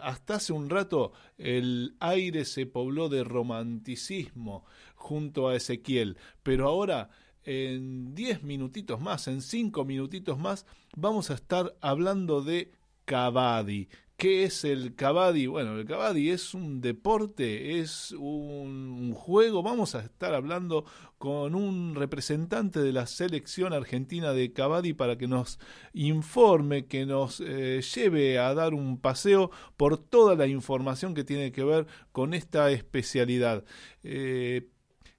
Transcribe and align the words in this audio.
hasta 0.00 0.36
hace 0.36 0.54
un 0.54 0.70
rato 0.70 1.12
el 1.36 1.94
aire 2.00 2.46
se 2.46 2.64
pobló 2.64 3.10
de 3.10 3.22
romanticismo 3.22 4.64
junto 4.94 5.48
a 5.48 5.56
Ezequiel, 5.56 6.16
pero 6.42 6.66
ahora 6.66 7.10
en 7.46 8.14
10 8.14 8.42
minutitos 8.42 9.00
más, 9.00 9.28
en 9.28 9.40
5 9.40 9.84
minutitos 9.84 10.38
más, 10.38 10.66
vamos 10.96 11.30
a 11.30 11.34
estar 11.34 11.74
hablando 11.80 12.42
de 12.42 12.72
Kabaddi. 13.06 13.88
¿Qué 14.16 14.44
es 14.44 14.64
el 14.64 14.94
Kabaddi? 14.94 15.46
Bueno, 15.46 15.78
el 15.78 15.84
Kabaddi 15.84 16.30
es 16.30 16.54
un 16.54 16.80
deporte, 16.80 17.80
es 17.80 18.12
un, 18.12 19.12
juego. 19.12 19.62
Vamos 19.62 19.94
a 19.94 20.00
estar 20.00 20.32
hablando 20.34 20.86
con 21.18 21.54
un 21.54 21.94
representante 21.94 22.80
de 22.80 22.92
la 22.92 23.06
selección 23.06 23.74
argentina 23.74 24.32
de 24.32 24.54
Kabaddi 24.54 24.94
para 24.94 25.18
que 25.18 25.28
nos 25.28 25.58
informe, 25.92 26.86
que 26.86 27.04
nos 27.04 27.42
eh, 27.44 27.82
lleve 27.94 28.38
a 28.38 28.54
dar 28.54 28.72
un 28.72 28.98
paseo 28.98 29.50
por 29.76 29.98
toda 29.98 30.34
la 30.34 30.46
información 30.46 31.12
que 31.14 31.24
tiene 31.24 31.52
que 31.52 31.64
ver 31.64 31.86
con 32.10 32.32
esta 32.32 32.70
especialidad. 32.70 33.64
Eh, 34.02 34.70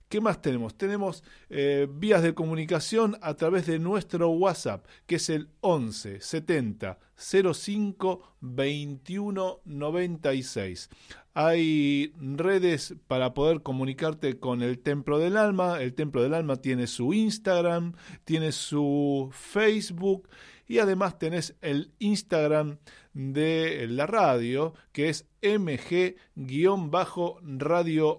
¿Qué 0.10 0.22
más 0.22 0.42
tenemos? 0.42 0.78
Tenemos 0.78 1.22
eh, 1.50 1.86
vías 1.92 2.24
de 2.24 2.34
comunicación 2.34 3.18
a 3.22 3.34
través 3.34 3.66
de 3.66 3.78
nuestro 3.78 4.30
WhatsApp, 4.30 4.86
que 5.06 5.16
es 5.16 5.30
el 5.30 5.50
11 5.60 6.22
70 6.22 6.98
05 7.18 8.38
21 8.40 9.60
96. 9.66 10.90
Hay 11.34 12.14
redes 12.18 12.96
para 13.08 13.34
poder 13.34 13.62
comunicarte 13.62 14.40
con 14.40 14.62
el 14.62 14.80
Templo 14.80 15.20
del 15.20 15.36
Alma. 15.36 15.82
El 15.82 15.94
Templo 15.94 16.24
del 16.24 16.36
Alma 16.36 16.56
tiene 16.56 16.88
su 16.88 17.14
Instagram, 17.14 17.94
tiene 18.24 18.54
su 18.54 19.30
Facebook 19.34 20.30
y 20.68 20.80
además 20.80 21.20
tenés 21.20 21.56
el 21.62 21.92
Instagram 22.00 22.78
de 23.14 23.88
la 23.90 24.06
radio, 24.06 24.74
que 24.92 25.10
es 25.10 25.26
mg-radio 25.42 26.16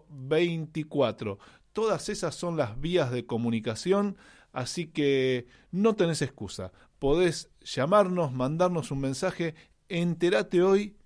24 0.08 1.38
Todas 1.72 2.08
esas 2.08 2.34
son 2.34 2.56
las 2.56 2.80
vías 2.80 3.10
de 3.10 3.26
comunicación, 3.26 4.16
así 4.52 4.86
que 4.86 5.46
no 5.70 5.94
tenés 5.94 6.22
excusa. 6.22 6.72
Podés 6.98 7.50
llamarnos, 7.62 8.32
mandarnos 8.32 8.90
un 8.90 9.00
mensaje, 9.00 9.54
entérate 9.88 10.62
hoy 10.62 10.96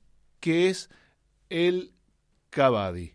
que 0.41 0.69
es 0.69 0.91
el 1.51 1.93
Cabadi. 2.51 3.15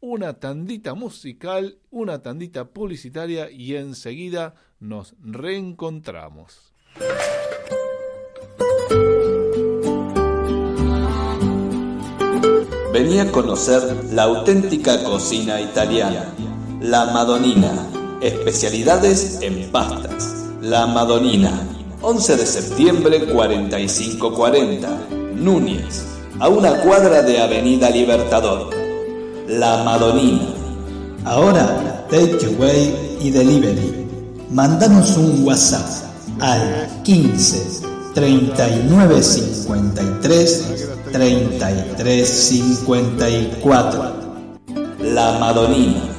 Una 0.00 0.38
tandita 0.38 0.94
musical, 0.94 1.78
una 1.90 2.22
tandita 2.22 2.70
publicitaria 2.70 3.50
y 3.50 3.74
enseguida 3.76 4.54
nos 4.78 5.14
reencontramos. 5.20 6.72
Venía 12.92 13.22
a 13.22 13.32
conocer 13.32 14.04
la 14.12 14.24
auténtica 14.24 15.02
cocina 15.04 15.60
italiana 15.60 16.34
la 16.80 17.06
Madonina. 17.06 17.88
Especialidades 18.20 19.38
en 19.42 19.70
pastas. 19.70 20.46
La 20.60 20.86
Madonina. 20.86 21.50
11 22.00 22.36
de 22.36 22.46
septiembre 22.46 23.26
4540, 23.32 24.88
Núñez, 25.34 26.04
a 26.38 26.48
una 26.48 26.80
cuadra 26.82 27.22
de 27.22 27.40
Avenida 27.40 27.90
Libertador. 27.90 28.70
La 29.48 29.82
Madonina. 29.82 30.46
Ahora, 31.24 32.06
takeaway 32.08 33.18
y 33.20 33.30
delivery. 33.30 34.06
Mándanos 34.50 35.16
un 35.16 35.44
WhatsApp 35.44 35.88
al 36.40 37.02
15 37.02 37.82
39 38.14 39.22
53 39.22 40.64
33 41.12 42.28
54. 42.28 44.12
La 45.00 45.38
Madonina. 45.40 46.18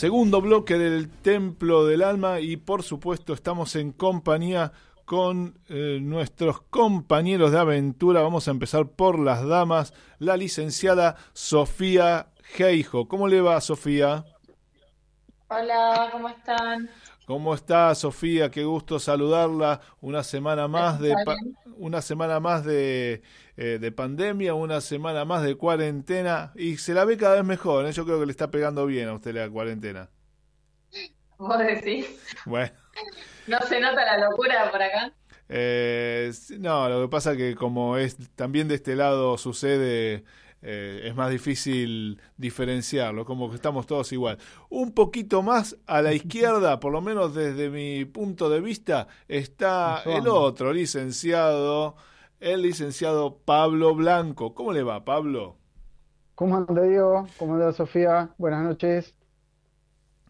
Segundo 0.00 0.40
bloque 0.40 0.78
del 0.78 1.10
Templo 1.10 1.84
del 1.84 2.02
Alma 2.02 2.40
y 2.40 2.56
por 2.56 2.82
supuesto 2.82 3.34
estamos 3.34 3.76
en 3.76 3.92
compañía 3.92 4.72
con 5.04 5.58
eh, 5.68 5.98
nuestros 6.00 6.62
compañeros 6.62 7.52
de 7.52 7.58
aventura. 7.58 8.22
Vamos 8.22 8.48
a 8.48 8.52
empezar 8.52 8.88
por 8.88 9.18
las 9.18 9.46
damas, 9.46 9.92
la 10.18 10.38
licenciada 10.38 11.16
Sofía 11.34 12.28
Geijo. 12.44 13.08
¿Cómo 13.08 13.28
le 13.28 13.42
va, 13.42 13.60
Sofía? 13.60 14.24
Hola, 15.48 16.08
¿cómo 16.10 16.30
están? 16.30 16.88
¿Cómo 17.26 17.54
está, 17.54 17.94
Sofía? 17.94 18.50
Qué 18.50 18.64
gusto 18.64 18.98
saludarla. 18.98 19.82
Una 20.00 20.24
semana 20.24 20.66
más 20.66 20.98
de 20.98 21.14
una 21.76 22.00
semana 22.00 22.40
más 22.40 22.64
de, 22.64 23.20
eh, 23.62 23.78
de 23.78 23.92
pandemia, 23.92 24.54
una 24.54 24.80
semana 24.80 25.26
más 25.26 25.42
de 25.42 25.54
cuarentena 25.54 26.50
y 26.56 26.78
se 26.78 26.94
la 26.94 27.04
ve 27.04 27.18
cada 27.18 27.34
vez 27.34 27.44
mejor. 27.44 27.84
¿eh? 27.84 27.92
Yo 27.92 28.06
creo 28.06 28.18
que 28.18 28.24
le 28.24 28.32
está 28.32 28.50
pegando 28.50 28.86
bien 28.86 29.06
a 29.10 29.12
usted 29.12 29.34
la 29.34 29.50
cuarentena. 29.50 30.08
¿Vos 31.36 31.58
decís? 31.58 32.06
Bueno. 32.46 32.72
¿No 33.46 33.58
se 33.68 33.78
nota 33.78 34.02
la 34.02 34.16
locura 34.16 34.70
por 34.70 34.80
acá? 34.80 35.12
Eh, 35.50 36.32
no, 36.58 36.88
lo 36.88 37.02
que 37.02 37.08
pasa 37.08 37.36
que 37.36 37.54
como 37.54 37.98
es 37.98 38.16
también 38.34 38.66
de 38.66 38.76
este 38.76 38.96
lado 38.96 39.36
sucede, 39.36 40.24
eh, 40.62 41.02
es 41.04 41.14
más 41.14 41.30
difícil 41.30 42.18
diferenciarlo, 42.38 43.26
como 43.26 43.50
que 43.50 43.56
estamos 43.56 43.86
todos 43.86 44.10
igual. 44.12 44.38
Un 44.70 44.92
poquito 44.92 45.42
más 45.42 45.76
a 45.86 46.00
la 46.00 46.14
izquierda, 46.14 46.80
por 46.80 46.92
lo 46.92 47.02
menos 47.02 47.34
desde 47.34 47.68
mi 47.68 48.06
punto 48.06 48.48
de 48.48 48.62
vista, 48.62 49.06
está 49.28 50.02
el 50.06 50.28
otro 50.28 50.72
licenciado, 50.72 51.96
el 52.40 52.62
licenciado 52.62 53.38
Pablo 53.44 53.94
Blanco. 53.94 54.54
¿Cómo 54.54 54.72
le 54.72 54.82
va, 54.82 55.04
Pablo? 55.04 55.56
¿Cómo 56.34 56.56
anda 56.56 56.82
Diego? 56.82 57.26
¿Cómo 57.38 57.54
anda 57.54 57.72
Sofía? 57.72 58.34
Buenas 58.38 58.64
noches. 58.64 59.14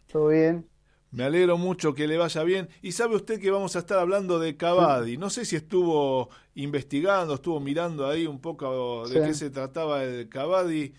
¿Todo 0.07 0.27
bien? 0.27 0.69
Me 1.11 1.23
alegro 1.25 1.57
mucho 1.57 1.93
que 1.93 2.07
le 2.07 2.17
vaya 2.17 2.43
bien. 2.43 2.69
Y 2.81 2.93
sabe 2.93 3.15
usted 3.15 3.39
que 3.41 3.51
vamos 3.51 3.75
a 3.75 3.79
estar 3.79 3.99
hablando 3.99 4.39
de 4.39 4.55
Cavadi. 4.55 5.17
No 5.17 5.29
sé 5.29 5.43
si 5.45 5.55
estuvo 5.57 6.29
investigando, 6.55 7.33
estuvo 7.35 7.59
mirando 7.59 8.07
ahí 8.07 8.27
un 8.27 8.39
poco 8.39 9.07
de 9.09 9.21
Sí. 9.21 9.25
qué 9.25 9.33
se 9.33 9.49
trataba 9.49 10.03
el 10.03 10.29
Cavadi. 10.29 10.93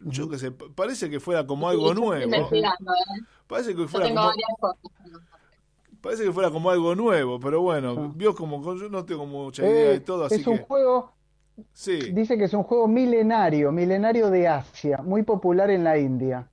Yo 0.00 0.28
qué 0.28 0.38
sé, 0.38 0.50
parece 0.52 1.08
que 1.10 1.20
fuera 1.20 1.46
como 1.46 1.70
Sí, 1.70 1.72
algo 1.72 1.94
nuevo. 1.94 2.22
investigando, 2.24 2.92
¿eh? 2.92 3.26
Parece 3.46 3.74
que 3.74 3.86
Yo 3.88 3.88
fuera 3.88 4.06
tengo 4.06 4.20
como, 4.20 4.28
varias 4.28 4.50
cosas. 4.60 4.92
Parece 6.02 6.24
que 6.24 6.32
fuera 6.32 6.50
como 6.50 6.68
algo 6.70 6.94
nuevo, 6.94 7.38
pero 7.40 7.62
bueno, 7.62 7.94
Ah. 7.98 8.12
vio 8.14 8.34
como 8.34 8.62
yo 8.74 8.88
no 8.88 9.04
tengo 9.04 9.24
mucha 9.24 9.62
idea 9.66 9.90
de 9.90 10.00
todo, 10.00 10.24
así 10.26 10.36
es 10.40 10.46
un 10.46 10.58
que 10.58 10.64
juego, 10.64 11.12
sí. 11.72 12.10
dice 12.12 12.36
que 12.36 12.44
es 12.44 12.54
un 12.54 12.64
juego 12.64 12.88
milenario, 12.88 13.70
milenario 13.72 14.28
de 14.30 14.48
Asia, 14.48 14.98
muy 15.02 15.22
popular 15.22 15.70
en 15.70 15.84
la 15.84 15.96
India. 15.98 16.48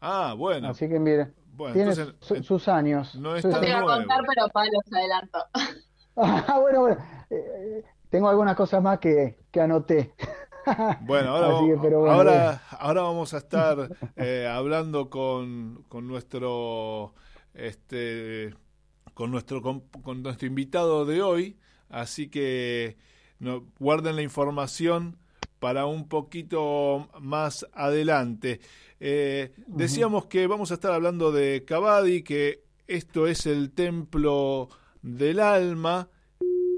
Ah, 0.00 0.34
bueno. 0.36 0.68
Así 0.68 0.88
que 0.88 0.98
mire, 0.98 1.32
Bueno, 1.54 1.74
tiene 1.74 1.90
entonces 1.90 2.14
su- 2.20 2.42
sus 2.42 2.68
años. 2.68 3.14
no 3.16 3.34
es 3.36 3.42
sus 3.42 3.52
tan 3.52 3.60
Te 3.60 3.68
iba 3.68 3.78
a 3.78 3.82
contar, 3.82 4.20
pero 4.26 4.48
para 4.48 4.66
los 4.70 4.92
adelanto. 4.92 5.38
Ah, 6.20 6.58
bueno, 6.60 6.80
bueno. 6.80 6.96
Eh, 7.30 7.84
tengo 8.10 8.28
algunas 8.28 8.56
cosas 8.56 8.82
más 8.82 8.98
que, 8.98 9.38
que 9.52 9.60
anoté. 9.60 10.12
Bueno, 11.02 11.30
ahora, 11.30 11.46
vamos, 11.52 11.70
que, 11.70 11.78
pero 11.80 12.00
bueno, 12.00 12.14
ahora, 12.14 12.62
ahora 12.80 13.02
vamos 13.02 13.34
a 13.34 13.38
estar 13.38 13.88
eh, 14.16 14.48
hablando 14.50 15.10
con, 15.10 15.84
con 15.88 16.08
nuestro 16.08 17.14
este 17.54 18.52
con 19.18 19.32
nuestro 19.32 19.60
con, 19.62 19.80
con 19.80 20.22
nuestro 20.22 20.46
invitado 20.46 21.04
de 21.04 21.22
hoy, 21.22 21.56
así 21.88 22.28
que 22.28 22.96
no, 23.40 23.66
guarden 23.80 24.14
la 24.14 24.22
información 24.22 25.18
para 25.58 25.86
un 25.86 26.06
poquito 26.06 27.08
más 27.18 27.66
adelante. 27.72 28.60
Eh, 29.00 29.50
decíamos 29.66 30.26
que 30.26 30.46
vamos 30.46 30.70
a 30.70 30.74
estar 30.74 30.92
hablando 30.92 31.32
de 31.32 31.64
Cavadi, 31.64 32.22
que 32.22 32.62
esto 32.86 33.26
es 33.26 33.46
el 33.46 33.72
templo 33.72 34.68
del 35.02 35.40
alma 35.40 36.08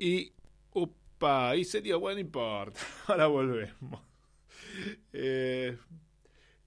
y 0.00 0.32
upa, 0.73 1.54
y 1.56 1.66
sería 1.66 1.97
bueno 1.97 2.20
importa. 2.20 2.80
Ahora 3.09 3.26
volvemos. 3.26 4.00
Eh, 5.12 5.76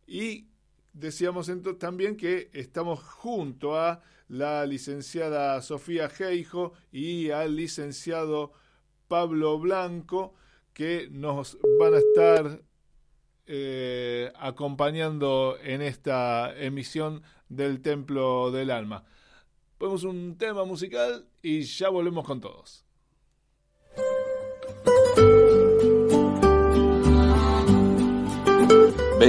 y 0.06 0.46
decíamos 0.94 1.50
entonces 1.50 1.80
también 1.80 2.16
que 2.16 2.50
estamos 2.54 3.02
junto 3.02 3.78
a 3.78 4.02
la 4.28 4.66
licenciada 4.66 5.62
Sofía 5.62 6.10
Geijo 6.10 6.74
y 6.92 7.32
al 7.32 7.56
licenciado 7.56 8.54
Pablo 9.08 9.60
Blanco 9.60 10.34
que 10.74 11.08
nos 11.12 11.58
van 11.80 11.94
a 11.94 11.98
estar 11.98 12.62
eh, 13.46 14.32
acompañando 14.36 15.58
en 15.62 15.82
esta 15.82 16.58
emisión 16.58 17.22
del 17.50 17.82
Templo 17.82 18.52
del 18.52 18.72
Alma. 18.72 19.04
Ponemos 19.78 20.04
un 20.04 20.38
tema 20.38 20.64
musical 20.64 21.28
y 21.42 21.62
ya 21.64 21.90
volvemos 21.90 22.26
con 22.26 22.40
todos. 22.40 22.86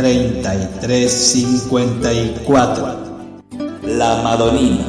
33 0.00 1.10
54. 1.10 3.26
La 3.82 4.22
Madonina. 4.22 4.86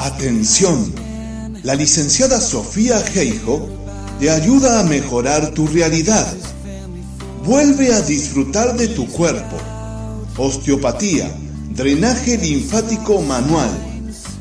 Atención, 0.00 0.92
la 1.62 1.76
licenciada 1.76 2.40
Sofía 2.40 2.98
Geijo 3.02 3.68
te 4.18 4.32
ayuda 4.32 4.80
a 4.80 4.82
mejorar 4.82 5.50
tu 5.50 5.68
realidad. 5.68 6.26
Vuelve 7.44 7.94
a 7.94 8.00
disfrutar 8.00 8.76
de 8.76 8.88
tu 8.88 9.06
cuerpo. 9.06 9.56
Osteopatía, 10.36 11.30
drenaje 11.76 12.38
linfático 12.38 13.20
manual, 13.20 13.70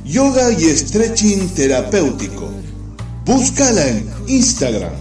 yoga 0.05 0.51
y 0.53 0.75
stretching 0.75 1.49
terapéutico. 1.49 2.49
Búscala 3.25 3.87
en 3.87 4.09
Instagram. 4.27 4.93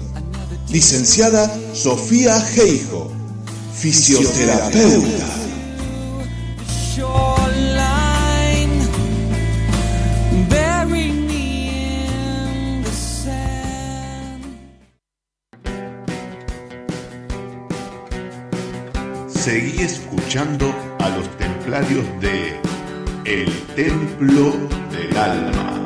Licenciada 0.68 1.48
Sofía 1.72 2.40
Geijo, 2.40 3.12
fisioterapeuta. 3.72 5.44
Seguí 19.28 19.82
escuchando 19.82 20.74
a 21.00 21.10
los 21.10 21.28
de 21.80 22.60
El 23.24 23.50
Templo 23.74 24.52
del 24.92 25.16
Alma. 25.16 25.83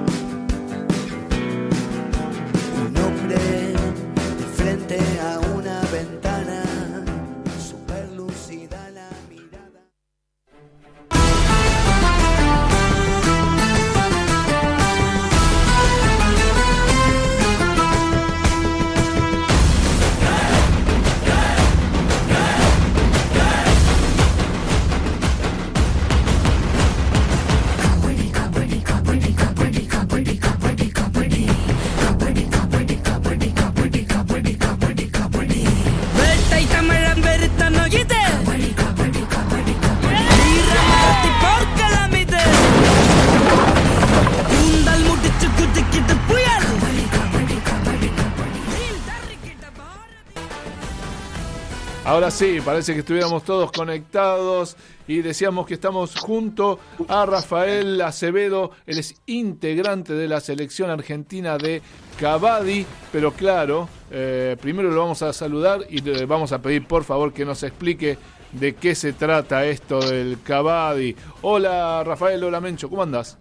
Sí, 52.31 52.61
parece 52.63 52.93
que 52.93 53.01
estuviéramos 53.01 53.43
todos 53.43 53.73
conectados 53.73 54.77
y 55.09 55.23
decíamos 55.23 55.67
que 55.67 55.75
estamos 55.75 56.15
junto 56.15 56.79
a 57.09 57.25
Rafael 57.25 58.01
Acevedo, 58.03 58.71
él 58.87 58.99
es 58.99 59.21
integrante 59.27 60.13
de 60.13 60.29
la 60.29 60.39
selección 60.41 60.91
argentina 60.91 61.57
de 61.57 61.81
Cavadi, 62.21 62.85
pero 63.11 63.33
claro, 63.33 63.89
eh, 64.11 64.57
primero 64.61 64.91
lo 64.91 65.01
vamos 65.01 65.23
a 65.23 65.33
saludar 65.33 65.81
y 65.89 66.03
le 66.03 66.27
vamos 66.27 66.53
a 66.53 66.61
pedir 66.61 66.87
por 66.87 67.03
favor 67.05 67.33
que 67.33 67.47
nos 67.47 67.63
explique 67.63 68.19
de 68.53 68.75
qué 68.75 68.95
se 68.95 69.15
trata 69.15 69.65
esto 69.65 69.99
del 69.99 70.39
Cavadi. 70.43 71.17
Hola 71.43 72.05
Rafael, 72.05 72.45
hola 72.45 72.61
Mencho, 72.61 72.91
¿cómo 72.91 73.03
andás? 73.03 73.39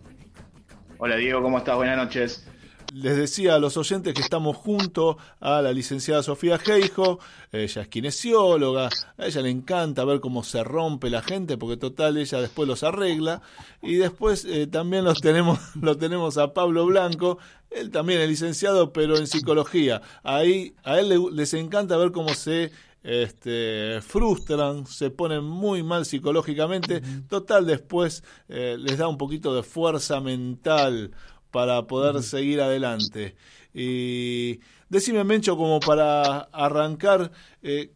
Hola 0.98 1.18
Diego, 1.18 1.42
¿cómo 1.44 1.58
estás? 1.58 1.76
Buenas 1.76 1.98
noches. 1.98 2.48
Les 2.94 3.16
decía 3.18 3.56
a 3.56 3.60
los 3.60 3.76
oyentes 3.78 4.14
que 4.14 4.22
estamos 4.22 4.56
junto 4.56 5.18
a 5.40 5.62
la 5.62 5.72
licenciada 5.74 6.24
Sofía 6.24 6.58
Geijo, 6.58 7.20
ella 7.52 7.82
es 7.82 7.88
kinesióloga, 7.90 8.90
a 9.18 9.26
ella 9.26 9.42
le 9.42 9.50
encanta 9.50 10.06
ver 10.06 10.20
cómo 10.20 10.44
se 10.44 10.64
rompe 10.64 11.10
la 11.10 11.22
gente, 11.22 11.58
porque 11.58 11.78
total 11.78 12.18
ella 12.18 12.40
después 12.42 12.68
los 12.68 12.84
arregla, 12.84 13.42
y 13.82 13.96
después 13.96 14.46
eh, 14.46 14.68
también 14.68 15.04
los 15.04 15.20
tenemos, 15.22 15.60
lo 15.80 15.98
tenemos 15.98 16.38
a 16.38 16.54
Pablo 16.54 16.86
Blanco, 16.86 17.38
él 17.70 17.92
también 17.92 18.22
es 18.22 18.30
licenciado, 18.30 18.94
pero 18.94 19.18
en 19.18 19.28
psicología. 19.28 20.02
Ahí 20.24 20.74
a 20.84 21.00
él 21.00 21.10
le- 21.10 21.32
les 21.34 21.54
encanta 21.54 21.98
ver 21.98 22.12
cómo 22.12 22.34
se 22.34 22.72
este, 23.04 24.00
frustran, 24.02 24.86
se 24.88 25.12
ponen 25.12 25.44
muy 25.44 25.84
mal 25.84 26.06
psicológicamente, 26.06 27.02
total 27.30 27.66
después 27.66 28.24
eh, 28.50 28.76
les 28.80 28.98
da 28.98 29.08
un 29.08 29.18
poquito 29.18 29.54
de 29.54 29.64
fuerza 29.64 30.20
mental 30.20 31.12
para 31.58 31.88
poder 31.88 32.22
seguir 32.24 32.62
adelante. 32.62 33.36
Y 33.74 34.60
decime, 34.90 35.24
Mencho, 35.24 35.58
como 35.58 35.84
para 35.84 36.40
arrancar, 36.54 37.32
eh, 37.64 37.92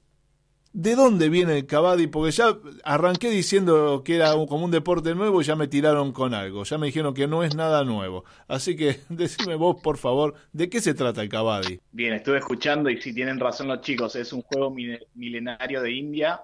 ¿De 0.74 0.96
dónde 0.96 1.30
viene 1.30 1.58
el 1.58 1.65
kabaddi? 1.65 2.08
Porque 2.08 2.32
ya 2.32 2.58
arranqué 2.86 3.30
diciendo 3.30 4.03
que 4.06 4.15
era 4.15 4.36
un- 4.36 4.48
como 4.48 4.65
un 4.65 4.72
deporte 4.72 5.13
nuevo 5.15 5.41
y 5.41 5.44
ya 5.46 5.56
me 5.58 5.68
tiraron 5.68 6.13
con 6.13 6.34
algo. 6.34 6.63
Ya 6.63 6.77
me 6.77 6.88
dijeron 6.88 7.13
que 7.13 7.27
no 7.27 7.44
es 7.44 7.56
nada 7.56 7.84
nuevo. 7.84 8.24
Así 8.48 8.75
que 8.77 9.00
decime 9.10 9.56
vos, 9.56 9.77
por 9.84 9.98
favor, 9.98 10.36
¿de 10.53 10.70
qué 10.70 10.80
se 10.80 10.94
trata 10.94 11.22
el 11.24 11.30
kabaddi? 11.30 11.82
Bien, 11.91 12.13
estuve 12.13 12.38
escuchando 12.38 12.89
y 12.89 13.01
sí 13.01 13.13
tienen 13.13 13.39
razón 13.39 13.68
los 13.68 13.82
chicos, 13.82 14.15
es 14.15 14.32
un 14.32 14.44
juego 14.44 14.74
milenario 15.13 15.82
de 15.82 15.91
India, 15.91 16.41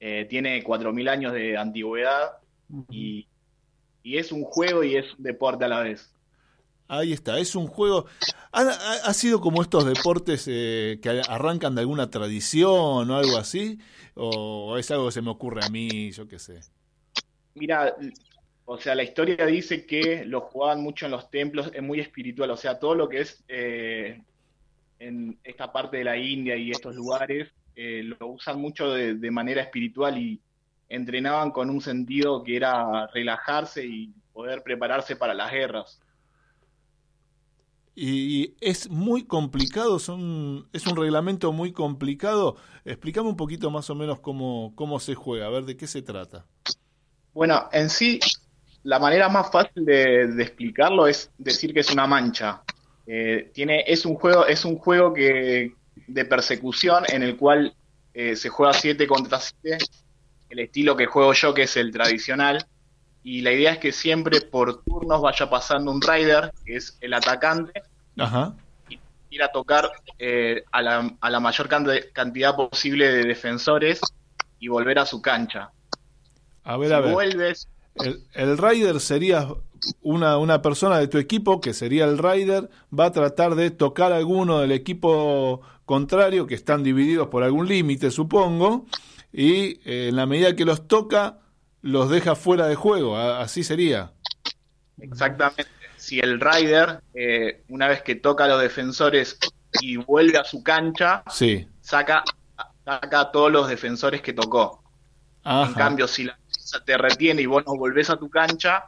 eh, 0.00 0.26
tiene 0.28 0.62
4.000 0.62 1.08
años 1.08 1.34
de 1.34 1.56
antigüedad 1.58 2.38
y, 2.90 3.28
y 4.02 4.16
es 4.18 4.32
un 4.32 4.44
juego 4.44 4.84
y 4.84 4.96
es 4.96 5.06
un 5.18 5.22
deporte 5.24 5.66
a 5.66 5.68
la 5.68 5.80
vez. 5.80 6.15
Ahí 6.88 7.12
está, 7.12 7.38
es 7.38 7.54
un 7.54 7.66
juego. 7.66 8.06
¿Ha, 8.52 9.12
sido 9.12 9.40
como 9.40 9.60
estos 9.60 9.84
deportes 9.84 10.46
eh, 10.48 10.98
que 11.02 11.22
arrancan 11.28 11.74
de 11.74 11.82
alguna 11.82 12.10
tradición 12.10 13.10
o 13.10 13.16
algo 13.16 13.36
así? 13.36 13.78
¿O 14.14 14.78
es 14.78 14.90
algo 14.90 15.06
que 15.06 15.12
se 15.12 15.22
me 15.22 15.30
ocurre 15.30 15.64
a 15.64 15.68
mí, 15.68 16.10
yo 16.12 16.26
qué 16.26 16.38
sé? 16.38 16.60
Mira, 17.54 17.94
o 18.64 18.78
sea, 18.78 18.94
la 18.94 19.02
historia 19.02 19.44
dice 19.46 19.84
que 19.84 20.24
lo 20.24 20.40
jugaban 20.40 20.80
mucho 20.80 21.06
en 21.06 21.12
los 21.12 21.30
templos, 21.30 21.70
es 21.74 21.82
muy 21.82 22.00
espiritual, 22.00 22.50
o 22.50 22.56
sea, 22.56 22.78
todo 22.78 22.94
lo 22.94 23.08
que 23.08 23.20
es 23.20 23.44
eh, 23.48 24.22
en 24.98 25.38
esta 25.44 25.72
parte 25.72 25.98
de 25.98 26.04
la 26.04 26.16
India 26.16 26.56
y 26.56 26.70
estos 26.70 26.94
lugares, 26.94 27.48
eh, 27.74 28.02
lo 28.02 28.28
usan 28.28 28.60
mucho 28.60 28.90
de 28.92 29.30
manera 29.30 29.60
espiritual 29.60 30.16
y 30.16 30.40
entrenaban 30.88 31.50
con 31.50 31.68
un 31.70 31.80
sentido 31.80 32.42
que 32.42 32.56
era 32.56 33.06
relajarse 33.08 33.84
y 33.84 34.14
poder 34.32 34.62
prepararse 34.62 35.16
para 35.16 35.34
las 35.34 35.50
guerras. 35.50 36.00
Y, 37.98 38.54
es 38.60 38.90
muy 38.90 39.24
complicado, 39.24 39.98
son, 39.98 40.68
es 40.74 40.86
un 40.86 40.96
reglamento 40.96 41.50
muy 41.52 41.72
complicado. 41.72 42.56
Explícame 42.84 43.28
un 43.28 43.36
poquito 43.36 43.70
más 43.70 43.88
o 43.88 43.94
menos 43.94 44.20
cómo, 44.20 44.74
cómo 44.76 45.00
se 45.00 45.14
juega, 45.14 45.46
a 45.46 45.50
ver 45.50 45.64
de 45.64 45.76
qué 45.76 45.86
se 45.86 46.02
trata. 46.02 46.44
Bueno, 47.32 47.68
en 47.72 47.88
sí, 47.88 48.20
la 48.82 48.98
manera 48.98 49.30
más 49.30 49.50
fácil 49.50 49.84
de, 49.86 50.26
de 50.28 50.42
explicarlo 50.42 51.06
es 51.06 51.30
decir 51.38 51.72
que 51.72 51.80
es 51.80 51.90
una 51.90 52.06
mancha. 52.06 52.62
Eh, 53.06 53.50
tiene, 53.54 53.84
es 53.86 54.04
un 54.04 54.16
juego, 54.16 54.46
es 54.46 54.64
un 54.64 54.76
juego 54.76 55.14
que, 55.14 55.72
de 56.06 56.24
persecución 56.24 57.04
en 57.08 57.22
el 57.22 57.36
cual 57.36 57.74
eh, 58.12 58.36
se 58.36 58.48
juega 58.48 58.72
7 58.72 59.06
contra 59.06 59.38
7, 59.40 59.78
el 60.50 60.58
estilo 60.58 60.96
que 60.96 61.06
juego 61.06 61.32
yo, 61.32 61.54
que 61.54 61.62
es 61.62 61.76
el 61.76 61.92
tradicional. 61.92 62.66
Y 63.28 63.40
la 63.42 63.52
idea 63.52 63.72
es 63.72 63.78
que 63.78 63.90
siempre 63.92 64.40
por 64.40 64.84
turnos 64.84 65.20
vaya 65.20 65.50
pasando 65.50 65.90
un 65.90 66.00
rider, 66.00 66.52
que 66.64 66.76
es 66.76 66.96
el 67.00 67.12
atacante, 67.12 67.82
Ajá. 68.18 68.54
ir 69.30 69.42
a 69.42 69.52
tocar 69.52 69.90
eh, 70.18 70.64
a, 70.72 70.82
la, 70.82 71.16
a 71.20 71.30
la 71.30 71.40
mayor 71.40 71.68
cantidad 72.12 72.54
posible 72.56 73.08
de 73.10 73.24
defensores 73.24 74.00
y 74.58 74.68
volver 74.68 74.98
a 74.98 75.06
su 75.06 75.20
cancha. 75.20 75.72
A 76.64 76.76
ver, 76.76 76.92
Si 76.92 76.94
a 76.94 77.00
ver. 77.00 77.14
vuelves, 77.14 77.68
El, 77.94 78.24
el 78.34 78.58
rider 78.58 79.00
sería 79.00 79.48
una, 80.02 80.38
una 80.38 80.62
persona 80.62 80.98
de 80.98 81.08
tu 81.08 81.18
equipo, 81.18 81.60
que 81.60 81.74
sería 81.74 82.04
el 82.04 82.18
rider, 82.18 82.70
va 82.98 83.06
a 83.06 83.12
tratar 83.12 83.54
de 83.54 83.70
tocar 83.70 84.12
a 84.12 84.16
alguno 84.16 84.60
del 84.60 84.72
equipo 84.72 85.62
contrario, 85.84 86.46
que 86.46 86.54
están 86.54 86.82
divididos 86.82 87.28
por 87.28 87.42
algún 87.44 87.68
límite, 87.68 88.10
supongo, 88.10 88.86
y 89.32 89.80
eh, 89.88 90.08
en 90.08 90.16
la 90.16 90.26
medida 90.26 90.56
que 90.56 90.64
los 90.64 90.88
toca, 90.88 91.38
los 91.86 92.10
deja 92.10 92.34
fuera 92.34 92.66
de 92.66 92.74
juego. 92.74 93.16
Así 93.16 93.62
sería. 93.64 94.12
Exactamente. 95.00 95.66
Si 95.96 96.20
el 96.20 96.40
Rider, 96.40 97.00
eh, 97.14 97.64
una 97.68 97.88
vez 97.88 98.02
que 98.02 98.14
toca 98.16 98.44
a 98.44 98.48
los 98.48 98.60
defensores 98.60 99.38
y 99.80 99.96
vuelve 99.96 100.38
a 100.38 100.44
su 100.44 100.62
cancha, 100.62 101.22
Sí. 101.30 101.66
saca, 101.80 102.22
saca 102.84 103.20
a 103.20 103.32
todos 103.32 103.50
los 103.50 103.68
defensores 103.68 104.20
que 104.22 104.32
tocó. 104.32 104.82
En 105.44 105.74
cambio, 105.74 106.08
si 106.08 106.24
la 106.24 106.36
defensa 106.36 106.82
te 106.84 106.98
retiene 106.98 107.42
y 107.42 107.46
vos 107.46 107.62
no 107.66 107.76
volvés 107.76 108.10
a 108.10 108.16
tu 108.16 108.28
cancha, 108.28 108.84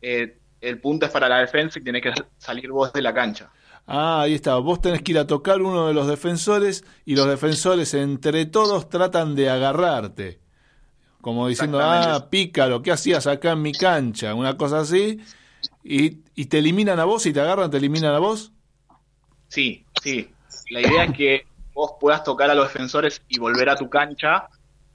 eh, 0.00 0.38
el 0.60 0.80
punto 0.80 1.06
es 1.06 1.12
para 1.12 1.28
la 1.28 1.38
defensa 1.38 1.78
y 1.78 1.82
tenés 1.82 2.02
que 2.02 2.12
salir 2.38 2.70
vos 2.70 2.92
de 2.92 3.02
la 3.02 3.12
cancha. 3.12 3.50
Ah, 3.86 4.20
ahí 4.22 4.34
está. 4.34 4.56
Vos 4.58 4.80
tenés 4.80 5.02
que 5.02 5.10
ir 5.10 5.18
a 5.18 5.26
tocar 5.26 5.60
uno 5.60 5.88
de 5.88 5.94
los 5.94 6.06
defensores 6.06 6.84
y 7.04 7.16
los 7.16 7.26
defensores 7.26 7.94
entre 7.94 8.46
todos 8.46 8.88
tratan 8.88 9.34
de 9.34 9.50
agarrarte. 9.50 10.40
Como 11.22 11.48
diciendo, 11.48 11.80
ah, 11.80 12.28
pícaro, 12.30 12.82
¿qué 12.82 12.92
hacías 12.92 13.26
acá 13.26 13.52
en 13.52 13.62
mi 13.62 13.72
cancha? 13.72 14.34
Una 14.34 14.56
cosa 14.58 14.80
así. 14.80 15.20
Y, 15.84 16.18
y 16.34 16.46
te 16.46 16.58
eliminan 16.58 16.98
a 17.00 17.04
vos 17.04 17.24
y 17.26 17.32
te 17.32 17.40
agarran, 17.40 17.70
te 17.70 17.78
eliminan 17.78 18.14
a 18.14 18.18
vos. 18.18 18.52
Sí, 19.48 19.86
sí. 20.02 20.28
La 20.70 20.80
idea 20.80 21.04
es 21.04 21.12
que 21.16 21.46
vos 21.74 21.92
puedas 22.00 22.24
tocar 22.24 22.50
a 22.50 22.54
los 22.54 22.66
defensores 22.72 23.22
y 23.28 23.38
volver 23.38 23.68
a 23.70 23.76
tu 23.76 23.88
cancha 23.88 24.48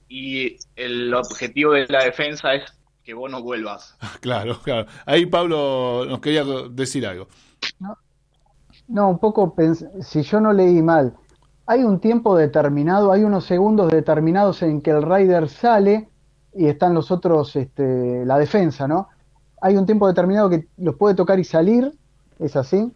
y 0.09 0.57
el 0.75 1.13
objetivo 1.13 1.73
de 1.73 1.87
la 1.87 2.03
defensa 2.03 2.53
es 2.53 2.63
que 3.03 3.13
vos 3.13 3.31
no 3.31 3.41
vuelvas. 3.41 3.95
Claro, 4.21 4.59
claro. 4.61 4.87
Ahí 5.05 5.25
Pablo 5.25 6.05
nos 6.09 6.19
quería 6.19 6.43
decir 6.69 7.07
algo. 7.07 7.27
No, 8.87 9.09
un 9.09 9.19
poco, 9.19 9.55
pens- 9.55 9.89
si 10.01 10.23
yo 10.23 10.39
no 10.39 10.53
leí 10.53 10.81
mal, 10.81 11.13
hay 11.65 11.83
un 11.83 11.99
tiempo 11.99 12.35
determinado, 12.37 13.11
hay 13.11 13.23
unos 13.23 13.45
segundos 13.45 13.91
determinados 13.91 14.61
en 14.61 14.81
que 14.81 14.91
el 14.91 15.03
rider 15.03 15.49
sale 15.49 16.09
y 16.57 16.67
están 16.67 16.93
los 16.93 17.11
otros, 17.11 17.55
este, 17.55 18.25
la 18.25 18.37
defensa, 18.37 18.87
¿no? 18.87 19.09
Hay 19.61 19.75
un 19.75 19.85
tiempo 19.85 20.07
determinado 20.07 20.49
que 20.49 20.67
los 20.77 20.95
puede 20.95 21.15
tocar 21.15 21.39
y 21.39 21.43
salir, 21.43 21.91
¿es 22.39 22.55
así? 22.55 22.91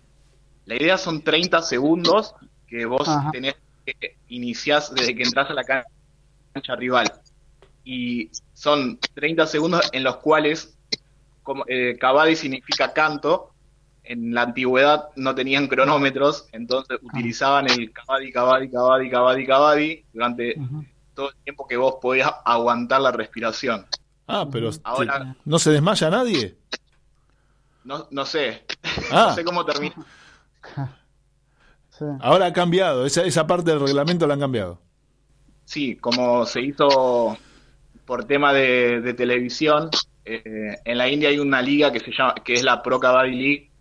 La 0.66 0.76
idea 0.76 0.98
son 0.98 1.22
30 1.22 1.62
segundos 1.62 2.36
que 2.68 2.86
vos 2.86 3.08
Ajá. 3.08 3.32
tenés 3.32 3.56
que 3.86 4.18
iniciar 4.30 4.82
desde 4.96 5.16
que 5.16 5.24
entras 5.24 5.50
a 5.50 5.54
la 5.54 5.64
cancha 5.64 6.76
rival. 6.76 7.12
Y 7.84 8.30
son 8.54 9.00
30 9.16 9.48
segundos 9.48 9.90
en 9.92 10.04
los 10.04 10.18
cuales, 10.18 10.78
como 11.44 11.64
eh, 11.68 11.98
Cavadi 12.00 12.36
significa 12.36 12.94
canto, 12.94 13.52
en 14.04 14.34
la 14.34 14.44
antigüedad 14.44 15.10
no 15.16 15.36
tenían 15.36 15.68
cronómetros, 15.68 16.48
entonces 16.52 17.00
utilizaban 17.02 17.70
el 17.70 17.92
Cavadi, 17.92 18.32
Cavadi, 18.32 18.70
Cavadi, 18.70 19.10
Cavadi, 19.10 19.46
Cavadi 19.46 20.06
durante 20.14 20.56
todo 21.14 21.30
el 21.30 21.36
tiempo 21.44 21.68
que 21.68 21.78
vos 21.78 21.96
podías 22.02 22.32
aguantar 22.46 23.02
la 23.02 23.12
respiración. 23.12 23.86
Ah, 24.28 24.48
pero 24.52 24.70
Ahora- 24.84 25.36
¿no 25.46 25.60
se 25.60 25.72
desmaya 25.72 26.10
nadie? 26.10 26.56
No, 27.84 28.08
no 28.12 28.26
sé, 28.26 28.66
Ah. 29.12 29.28
no 29.30 29.36
sé 29.36 29.44
cómo 29.44 29.66
termina. 29.66 29.96
Sí. 31.90 32.06
Ahora 32.22 32.48
ha 32.48 32.54
cambiado, 32.54 33.06
esa, 33.06 33.24
esa 33.24 33.46
parte 33.46 33.72
del 33.72 33.80
reglamento 33.82 34.26
la 34.28 34.34
han 34.36 34.40
cambiado. 34.40 34.80
Sí, 35.66 35.96
como 35.98 36.46
se 36.46 36.62
hizo 36.62 37.38
por 38.06 38.26
tema 38.26 38.54
de, 38.54 39.02
de 39.02 39.14
televisión, 39.14 39.90
eh, 40.26 40.78
en 40.84 40.98
la 40.98 41.08
India 41.10 41.30
hay 41.30 41.40
una 41.40 41.62
liga 41.62 41.92
que 41.92 42.00
se 42.00 42.12
llama, 42.12 42.36
que 42.44 42.54
es 42.54 42.64
la 42.64 42.82
Pro 42.82 43.00
Kabaddi 43.00 43.32
League, 43.32 43.72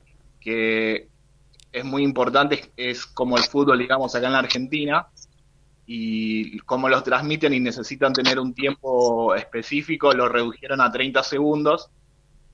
que 0.40 1.09
es 1.73 1.85
muy 1.85 2.03
importante, 2.03 2.57
es, 2.57 2.71
es 2.77 3.07
como 3.07 3.37
el 3.37 3.45
fútbol, 3.45 3.79
digamos, 3.79 4.14
acá 4.14 4.27
en 4.27 4.33
la 4.33 4.38
Argentina, 4.40 5.07
y 5.92 6.57
como 6.61 6.88
los 6.88 7.03
transmiten 7.03 7.53
y 7.53 7.59
necesitan 7.59 8.12
tener 8.12 8.38
un 8.38 8.55
tiempo 8.55 9.35
específico, 9.35 10.12
lo 10.12 10.29
redujeron 10.29 10.81
a 10.81 10.92
30 10.92 11.24
segundos, 11.24 11.90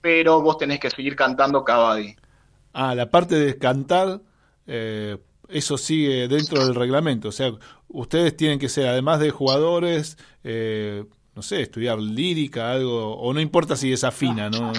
pero 0.00 0.40
vos 0.40 0.56
tenés 0.56 0.80
que 0.80 0.88
seguir 0.88 1.14
cantando 1.14 1.62
Kabaddi. 1.62 2.16
Ah, 2.72 2.94
la 2.94 3.10
parte 3.10 3.34
de 3.34 3.58
cantar, 3.58 4.22
eh, 4.66 5.18
eso 5.50 5.76
sigue 5.76 6.28
dentro 6.28 6.64
del 6.64 6.74
reglamento. 6.74 7.28
O 7.28 7.32
sea, 7.32 7.52
ustedes 7.88 8.34
tienen 8.38 8.58
que 8.58 8.70
ser, 8.70 8.88
además 8.88 9.20
de 9.20 9.30
jugadores, 9.30 10.16
eh, 10.42 11.04
no 11.34 11.42
sé, 11.42 11.60
estudiar 11.60 11.98
lírica, 11.98 12.72
algo, 12.72 13.18
o 13.18 13.34
no 13.34 13.40
importa 13.42 13.76
si 13.76 13.90
desafina, 13.90 14.48
¿no? 14.48 14.72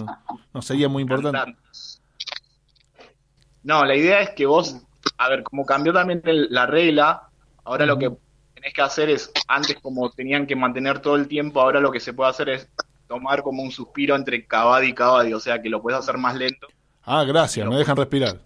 No 0.52 0.62
sería 0.64 0.90
muy 0.90 1.04
importante. 1.04 1.56
No, 3.62 3.86
la 3.86 3.96
idea 3.96 4.22
es 4.22 4.32
que 4.32 4.48
vos, 4.48 4.78
a 5.20 5.30
ver, 5.30 5.44
como 5.44 5.64
cambió 5.64 5.94
también 5.94 6.24
el- 6.26 6.48
la 6.50 6.66
regla, 6.66 7.30
ahora 7.64 7.86
lo 7.86 8.00
que 8.00 8.10
tenés 8.68 8.74
que 8.74 8.82
hacer 8.82 9.10
es, 9.10 9.32
antes 9.48 9.78
como 9.82 10.10
tenían 10.12 10.46
que 10.46 10.56
mantener 10.56 11.00
todo 11.00 11.16
el 11.16 11.28
tiempo, 11.28 11.62
ahora 11.62 11.80
lo 11.80 11.92
que 11.92 12.00
se 12.00 12.14
puede 12.14 12.30
hacer 12.30 12.50
es 12.50 12.70
tomar 13.08 13.42
como 13.42 13.64
un 13.64 13.72
suspiro 13.72 14.16
entre 14.16 14.46
Cavadi 14.46 14.88
y 14.88 14.94
Cavadi, 14.94 15.34
o 15.34 15.40
sea 15.40 15.62
que 15.62 15.70
lo 15.70 15.82
puedes 15.82 16.00
hacer 16.00 16.18
más 16.18 16.36
lento. 16.36 16.68
Ah, 17.04 17.24
gracias, 17.24 17.66
me 17.68 17.78
dejan 17.78 17.96
respirar. 17.96 18.40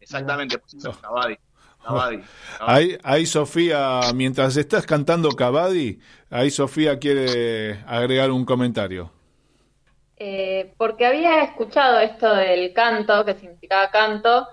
Exactamente, 0.00 0.58
puedes 0.58 0.86
hacer 0.86 1.00
Cavadi, 1.02 1.36
Cavadi. 1.84 2.20
Ahí, 2.60 2.98
ahí 3.02 3.26
Sofía, 3.26 4.00
mientras 4.14 4.56
estás 4.56 4.86
cantando 4.86 5.30
Cavadi, 5.30 5.98
ahí 6.30 6.50
Sofía 6.50 6.98
quiere 6.98 7.82
agregar 7.86 8.30
un 8.30 8.46
comentario. 8.46 9.12
Eh, 10.16 10.72
porque 10.78 11.06
había 11.06 11.44
escuchado 11.44 12.00
esto 12.00 12.34
del 12.34 12.72
canto, 12.72 13.24
que 13.24 13.34
significaba 13.34 13.90
canto, 13.90 14.48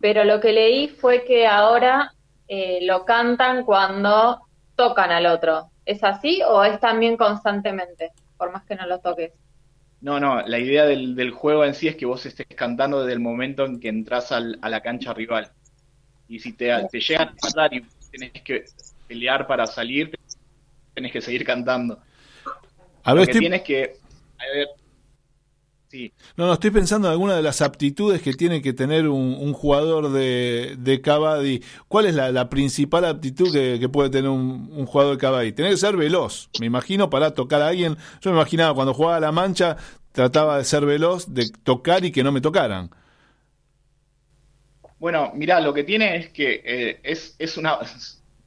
pero 0.00 0.24
lo 0.24 0.40
que 0.40 0.52
leí 0.52 0.88
fue 0.88 1.24
que 1.24 1.46
ahora 1.46 2.12
eh, 2.48 2.80
lo 2.86 3.04
cantan 3.04 3.64
cuando 3.64 4.46
tocan 4.76 5.10
al 5.12 5.26
otro. 5.26 5.72
¿Es 5.84 6.02
así 6.04 6.42
o 6.46 6.64
es 6.64 6.80
también 6.80 7.16
constantemente, 7.16 8.12
por 8.36 8.52
más 8.52 8.64
que 8.64 8.74
no 8.76 8.86
lo 8.86 9.00
toques? 9.00 9.32
No, 10.00 10.20
no, 10.20 10.42
la 10.42 10.58
idea 10.58 10.84
del, 10.84 11.16
del 11.16 11.30
juego 11.30 11.64
en 11.64 11.74
sí 11.74 11.88
es 11.88 11.96
que 11.96 12.06
vos 12.06 12.24
estés 12.26 12.46
cantando 12.54 13.00
desde 13.00 13.14
el 13.14 13.20
momento 13.20 13.64
en 13.64 13.80
que 13.80 13.88
entras 13.88 14.30
al- 14.30 14.58
a 14.62 14.68
la 14.68 14.82
cancha 14.82 15.14
rival. 15.14 15.52
Y 16.28 16.38
si 16.40 16.52
te, 16.54 16.70
te 16.90 17.00
llegan 17.00 17.28
a 17.30 17.34
matar 17.42 17.74
y 17.74 17.88
tenés 18.10 18.32
que 18.44 18.64
pelear 19.06 19.46
para 19.46 19.66
salir, 19.66 20.12
tenés 20.94 21.12
que 21.12 21.22
seguir 21.22 21.44
cantando. 21.44 22.02
A 23.04 23.14
Lo 23.14 23.20
ver, 23.20 23.26
que 23.26 23.32
tienes 23.34 23.62
que... 23.62 23.98
a 24.38 24.44
ver, 24.54 24.68
sí, 25.88 26.12
no, 26.36 26.46
no, 26.46 26.52
estoy 26.54 26.70
pensando 26.70 27.08
en 27.08 27.12
alguna 27.12 27.36
de 27.36 27.42
las 27.42 27.62
aptitudes 27.62 28.22
que 28.22 28.32
tiene 28.34 28.62
que 28.62 28.72
tener 28.72 29.08
un, 29.08 29.36
un 29.40 29.52
jugador 29.52 30.10
de, 30.12 30.76
de 30.78 31.00
Kabaddi. 31.00 31.62
¿Cuál 31.88 32.06
es 32.06 32.14
la, 32.14 32.30
la 32.32 32.48
principal 32.48 33.04
aptitud 33.04 33.52
que, 33.52 33.78
que 33.80 33.88
puede 33.88 34.10
tener 34.10 34.30
un, 34.30 34.70
un 34.72 34.86
jugador 34.86 35.14
de 35.16 35.20
Kabaddi? 35.20 35.52
Tener 35.52 35.72
que 35.72 35.76
ser 35.78 35.96
veloz, 35.96 36.50
me 36.60 36.66
imagino, 36.66 37.10
para 37.10 37.32
tocar 37.32 37.62
a 37.62 37.68
alguien. 37.68 37.96
Yo 38.20 38.30
me 38.30 38.36
imaginaba 38.36 38.74
cuando 38.74 38.94
jugaba 38.94 39.16
a 39.16 39.20
la 39.20 39.32
mancha, 39.32 39.76
trataba 40.12 40.58
de 40.58 40.64
ser 40.64 40.84
veloz, 40.86 41.32
de 41.32 41.50
tocar 41.62 42.04
y 42.04 42.12
que 42.12 42.24
no 42.24 42.32
me 42.32 42.40
tocaran. 42.40 42.90
Bueno, 44.98 45.32
mirá, 45.34 45.60
lo 45.60 45.74
que 45.74 45.84
tiene 45.84 46.16
es 46.16 46.30
que 46.30 46.62
eh, 46.64 47.00
es, 47.02 47.36
es 47.38 47.56
una, 47.58 47.78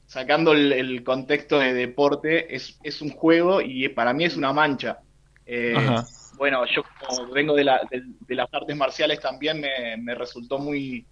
sacando 0.06 0.52
el, 0.52 0.72
el 0.72 1.04
contexto 1.04 1.58
de 1.60 1.72
deporte, 1.72 2.54
es, 2.54 2.78
es 2.82 3.00
un 3.00 3.10
juego 3.10 3.60
y 3.60 3.88
para 3.88 4.12
mí 4.12 4.24
es 4.24 4.36
una 4.36 4.52
mancha. 4.52 4.98
Eh, 5.46 5.74
Ajá. 5.76 6.06
Bueno, 6.40 6.64
yo 6.64 6.82
como 7.06 7.30
vengo 7.32 7.54
de, 7.54 7.64
la, 7.64 7.86
de, 7.90 8.02
de 8.02 8.34
las 8.34 8.48
artes 8.50 8.74
marciales 8.74 9.20
también 9.20 9.60
me, 9.60 9.98
me 9.98 10.14
resultó 10.14 10.58
muy, 10.58 11.04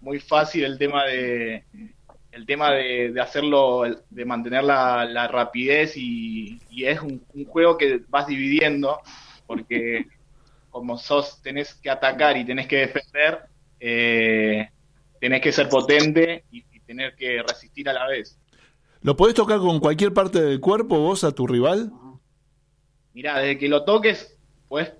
muy 0.00 0.20
fácil 0.20 0.62
el 0.64 0.78
tema 0.78 1.04
de 1.06 1.64
el 2.30 2.46
tema 2.46 2.70
de, 2.70 3.10
de 3.10 3.20
hacerlo, 3.20 3.82
de 4.08 4.24
mantener 4.24 4.62
la, 4.62 5.04
la 5.04 5.26
rapidez 5.26 5.96
y, 5.96 6.60
y 6.70 6.84
es 6.84 7.00
un, 7.00 7.20
un 7.34 7.44
juego 7.46 7.76
que 7.76 8.00
vas 8.08 8.28
dividiendo 8.28 9.00
porque 9.48 10.06
como 10.70 10.96
sos, 10.96 11.42
tenés 11.42 11.74
que 11.74 11.90
atacar 11.90 12.36
y 12.36 12.44
tenés 12.44 12.68
que 12.68 12.76
defender, 12.76 13.40
eh, 13.80 14.68
tenés 15.20 15.40
que 15.40 15.50
ser 15.50 15.68
potente 15.68 16.44
y, 16.52 16.58
y 16.58 16.78
tener 16.86 17.16
que 17.16 17.42
resistir 17.42 17.88
a 17.88 17.92
la 17.92 18.06
vez. 18.06 18.38
¿Lo 19.00 19.16
podés 19.16 19.34
tocar 19.34 19.58
con 19.58 19.80
cualquier 19.80 20.14
parte 20.14 20.40
del 20.40 20.60
cuerpo 20.60 21.00
vos 21.00 21.24
a 21.24 21.32
tu 21.32 21.48
rival? 21.48 21.90
Mirá, 23.14 23.40
desde 23.40 23.58
que 23.58 23.68
lo 23.68 23.84
toques, 23.84 24.35
puedes 24.68 24.92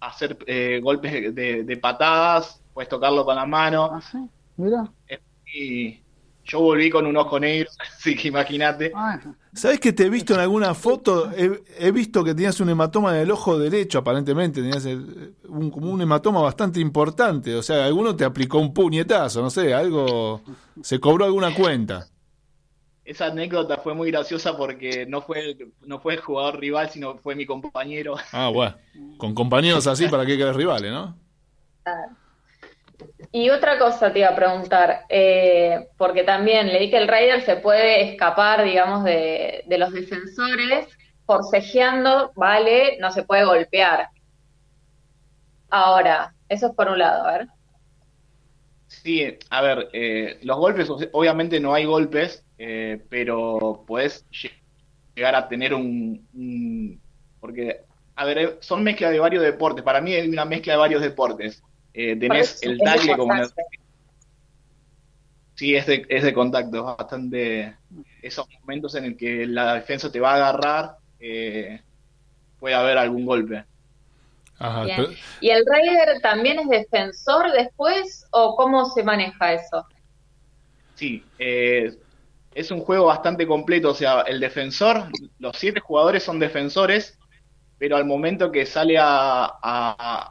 hacer 0.00 0.38
eh, 0.46 0.80
golpes 0.82 1.34
de, 1.34 1.64
de 1.64 1.76
patadas, 1.76 2.60
puedes 2.72 2.88
tocarlo 2.88 3.24
con 3.24 3.36
la 3.36 3.46
mano. 3.46 3.90
Ah, 3.92 4.00
sí, 4.00 4.18
mira. 4.56 4.90
Y 5.52 6.00
yo 6.44 6.60
volví 6.60 6.90
con 6.90 7.06
un 7.06 7.16
ojo 7.16 7.38
negro, 7.38 7.70
así 7.78 8.16
que 8.16 8.28
imagínate. 8.28 8.92
Ah, 8.94 9.20
¿Sabés 9.52 9.80
que 9.80 9.92
te 9.92 10.04
he 10.06 10.10
visto 10.10 10.34
en 10.34 10.40
alguna 10.40 10.74
foto? 10.74 11.30
He, 11.36 11.62
he 11.78 11.90
visto 11.90 12.22
que 12.22 12.34
tenías 12.34 12.60
un 12.60 12.70
hematoma 12.70 13.16
en 13.16 13.22
el 13.22 13.30
ojo 13.32 13.58
derecho, 13.58 13.98
aparentemente. 13.98 14.62
Tenías 14.62 14.84
el- 14.86 15.34
un, 15.48 15.70
como 15.70 15.90
un 15.90 16.00
hematoma 16.00 16.40
bastante 16.40 16.80
importante. 16.80 17.54
O 17.56 17.62
sea, 17.62 17.84
alguno 17.84 18.14
te 18.14 18.24
aplicó 18.24 18.58
un 18.58 18.72
puñetazo, 18.72 19.42
no 19.42 19.50
sé, 19.50 19.74
algo. 19.74 20.40
Se 20.82 21.00
cobró 21.00 21.24
alguna 21.24 21.52
cuenta. 21.54 22.06
Esa 23.10 23.26
anécdota 23.26 23.78
fue 23.78 23.92
muy 23.92 24.12
graciosa 24.12 24.56
porque 24.56 25.04
no 25.04 25.20
fue, 25.20 25.56
no 25.80 25.98
fue 25.98 26.14
el 26.14 26.20
jugador 26.20 26.60
rival, 26.60 26.90
sino 26.90 27.18
fue 27.18 27.34
mi 27.34 27.44
compañero. 27.44 28.14
Ah, 28.32 28.50
bueno. 28.50 28.76
Con 29.16 29.34
compañeros 29.34 29.88
así, 29.88 30.06
¿para 30.06 30.24
qué 30.24 30.38
querés 30.38 30.54
rivales, 30.54 30.92
no? 30.92 31.18
Y 33.32 33.50
otra 33.50 33.80
cosa 33.80 34.12
te 34.12 34.20
iba 34.20 34.28
a 34.28 34.36
preguntar, 34.36 35.06
eh, 35.08 35.88
porque 35.96 36.22
también 36.22 36.68
leí 36.68 36.88
que 36.88 36.98
el 36.98 37.08
Raider 37.08 37.42
se 37.42 37.56
puede 37.56 38.12
escapar, 38.12 38.62
digamos, 38.62 39.02
de, 39.02 39.64
de 39.66 39.78
los 39.78 39.90
defensores, 39.92 40.86
forcejeando, 41.26 42.30
vale, 42.36 42.96
no 43.00 43.10
se 43.10 43.24
puede 43.24 43.44
golpear. 43.44 44.06
Ahora, 45.68 46.32
eso 46.48 46.68
es 46.68 46.74
por 46.76 46.86
un 46.86 46.98
lado, 47.00 47.24
a 47.24 47.38
ver. 47.38 47.48
Sí, 48.86 49.36
a 49.50 49.62
ver, 49.62 49.88
eh, 49.92 50.38
los 50.42 50.58
golpes, 50.58 50.88
obviamente 51.12 51.58
no 51.58 51.74
hay 51.74 51.86
golpes, 51.86 52.44
eh, 52.62 53.02
pero 53.08 53.84
podés 53.86 54.26
lle- 54.30 54.52
llegar 55.14 55.34
a 55.34 55.48
tener 55.48 55.72
un, 55.72 56.28
un- 56.34 57.00
Porque, 57.40 57.80
a 58.16 58.24
ver, 58.26 58.58
son 58.60 58.82
mezcla 58.82 59.08
de 59.10 59.18
varios 59.18 59.42
deportes. 59.42 59.82
Para 59.82 60.02
mí 60.02 60.12
hay 60.12 60.28
una 60.28 60.44
mezcla 60.44 60.74
de 60.74 60.78
varios 60.78 61.00
deportes. 61.00 61.62
Eh, 61.94 62.16
tenés 62.16 62.62
eso 62.62 62.70
el 62.70 62.76
es 62.76 62.84
tackle 62.84 63.16
como... 63.16 63.28
contacto. 63.32 63.62
Sí, 65.54 65.74
es 65.74 65.86
de, 65.86 66.06
es 66.08 66.22
de 66.22 66.34
contacto, 66.34 66.76
es 66.78 66.84
bastante... 66.98 67.78
Esos 68.22 68.46
momentos 68.60 68.94
en 68.94 69.04
el 69.06 69.16
que 69.16 69.46
la 69.46 69.74
defensa 69.74 70.12
te 70.12 70.20
va 70.20 70.32
a 70.32 70.36
agarrar, 70.36 70.96
eh, 71.18 71.80
puede 72.58 72.74
haber 72.74 72.98
algún 72.98 73.24
golpe. 73.24 73.64
Ajá. 74.58 74.84
Bien. 74.84 74.96
pero- 74.98 75.12
¿Y 75.40 75.48
el 75.50 75.64
Raider 75.64 76.20
también 76.20 76.58
es 76.60 76.68
defensor 76.68 77.50
después 77.52 78.26
o 78.32 78.54
cómo 78.56 78.84
se 78.90 79.02
maneja 79.02 79.54
eso? 79.54 79.86
Sí, 80.94 81.24
eh, 81.38 81.90
es 82.54 82.70
un 82.70 82.80
juego 82.80 83.06
bastante 83.06 83.46
completo, 83.46 83.90
o 83.90 83.94
sea, 83.94 84.22
el 84.22 84.40
defensor, 84.40 85.04
los 85.38 85.56
siete 85.56 85.80
jugadores 85.80 86.22
son 86.22 86.38
defensores, 86.38 87.18
pero 87.78 87.96
al 87.96 88.04
momento 88.04 88.50
que 88.50 88.66
sale 88.66 88.96
a, 88.98 89.46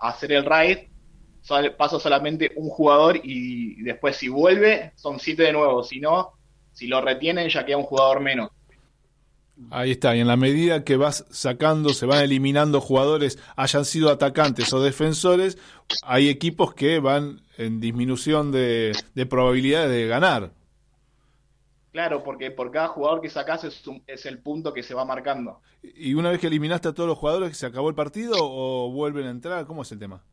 hacer 0.01 0.33
el 0.33 0.45
raid, 0.45 0.79
pasa 1.77 1.99
solamente 1.99 2.51
un 2.57 2.69
jugador 2.69 3.19
y 3.23 3.81
después 3.81 4.17
si 4.17 4.27
vuelve, 4.27 4.91
son 4.95 5.19
siete 5.19 5.43
de 5.43 5.53
nuevo, 5.53 5.83
si 5.83 5.99
no, 5.99 6.33
si 6.73 6.87
lo 6.87 7.01
retienen 7.01 7.49
ya 7.49 7.65
queda 7.65 7.77
un 7.77 7.83
jugador 7.83 8.19
menos. 8.19 8.51
Ahí 9.71 9.91
está, 9.91 10.15
y 10.15 10.21
en 10.21 10.27
la 10.27 10.37
medida 10.37 10.85
que 10.85 10.95
vas 10.95 11.25
sacando, 11.31 11.89
se 11.89 12.05
van 12.05 12.23
eliminando 12.23 12.79
jugadores, 12.79 13.39
hayan 13.57 13.83
sido 13.83 14.09
atacantes 14.09 14.71
o 14.71 14.81
defensores, 14.81 15.57
hay 16.03 16.29
equipos 16.29 16.73
que 16.73 16.99
van 16.99 17.41
en 17.57 17.81
disminución 17.81 18.51
de, 18.51 18.93
de 19.15 19.25
probabilidades 19.25 19.91
de 19.91 20.07
ganar. 20.07 20.51
Claro, 21.91 22.23
porque 22.23 22.51
por 22.51 22.71
cada 22.71 22.87
jugador 22.89 23.19
que 23.21 23.29
sacas 23.29 23.63
es, 23.63 23.85
un- 23.87 24.03
es 24.05 24.25
el 24.25 24.39
punto 24.39 24.73
que 24.73 24.83
se 24.83 24.93
va 24.93 25.05
marcando. 25.05 25.61
Y 25.81 26.13
una 26.13 26.29
vez 26.29 26.39
que 26.39 26.47
eliminaste 26.47 26.87
a 26.87 26.93
todos 26.93 27.09
los 27.09 27.17
jugadores, 27.17 27.57
¿se 27.57 27.65
acabó 27.65 27.89
el 27.89 27.95
partido 27.95 28.35
o 28.39 28.91
vuelven 28.91 29.25
a 29.25 29.31
entrar? 29.31 29.65
¿Cómo 29.65 29.81
es 29.81 29.91
el 29.91 29.99
tema? 29.99 30.23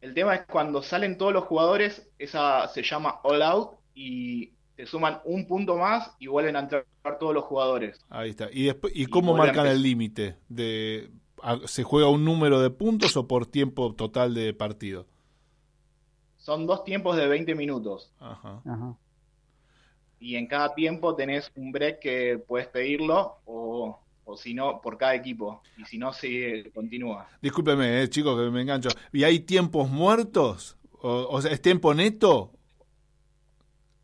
El 0.00 0.14
tema 0.14 0.34
es 0.34 0.46
cuando 0.46 0.82
salen 0.82 1.16
todos 1.16 1.32
los 1.32 1.44
jugadores, 1.44 2.08
esa 2.18 2.66
se 2.68 2.82
llama 2.82 3.20
all 3.22 3.42
out 3.42 3.70
y 3.94 4.52
te 4.76 4.86
suman 4.86 5.20
un 5.24 5.46
punto 5.46 5.76
más 5.76 6.12
y 6.18 6.26
vuelven 6.26 6.56
a 6.56 6.60
entrar 6.60 6.84
todos 7.20 7.34
los 7.34 7.44
jugadores. 7.44 8.00
Ahí 8.08 8.30
está. 8.30 8.48
¿Y, 8.52 8.64
después, 8.64 8.92
y 8.96 9.06
cómo 9.06 9.36
marcan 9.36 9.66
el 9.66 9.82
límite? 9.82 10.36
de 10.48 11.10
¿Se 11.66 11.82
juega 11.82 12.08
un 12.08 12.24
número 12.24 12.60
de 12.60 12.70
puntos 12.70 13.16
o 13.16 13.26
por 13.26 13.46
tiempo 13.46 13.94
total 13.94 14.34
de 14.34 14.54
partido? 14.54 15.06
Son 16.36 16.66
dos 16.66 16.84
tiempos 16.84 17.16
de 17.16 17.26
20 17.28 17.54
minutos 17.54 18.12
Ajá. 18.18 18.60
ajá. 18.64 18.96
Y 20.22 20.36
en 20.36 20.46
cada 20.46 20.72
tiempo 20.74 21.16
tenés 21.16 21.50
un 21.56 21.72
break 21.72 21.98
que 21.98 22.38
puedes 22.46 22.68
pedirlo 22.68 23.38
o, 23.44 23.98
o 24.24 24.36
si 24.36 24.54
no, 24.54 24.80
por 24.80 24.96
cada 24.96 25.16
equipo. 25.16 25.62
Y 25.76 25.84
si 25.84 25.98
no, 25.98 26.12
se 26.12 26.70
continúa. 26.72 27.28
Discúlpeme, 27.42 28.02
eh, 28.02 28.08
chicos, 28.08 28.38
que 28.38 28.50
me 28.50 28.62
engancho. 28.62 28.90
¿Y 29.12 29.24
hay 29.24 29.40
tiempos 29.40 29.90
muertos? 29.90 30.78
O, 30.92 31.26
o 31.28 31.42
sea, 31.42 31.50
¿es 31.50 31.60
tiempo 31.60 31.92
neto? 31.92 32.52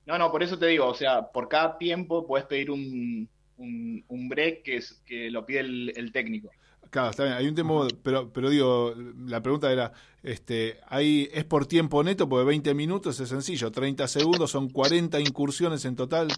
No, 0.07 0.19
no, 0.19 0.33
por 0.33 0.43
eso 0.43 0.59
te 0.59 0.67
digo, 0.67 0.87
o 0.87 0.95
sea, 0.95 1.31
por 1.31 1.49
cada 1.49 1.79
tiempo 1.79 2.27
puedes 2.27 2.47
pedir 2.47 2.73
un, 2.73 3.29
un, 3.57 4.05
un 4.09 4.29
break 4.29 4.63
que, 4.63 4.77
es, 4.79 5.01
que 5.07 5.31
lo 5.31 5.47
pide 5.47 5.61
el, 5.61 5.93
el 5.97 6.11
técnico. 6.11 6.51
Claro, 6.91 7.11
está 7.11 7.25
bien, 7.25 7.37
hay 7.37 7.47
un 7.47 7.55
tiempo, 7.55 7.87
pero, 8.03 8.33
pero 8.33 8.49
digo, 8.49 8.95
la 9.27 9.43
pregunta 9.43 9.71
era, 9.71 9.93
este, 10.23 10.81
¿hay, 10.87 11.29
¿es 11.33 11.45
por 11.45 11.67
tiempo 11.67 12.03
neto? 12.03 12.29
Porque 12.29 12.47
20 12.47 12.75
minutos 12.75 13.21
es 13.21 13.29
sencillo, 13.29 13.71
30 13.71 14.09
segundos 14.09 14.51
son 14.51 14.71
40 14.71 15.21
incursiones 15.21 15.85
en 15.85 15.97
total. 15.97 16.29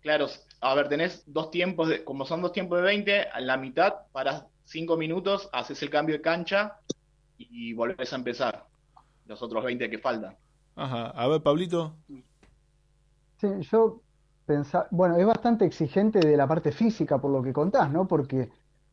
Claro, 0.00 0.26
a 0.60 0.74
ver, 0.74 0.88
tenés 0.88 1.22
dos 1.26 1.50
tiempos, 1.50 1.88
de, 1.88 2.02
como 2.02 2.24
son 2.24 2.40
dos 2.40 2.52
tiempos 2.52 2.78
de 2.78 2.84
20, 2.84 3.20
a 3.28 3.40
la 3.40 3.56
mitad, 3.56 3.94
paras 4.12 4.44
cinco 4.64 4.96
minutos, 4.96 5.48
haces 5.52 5.82
el 5.82 5.90
cambio 5.90 6.16
de 6.16 6.22
cancha 6.22 6.78
y 7.36 7.72
volvés 7.74 8.12
a 8.12 8.16
empezar. 8.16 8.66
Los 9.26 9.42
otros 9.42 9.64
20 9.64 9.88
que 9.88 9.98
faltan. 9.98 10.36
Ajá, 10.74 11.10
a 11.10 11.28
ver, 11.28 11.42
Pablito. 11.42 11.94
Sí, 13.40 13.48
yo 13.70 14.02
pensaba, 14.46 14.88
bueno, 14.90 15.16
es 15.16 15.26
bastante 15.26 15.64
exigente 15.64 16.18
de 16.20 16.36
la 16.36 16.46
parte 16.46 16.72
física 16.72 17.20
por 17.20 17.30
lo 17.30 17.42
que 17.42 17.52
contás, 17.52 17.90
¿no? 17.90 18.08
Porque 18.08 18.50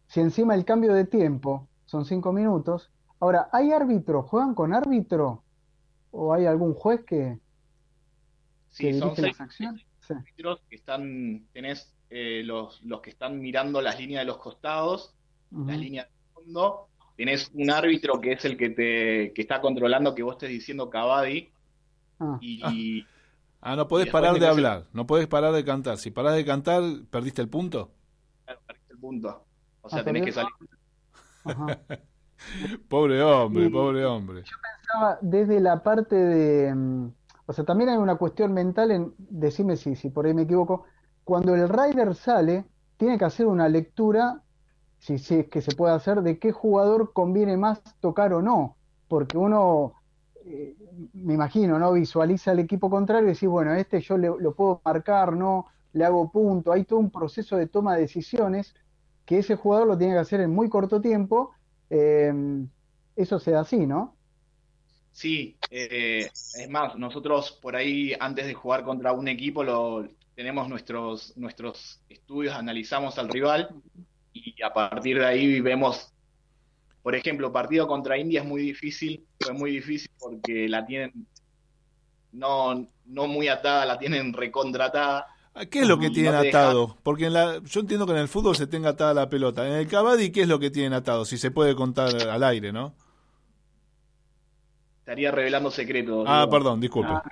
si 0.09 0.19
encima 0.21 0.55
el 0.55 0.65
cambio 0.65 0.93
de 0.93 1.05
tiempo 1.05 1.69
son 1.85 2.05
cinco 2.05 2.33
minutos, 2.33 2.91
ahora, 3.21 3.49
¿hay 3.53 3.71
árbitro? 3.71 4.23
¿Juegan 4.23 4.55
con 4.55 4.73
árbitro? 4.73 5.45
¿O 6.11 6.33
hay 6.33 6.45
algún 6.47 6.73
juez 6.75 7.03
que, 7.05 7.39
que 8.79 8.91
Sí, 8.91 8.93
son 8.93 9.15
dirige 9.15 9.21
seis 9.21 9.35
las 9.37 9.41
acciones? 9.41 9.85
Árbitros 10.11 10.61
que 10.69 10.75
están, 10.75 11.47
tenés 11.53 11.95
eh, 12.09 12.43
los, 12.45 12.81
los 12.83 13.01
que 13.01 13.11
están 13.11 13.39
mirando 13.39 13.81
las 13.81 13.99
líneas 13.99 14.21
de 14.21 14.25
los 14.25 14.37
costados, 14.37 15.15
las 15.65 15.79
líneas 15.79 16.07
de 16.07 16.33
fondo, 16.33 16.89
tenés 17.15 17.49
un 17.53 17.69
árbitro 17.69 18.19
que 18.21 18.33
es 18.33 18.45
el 18.45 18.57
que 18.57 18.69
te 18.71 19.33
que 19.33 19.41
está 19.41 19.61
controlando 19.61 20.15
que 20.15 20.23
vos 20.23 20.33
estés 20.33 20.49
diciendo 20.49 20.89
Cavadi 20.89 21.53
Ah, 22.19 22.39
y 22.39 23.05
Ah, 23.61 23.75
no 23.75 23.87
podés 23.87 24.07
parar 24.07 24.37
de 24.39 24.47
hablar, 24.47 24.87
no 24.93 25.05
podés 25.07 25.27
parar 25.27 25.53
de 25.53 25.63
cantar. 25.65 25.97
Si 25.97 26.11
parás 26.11 26.35
de 26.35 26.45
cantar, 26.45 26.81
¿perdiste 27.11 27.41
el 27.41 27.49
punto? 27.49 27.91
claro, 28.45 28.61
perdiste 28.65 28.93
el 28.93 28.99
punto. 28.99 29.48
O 29.89 29.91
sea, 29.91 30.03
tenés 30.03 30.23
que 30.23 30.31
salir. 30.31 30.51
ajá. 31.43 31.81
Pobre 32.89 33.21
hombre, 33.23 33.65
Y- 33.65 33.69
pobre 33.69 34.05
hombre. 34.05 34.43
Pensaba 34.81 35.19
desde 35.21 35.59
la 35.59 35.83
parte 35.83 36.15
de, 36.15 36.73
mm, 36.75 37.13
o 37.47 37.53
sea, 37.53 37.65
también 37.65 37.89
hay 37.89 37.97
una 37.97 38.15
cuestión 38.17 38.53
mental 38.53 38.91
en, 38.91 39.15
decime 39.17 39.77
si, 39.77 39.95
si 39.95 40.09
por 40.09 40.25
ahí 40.25 40.33
me 40.33 40.43
equivoco, 40.43 40.85
cuando 41.23 41.55
el 41.55 41.69
rider 41.69 42.15
sale, 42.15 42.65
tiene 42.97 43.17
que 43.17 43.25
hacer 43.25 43.47
una 43.47 43.69
lectura, 43.69 44.43
si, 44.99 45.17
si 45.19 45.35
es 45.39 45.49
que 45.49 45.61
se 45.61 45.73
puede 45.75 45.93
hacer, 45.93 46.21
de 46.21 46.39
qué 46.39 46.51
jugador 46.51 47.13
conviene 47.13 47.57
más 47.57 47.81
tocar 47.99 48.33
o 48.33 48.41
no, 48.41 48.77
porque 49.07 49.37
uno, 49.37 49.93
eh, 50.45 50.75
me 51.13 51.33
imagino, 51.35 51.79
¿no? 51.79 51.93
Visualiza 51.93 52.51
el 52.51 52.59
equipo 52.59 52.89
contrario 52.89 53.29
y 53.29 53.33
decís, 53.33 53.49
bueno, 53.49 53.73
este 53.73 54.01
yo 54.01 54.17
le- 54.17 54.29
lo 54.39 54.55
puedo 54.55 54.81
marcar, 54.85 55.33
¿no? 55.35 55.67
Le 55.93 56.05
hago 56.05 56.31
punto, 56.31 56.71
hay 56.71 56.85
todo 56.85 56.99
un 56.99 57.11
proceso 57.11 57.57
de 57.57 57.67
toma 57.67 57.95
de 57.95 58.01
decisiones 58.01 58.73
que 59.29 59.37
ese 59.37 59.55
jugador 59.55 59.85
lo 59.85 59.95
tiene 59.95 60.13
que 60.13 60.21
hacer 60.21 60.41
en 60.41 60.49
muy 60.49 60.69
corto 60.69 60.99
tiempo, 60.99 61.51
eh, 61.91 62.33
eso 63.15 63.37
se 63.37 63.51
da 63.51 63.59
así, 63.59 63.85
¿no? 63.85 64.17
Sí, 65.11 65.55
eh, 65.69 66.31
es 66.33 66.67
más, 66.67 66.95
nosotros 66.95 67.51
por 67.61 67.75
ahí 67.75 68.13
antes 68.19 68.47
de 68.47 68.55
jugar 68.55 68.83
contra 68.83 69.11
un 69.11 69.27
equipo 69.27 69.63
lo, 69.63 70.07
tenemos 70.33 70.67
nuestros, 70.67 71.37
nuestros 71.37 72.01
estudios, 72.09 72.55
analizamos 72.55 73.19
al 73.19 73.29
rival 73.29 73.69
y 74.33 74.59
a 74.63 74.73
partir 74.73 75.19
de 75.19 75.27
ahí 75.27 75.61
vemos, 75.61 76.11
por 77.03 77.13
ejemplo, 77.13 77.53
partido 77.53 77.87
contra 77.87 78.17
India 78.17 78.41
es 78.41 78.47
muy 78.47 78.63
difícil, 78.63 79.27
fue 79.39 79.53
muy 79.53 79.69
difícil 79.69 80.09
porque 80.17 80.67
la 80.67 80.87
tienen 80.87 81.27
no, 82.31 82.89
no 83.05 83.27
muy 83.27 83.47
atada, 83.47 83.85
la 83.85 83.99
tienen 83.99 84.33
recontratada. 84.33 85.27
Ah, 85.59 85.65
¿Qué 85.65 85.81
es 85.81 85.87
lo 85.89 85.99
que 85.99 86.05
Y 86.07 86.13
tienen 86.13 86.31
no 86.31 86.39
atado? 86.39 86.95
Porque 87.03 87.25
en 87.25 87.33
la, 87.33 87.59
yo 87.65 87.81
entiendo 87.81 88.05
que 88.05 88.13
en 88.13 88.19
el 88.19 88.29
fútbol 88.29 88.55
se 88.55 88.65
tenga 88.65 88.91
atada 88.91 89.13
la 89.13 89.27
pelota. 89.27 89.67
En 89.67 89.73
el 89.73 89.89
Cavadi, 89.89 90.31
¿qué 90.31 90.43
es 90.43 90.47
lo 90.47 90.57
que 90.57 90.71
tienen 90.71 90.93
atado? 90.93 91.25
Si 91.25 91.37
se 91.37 91.51
puede 91.51 91.75
contar 91.75 92.15
al 92.29 92.43
aire, 92.45 92.71
¿no? 92.71 92.95
Estaría 94.99 95.31
revelando 95.31 95.69
secretos. 95.69 96.23
Ah, 96.29 96.41
digo. 96.45 96.51
perdón, 96.51 96.79
disculpe. 96.79 97.11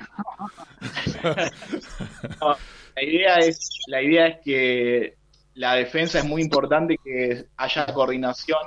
No, 2.42 2.56
la 2.96 3.04
idea 3.04 3.36
es, 3.38 3.70
la 3.88 4.02
idea 4.02 4.28
es 4.28 4.38
que 4.44 5.18
la 5.54 5.76
defensa 5.76 6.20
es 6.20 6.26
muy 6.26 6.42
importante 6.42 6.98
que 7.02 7.46
haya 7.56 7.86
coordinación 7.94 8.60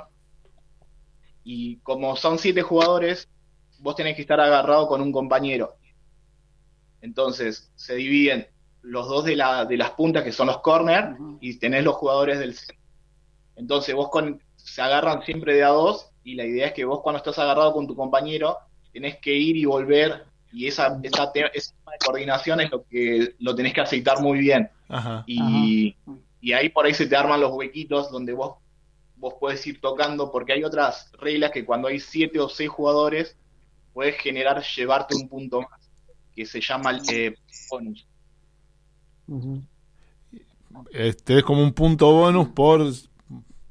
y 1.43 1.77
como 1.77 2.15
son 2.15 2.39
siete 2.39 2.63
jugadores, 2.63 3.29
vos 3.79 3.95
tenés 3.95 4.15
que 4.15 4.21
estar 4.23 4.39
agarrado 4.39 4.87
con 4.87 5.01
un 5.01 5.11
compañero. 5.11 5.75
Entonces 7.01 7.71
se 7.75 7.95
dividen 7.95 8.47
los 8.83 9.07
dos 9.07 9.25
de, 9.25 9.35
la, 9.35 9.65
de 9.65 9.77
las 9.77 9.91
puntas 9.91 10.23
que 10.23 10.31
son 10.31 10.47
los 10.47 10.59
corners 10.61 11.17
y 11.39 11.57
tenés 11.57 11.83
los 11.83 11.95
jugadores 11.95 12.39
del 12.39 12.53
centro. 12.55 12.77
Entonces 13.55 13.93
vos 13.93 14.09
con, 14.09 14.41
se 14.55 14.81
agarran 14.81 15.23
siempre 15.23 15.55
de 15.55 15.63
a 15.63 15.69
dos 15.69 16.09
y 16.23 16.35
la 16.35 16.45
idea 16.45 16.67
es 16.67 16.73
que 16.73 16.85
vos 16.85 17.01
cuando 17.01 17.17
estás 17.17 17.37
agarrado 17.39 17.73
con 17.73 17.85
tu 17.87 17.95
compañero 17.95 18.57
tenés 18.91 19.17
que 19.19 19.33
ir 19.33 19.55
y 19.57 19.65
volver 19.65 20.25
y 20.51 20.67
esa, 20.67 20.99
esa, 21.03 21.31
te- 21.31 21.57
ese 21.57 21.73
tema 21.75 21.91
de 21.93 21.97
coordinación 22.05 22.59
es 22.61 22.71
lo 22.71 22.83
que 22.85 23.35
lo 23.39 23.55
tenés 23.55 23.73
que 23.73 23.81
aceitar 23.81 24.19
muy 24.19 24.39
bien. 24.39 24.69
Ajá. 24.89 25.23
Y, 25.27 25.95
y 26.41 26.53
ahí 26.53 26.69
por 26.69 26.85
ahí 26.85 26.93
se 26.93 27.05
te 27.07 27.15
arman 27.15 27.39
los 27.39 27.53
huequitos 27.53 28.11
donde 28.11 28.33
vos, 28.33 28.55
vos 29.15 29.35
puedes 29.39 29.65
ir 29.67 29.79
tocando, 29.79 30.31
porque 30.31 30.53
hay 30.53 30.63
otras 30.63 31.11
reglas 31.19 31.51
que 31.51 31.63
cuando 31.63 31.87
hay 31.87 31.99
siete 31.99 32.39
o 32.39 32.49
seis 32.49 32.69
jugadores, 32.69 33.37
puedes 33.93 34.17
generar 34.17 34.61
llevarte 34.75 35.15
un 35.15 35.29
punto 35.29 35.61
más, 35.61 35.79
que 36.35 36.45
se 36.45 36.59
llama 36.59 36.99
eh, 37.11 37.35
bonus. 37.69 38.07
Este 40.91 41.39
es 41.39 41.43
como 41.43 41.61
un 41.63 41.73
punto 41.73 42.11
bonus 42.11 42.49
por, 42.49 42.81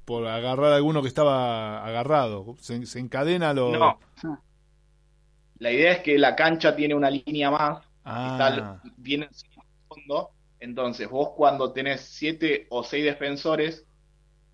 por 0.05 0.27
agarrar 0.27 0.73
a 0.73 0.77
alguno 0.77 1.03
que 1.03 1.09
estaba 1.09 1.85
agarrado. 1.85 2.57
Se, 2.61 2.85
se 2.87 2.99
encadena 2.99 3.53
lo. 3.55 3.73
No. 3.77 3.99
La 5.59 5.71
idea 5.73 5.93
es 5.93 5.99
que 6.01 6.17
la 6.19 6.35
cancha 6.37 6.75
tiene 6.75 6.95
una 6.95 7.11
línea 7.11 7.51
más, 7.51 7.85
Ah, 8.03 8.49
está, 8.51 8.83
viene 8.97 9.27
en 9.27 9.31
fondo, 9.87 10.31
entonces 10.59 11.09
vos 11.11 11.31
cuando 11.37 11.71
tenés 11.73 12.01
siete 12.01 12.67
o 12.71 12.83
seis 12.83 13.05
defensores, 13.05 13.85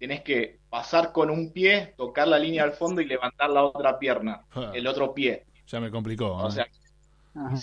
tenés 0.00 0.22
que 0.22 0.58
pasar 0.68 1.12
con 1.12 1.30
un 1.30 1.52
pie, 1.52 1.94
tocar 1.96 2.26
la 2.26 2.40
línea 2.40 2.64
al 2.64 2.72
fondo 2.72 3.00
y 3.00 3.04
levantar 3.06 3.50
la 3.50 3.62
otra 3.64 4.00
pierna, 4.00 4.44
Ah. 4.52 4.72
el 4.74 4.84
otro 4.88 5.14
pie. 5.14 5.46
ya 5.68 5.78
me 5.78 5.92
complicó. 5.92 6.32
O 6.32 6.48
¿eh? 6.48 6.50
sea, 6.50 6.66
Ajá. 7.36 7.56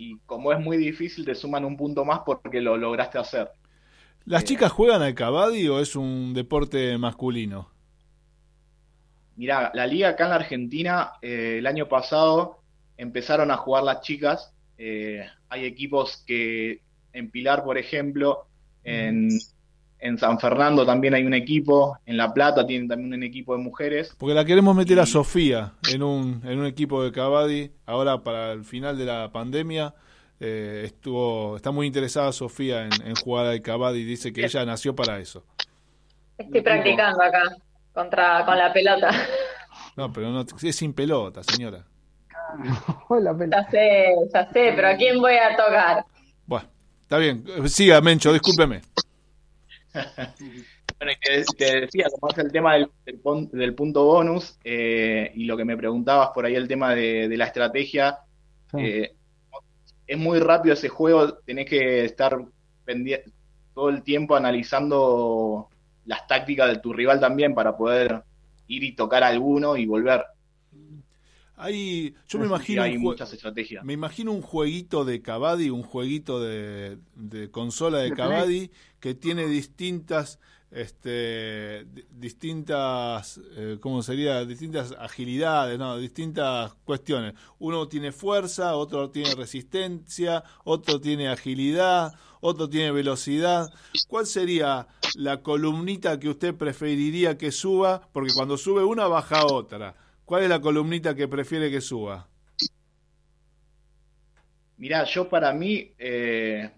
Y 0.00 0.18
como 0.24 0.50
es 0.50 0.58
muy 0.58 0.78
difícil, 0.78 1.26
te 1.26 1.34
suman 1.34 1.62
un 1.62 1.76
punto 1.76 2.06
más 2.06 2.20
porque 2.24 2.62
lo 2.62 2.78
lograste 2.78 3.18
hacer. 3.18 3.50
¿Las 4.24 4.44
chicas 4.44 4.72
juegan 4.72 5.02
al 5.02 5.14
Cavadi 5.14 5.68
o 5.68 5.78
es 5.78 5.94
un 5.94 6.32
deporte 6.32 6.96
masculino? 6.96 7.68
Mirá, 9.36 9.70
la 9.74 9.86
liga 9.86 10.08
acá 10.08 10.24
en 10.24 10.30
la 10.30 10.36
Argentina, 10.36 11.12
eh, 11.20 11.56
el 11.58 11.66
año 11.66 11.86
pasado 11.86 12.62
empezaron 12.96 13.50
a 13.50 13.58
jugar 13.58 13.82
las 13.84 14.00
chicas. 14.00 14.54
Eh, 14.78 15.22
hay 15.50 15.66
equipos 15.66 16.24
que 16.26 16.80
en 17.12 17.30
Pilar, 17.30 17.62
por 17.62 17.76
ejemplo, 17.76 18.46
en, 18.82 19.28
en 20.00 20.18
San 20.18 20.38
Fernando 20.38 20.86
también 20.86 21.14
hay 21.14 21.24
un 21.24 21.34
equipo, 21.34 21.98
en 22.06 22.16
La 22.16 22.32
Plata 22.32 22.66
tienen 22.66 22.88
también 22.88 23.12
un 23.12 23.22
equipo 23.22 23.56
de 23.56 23.62
mujeres. 23.62 24.14
Porque 24.18 24.34
la 24.34 24.44
queremos 24.44 24.74
meter 24.74 24.98
a 25.00 25.06
Sofía 25.06 25.74
en 25.92 26.02
un, 26.02 26.42
en 26.44 26.58
un 26.58 26.66
equipo 26.66 27.02
de 27.02 27.12
Cavadi. 27.12 27.70
Ahora 27.86 28.22
para 28.22 28.52
el 28.52 28.64
final 28.64 28.96
de 28.96 29.04
la 29.04 29.30
pandemia 29.32 29.94
eh, 30.40 30.82
estuvo 30.86 31.56
está 31.56 31.70
muy 31.70 31.86
interesada 31.86 32.32
Sofía 32.32 32.86
en, 32.86 32.92
en 33.06 33.14
jugar 33.14 33.46
al 33.46 33.60
Cavadi. 33.60 34.04
Dice 34.04 34.32
que 34.32 34.44
ella 34.44 34.64
nació 34.64 34.94
para 34.94 35.18
eso. 35.18 35.44
Estoy 36.38 36.62
practicando 36.62 37.22
acá 37.22 37.42
contra 37.92 38.44
con 38.46 38.56
la 38.56 38.72
pelota. 38.72 39.10
No, 39.96 40.12
pero 40.12 40.30
no 40.30 40.40
es 40.40 40.76
sin 40.76 40.94
pelota, 40.94 41.42
señora. 41.42 41.84
Ya 43.10 43.70
sé, 43.70 44.14
ya 44.32 44.46
sé, 44.52 44.72
pero 44.74 44.88
¿a 44.88 44.96
quién 44.96 45.20
voy 45.20 45.34
a 45.34 45.56
tocar? 45.56 46.04
Bueno, 46.46 46.68
está 47.02 47.18
bien. 47.18 47.44
Siga, 47.66 48.00
Mencho, 48.00 48.32
discúlpeme. 48.32 48.82
Bueno, 50.98 51.14
te, 51.22 51.44
te 51.56 51.80
decía, 51.82 52.06
como 52.10 52.30
es 52.30 52.38
el 52.38 52.52
tema 52.52 52.74
del, 52.74 52.90
del 53.52 53.74
punto 53.74 54.04
bonus, 54.04 54.58
eh, 54.64 55.32
y 55.34 55.44
lo 55.44 55.56
que 55.56 55.64
me 55.64 55.76
preguntabas 55.76 56.28
por 56.34 56.44
ahí, 56.44 56.54
el 56.54 56.68
tema 56.68 56.94
de, 56.94 57.26
de 57.28 57.36
la 57.38 57.46
estrategia, 57.46 58.18
Sí. 58.70 58.78
eh, 58.78 59.16
es 60.06 60.18
muy 60.18 60.40
rápido 60.40 60.74
ese 60.74 60.88
juego, 60.88 61.38
tenés 61.40 61.66
que 61.66 62.04
estar 62.04 62.38
pendiente 62.84 63.30
todo 63.74 63.88
el 63.90 64.02
tiempo 64.02 64.36
analizando 64.36 65.68
las 66.04 66.26
tácticas 66.26 66.68
de 66.70 66.78
tu 66.80 66.92
rival 66.92 67.20
también 67.20 67.54
para 67.54 67.76
poder 67.76 68.22
ir 68.66 68.84
y 68.84 68.94
tocar 68.96 69.22
a 69.24 69.28
alguno 69.28 69.76
y 69.76 69.86
volver. 69.86 70.24
Hay, 71.62 72.14
yo 72.28 72.38
me 72.38 72.46
imagino 72.46 72.82
hay 72.82 72.96
un 72.96 73.02
jue- 73.02 73.10
muchas 73.12 73.32
estrategias. 73.32 73.84
Me 73.84 73.92
imagino 73.92 74.32
un 74.32 74.42
jueguito 74.42 75.04
de 75.04 75.20
Cavadi, 75.22 75.70
un 75.70 75.82
jueguito 75.82 76.40
de, 76.40 76.98
de 77.14 77.50
consola 77.50 77.98
de 77.98 78.10
De 78.10 78.16
Cavadi 78.16 78.70
que 78.98 79.14
tiene 79.14 79.46
distintas, 79.46 80.38
este, 80.70 81.84
di- 81.92 82.04
distintas, 82.10 83.40
eh, 83.56 83.78
¿cómo 83.80 84.02
sería? 84.02 84.44
Distintas 84.44 84.94
agilidades, 84.98 85.78
no, 85.78 85.98
distintas 85.98 86.74
cuestiones. 86.84 87.34
Uno 87.58 87.88
tiene 87.88 88.12
fuerza, 88.12 88.76
otro 88.76 89.10
tiene 89.10 89.34
resistencia, 89.34 90.42
otro 90.64 91.00
tiene 91.00 91.28
agilidad, 91.28 92.12
otro 92.40 92.68
tiene 92.68 92.90
velocidad. 92.92 93.72
¿Cuál 94.08 94.26
sería 94.26 94.86
la 95.14 95.42
columnita 95.42 96.18
que 96.18 96.28
usted 96.28 96.54
preferiría 96.54 97.36
que 97.36 97.52
suba? 97.52 98.08
Porque 98.12 98.32
cuando 98.34 98.56
sube 98.56 98.84
una 98.84 99.06
baja 99.06 99.46
otra. 99.46 99.94
¿Cuál 100.30 100.44
es 100.44 100.48
la 100.48 100.60
columnita 100.60 101.12
que 101.12 101.26
prefiere 101.26 101.72
que 101.72 101.80
suba? 101.80 102.28
Mirá, 104.76 105.02
yo 105.02 105.28
para 105.28 105.52
mí 105.52 105.92
eh, 105.98 106.70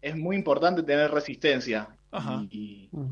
es 0.00 0.16
muy 0.16 0.36
importante 0.36 0.82
tener 0.82 1.10
resistencia. 1.10 1.94
Ajá. 2.10 2.46
Y, 2.48 2.88
Ujú. 2.90 3.10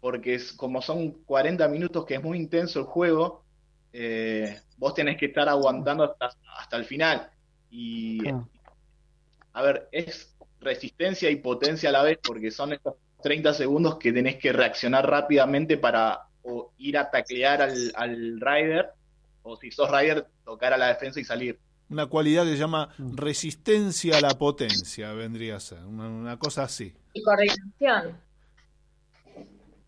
porque 0.00 0.34
es, 0.34 0.52
como 0.54 0.82
son 0.82 1.12
40 1.24 1.68
minutos 1.68 2.04
que 2.04 2.14
es 2.14 2.22
muy 2.24 2.36
intenso 2.36 2.80
el 2.80 2.86
juego, 2.86 3.44
eh, 3.92 4.58
vos 4.76 4.92
tenés 4.92 5.18
que 5.18 5.26
estar 5.26 5.48
aguantando 5.48 6.02
hasta, 6.02 6.36
hasta 6.58 6.76
el 6.76 6.84
final. 6.84 7.30
Y, 7.70 8.22
Claro. 8.22 8.48
a 9.52 9.62
ver, 9.62 9.88
es 9.92 10.36
resistencia 10.58 11.30
y 11.30 11.36
potencia 11.36 11.90
a 11.90 11.92
la 11.92 12.02
vez, 12.02 12.18
porque 12.20 12.50
son 12.50 12.72
estos 12.72 12.94
30 13.22 13.54
segundos 13.54 13.98
que 13.98 14.12
tenés 14.12 14.34
que 14.34 14.52
reaccionar 14.52 15.08
rápidamente 15.08 15.78
para 15.78 16.26
o 16.44 16.72
ir 16.78 16.96
a 16.98 17.10
taclear 17.10 17.62
al, 17.62 17.92
al 17.96 18.40
rider, 18.40 18.90
o 19.42 19.56
si 19.56 19.70
sos 19.70 19.90
rider, 19.90 20.26
tocar 20.44 20.72
a 20.72 20.78
la 20.78 20.88
defensa 20.88 21.18
y 21.20 21.24
salir. 21.24 21.58
Una 21.90 22.06
cualidad 22.06 22.44
que 22.44 22.52
se 22.52 22.56
llama 22.58 22.88
Mm. 22.98 23.16
resistencia 23.16 24.16
a 24.18 24.20
la 24.20 24.30
potencia, 24.38 25.12
vendría 25.12 25.56
a 25.56 25.60
ser. 25.60 25.80
Una, 25.84 26.08
una 26.08 26.38
cosa 26.38 26.62
así. 26.64 26.94
Y 27.12 27.22
coordinación. 27.22 28.18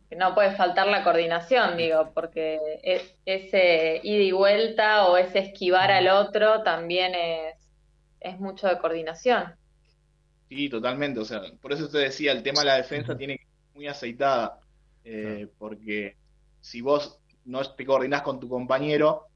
Que 0.09 0.14
no 0.16 0.35
puede 0.35 0.55
faltar 0.55 0.87
la 0.87 1.03
coordinación, 1.03 1.77
digo, 1.77 2.12
porque 2.14 2.59
es- 2.83 3.14
ese 3.25 4.01
ida 4.05 4.23
y 4.23 4.31
vuelta 4.33 5.07
o 5.09 5.16
ese 5.16 5.40
esquivar 5.40 5.90
al 5.90 6.09
otro 6.09 6.62
también 6.62 7.14
es, 7.14 7.55
es 8.21 8.38
mucho 8.38 8.69
de 8.69 8.79
coordinación. 8.79 9.55
Sí, 10.49 10.69
totalmente. 10.69 11.19
O 11.19 11.25
sea, 11.25 11.40
por 11.61 11.73
eso 11.73 11.88
te 11.88 11.99
decía, 11.99 12.31
el 12.33 12.42
tema 12.45 12.61
de 12.61 12.66
la 12.66 12.77
defensa 12.77 13.16
tiene 13.16 13.38
que 13.38 13.45
ser 13.45 13.75
muy 13.75 13.87
aceitada. 13.88 14.61
eh, 15.09 15.49
Porque 15.59 16.16
si 16.67 16.81
vos 16.81 17.21
no 17.45 17.63
te 17.77 17.87
coordinás 17.87 18.23
con 18.23 18.41
tu 18.41 18.49
compañero, 18.49 19.29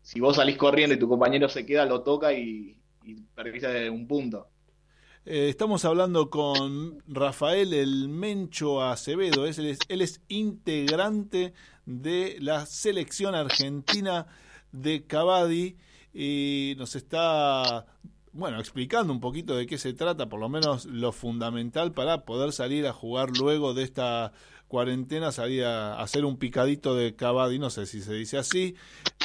si 0.00 0.20
vos 0.20 0.36
salís 0.36 0.56
corriendo 0.56 0.94
y 0.94 0.98
tu 0.98 1.08
compañero 1.08 1.48
se 1.48 1.66
queda, 1.66 1.84
lo 1.84 2.02
toca 2.04 2.32
y, 2.32 2.78
y 3.02 3.14
perdiste 3.34 3.90
un 3.90 4.06
punto. 4.06 4.46
Eh, 5.24 5.48
estamos 5.48 5.84
hablando 5.84 6.30
con 6.30 7.02
Rafael 7.08 7.74
El 7.74 8.08
Mencho 8.08 8.80
Acevedo. 8.80 9.44
Es- 9.44 9.58
él, 9.58 10.02
es, 10.02 10.22
integrante 10.28 11.52
de 11.84 12.36
la 12.40 12.64
selección 12.64 13.34
argentina 13.34 14.28
de 14.70 15.04
Cavadi 15.04 15.76
y 16.14 16.74
nos 16.78 16.94
está, 16.94 17.86
bueno, 18.32 18.60
explicando 18.60 19.12
un 19.12 19.20
poquito 19.20 19.56
de 19.56 19.66
qué 19.66 19.78
se 19.78 19.94
trata, 19.94 20.28
por 20.28 20.38
lo 20.38 20.48
menos 20.48 20.84
lo 20.86 21.10
fundamental 21.10 21.92
para 21.92 22.24
poder 22.24 22.52
salir 22.52 22.86
a 22.86 22.92
jugar 22.92 23.30
luego 23.36 23.74
de 23.74 23.82
esta 23.82 24.32
cuarentena, 24.68 25.32
salir 25.32 25.64
a 25.64 26.00
hacer 26.00 26.24
un 26.24 26.38
picadito 26.38 26.94
de 26.94 27.16
Cavadi, 27.16 27.58
no 27.58 27.70
sé 27.70 27.86
si 27.86 28.02
se 28.02 28.12
dice 28.12 28.36
así. 28.38 28.76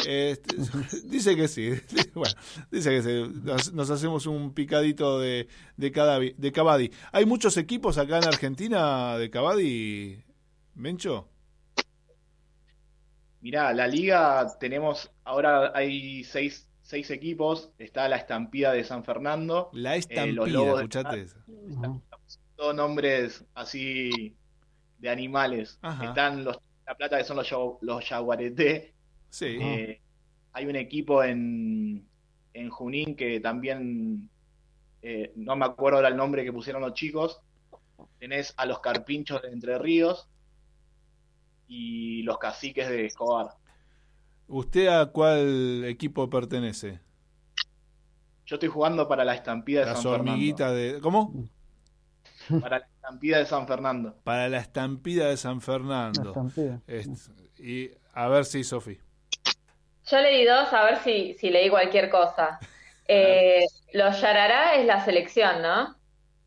Este, 0.08 0.56
dice 1.06 1.36
que 1.36 1.48
sí, 1.48 1.72
bueno, 2.16 2.36
dice 2.72 2.90
que 2.90 3.04
sí. 3.04 3.72
Nos, 3.74 3.90
hacemos 3.90 4.26
un 4.26 4.54
picadito 4.54 5.20
de, 5.20 5.48
de, 5.78 6.34
de 6.38 6.52
Cavadi. 6.52 6.92
¿Hay 7.12 7.26
muchos 7.26 7.58
equipos 7.58 7.98
acá 7.98 8.18
en 8.18 8.26
Argentina 8.26 9.18
de 9.18 9.30
Cavadi, 9.30 10.24
Mencho? 10.76 11.28
Mirá, 13.42 13.74
la 13.74 13.88
liga 13.88 14.48
tenemos, 14.58 15.12
ahora 15.26 15.74
hay 15.76 16.24
seis, 16.24 16.70
seis 16.82 17.12
equipos, 17.12 17.72
está 17.78 18.08
la 18.08 18.16
Estampida 18.16 18.72
de 18.72 18.86
San 18.86 19.04
Fernando, 19.04 19.70
La 19.74 19.98
eh, 19.98 19.98
los 19.98 20.48
estampida, 20.48 20.60
de 20.62 20.74
escuchate 20.76 21.22
esa. 21.22 21.46
todos 22.56 22.74
nombres 22.74 23.44
así 23.54 24.38
de 25.04 25.10
animales. 25.10 25.78
Ajá. 25.82 26.06
Están 26.06 26.46
los 26.46 26.58
La 26.86 26.96
Plata 26.96 27.18
que 27.18 27.26
son 27.26 27.36
los, 27.38 27.52
los 27.82 28.10
Yaguareté. 28.10 28.94
Sí. 29.30 29.58
Eh, 29.60 30.02
hay 30.54 30.66
un 30.66 30.78
equipo 30.78 31.24
en, 31.24 32.08
en 32.54 32.70
Junín 32.70 33.16
que 33.16 33.42
también, 33.42 34.30
eh, 35.02 35.34
no 35.36 35.58
me 35.58 35.66
acuerdo 35.66 35.98
ahora 35.98 36.08
el 36.08 36.16
nombre 36.16 36.46
que 36.46 36.54
pusieron 36.54 36.82
los 36.82 36.94
chicos. 36.94 37.42
Tenés 38.18 38.54
a 38.56 38.66
los 38.66 38.80
Carpinchos 38.80 39.42
de 39.42 39.50
Entre 39.50 39.78
Ríos 39.78 40.30
y 41.68 42.24
los 42.24 42.38
Caciques 42.38 42.88
de 42.88 43.06
Escobar. 43.06 43.56
¿Usted 44.48 44.88
a 44.88 45.08
cuál 45.08 45.84
equipo 45.84 46.30
pertenece? 46.30 47.02
Yo 48.46 48.56
estoy 48.56 48.70
jugando 48.70 49.08
para 49.08 49.26
la 49.26 49.36
Estampida 49.36 49.82
de 49.82 49.86
Las 49.88 50.02
San 50.02 50.12
Fernando. 50.12 50.32
hormiguitas 50.32 50.74
de... 50.74 51.00
¿Cómo? 51.02 51.50
Para 52.62 52.80
la 52.80 52.88
Estampida 53.04 53.40
de 53.40 53.46
San 53.46 53.68
Fernando. 53.68 54.16
Para 54.24 54.48
la 54.48 54.60
estampida 54.60 55.28
de 55.28 55.36
San 55.36 55.56
La 55.56 55.62
Fernando. 55.62 56.30
estampida. 56.30 56.80
Es- 56.88 57.30
y 57.60 57.92
a 58.14 58.30
ver 58.30 58.46
si, 58.46 58.64
Sofi. 58.64 58.98
Yo 60.10 60.20
le 60.22 60.30
di 60.38 60.46
dos 60.46 60.72
a 60.72 60.86
ver 60.86 60.98
si, 61.00 61.34
si 61.34 61.50
leí 61.50 61.70
cualquier 61.70 62.10
cosa. 62.10 62.60
Eh, 63.06 63.66
los 63.94 64.22
Yarará 64.22 64.76
es 64.76 64.86
la 64.86 65.04
selección, 65.04 65.62
¿no? 65.62 65.98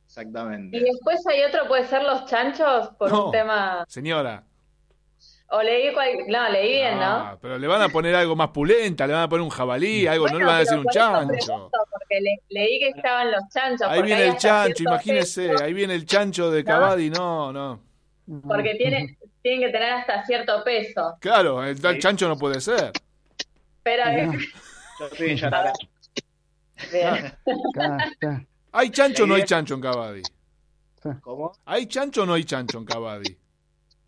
Exactamente. 0.07 0.79
Y 0.79 0.81
después 0.81 1.19
hay 1.27 1.43
otro, 1.45 1.69
puede 1.69 1.85
ser 1.87 2.03
los 2.05 2.25
chanchos, 2.25 2.89
por 2.99 3.11
No. 3.11 3.27
un 3.27 3.33
tema. 3.33 3.85
Señora. 3.87 4.45
O 5.49 5.63
leí 5.63 5.93
cual... 5.95 6.09
No, 6.27 6.49
leí 6.49 6.73
bien, 6.73 6.99
¿no? 6.99 7.05
Ah, 7.05 7.39
pero 7.41 7.57
le 7.59 7.67
van 7.69 7.81
a 7.81 7.89
poner 7.89 8.15
algo 8.17 8.35
más 8.35 8.49
pulenta, 8.49 9.07
le 9.07 9.13
van 9.13 9.23
a 9.23 9.29
poner 9.29 9.43
un 9.45 9.49
jabalí, 9.51 10.07
algo, 10.07 10.29
no 10.29 10.39
le 10.39 10.45
van 10.45 10.57
a 10.57 10.59
decir 10.59 10.77
un 10.79 10.87
chancho. 10.87 11.71
porque 11.71 12.21
le- 12.21 12.41
leí 12.49 12.81
que 12.81 12.89
estaban 12.89 13.31
los 13.31 13.43
chanchos. 13.55 13.87
Ahí 13.89 14.03
viene 14.03 14.23
hay 14.23 14.29
el 14.31 14.37
chancho, 14.37 14.83
imagínese, 14.83 15.49
peso, 15.51 15.65
ahí 15.65 15.73
viene 15.73 15.95
el 15.95 16.05
chancho 16.05 16.51
de 16.51 16.63
¿No? 16.65 16.67
Cavadi, 16.69 17.11
no, 17.11 17.53
no. 17.53 17.81
Porque 18.43 18.75
tiene, 18.79 19.17
tienen 19.41 19.61
que 19.61 19.69
tener 19.71 19.93
hasta 19.93 20.25
cierto 20.27 20.65
peso. 20.65 21.17
Claro, 21.21 21.63
el 21.63 21.81
tal 21.81 21.95
Sí. 21.95 22.01
chancho 22.01 22.27
no 22.29 22.37
puede 22.37 22.61
ser. 22.61 22.91
Pero 23.85 24.03
Yo 25.19 25.27
Yarará. 25.27 25.73
Bien. 26.93 27.15
Acá, 27.15 27.97
acá. 28.05 28.45
¿Hay 28.73 28.91
chancho 28.91 29.23
o 29.25 29.27
no 29.27 29.35
hay 29.37 29.45
chancho 29.45 29.75
en 29.75 29.81
Cavadi? 29.81 30.23
¿Cómo? 31.21 31.53
¿Hay 31.67 31.87
chancho 31.87 32.25
o 32.25 32.27
no 32.27 32.35
hay 32.35 32.43
chancho 32.45 32.79
en 32.79 32.85
Cavadi? 32.85 33.39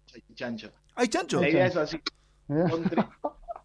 Soy 0.07 0.23
chancho. 0.35 0.71
¿Hay 0.99 1.07
chancho? 1.09 1.41
La 1.41 1.49
idea 1.49 1.67
es 1.67 1.77
así. 1.77 2.01
Son 2.49 2.83
tres, 2.91 3.05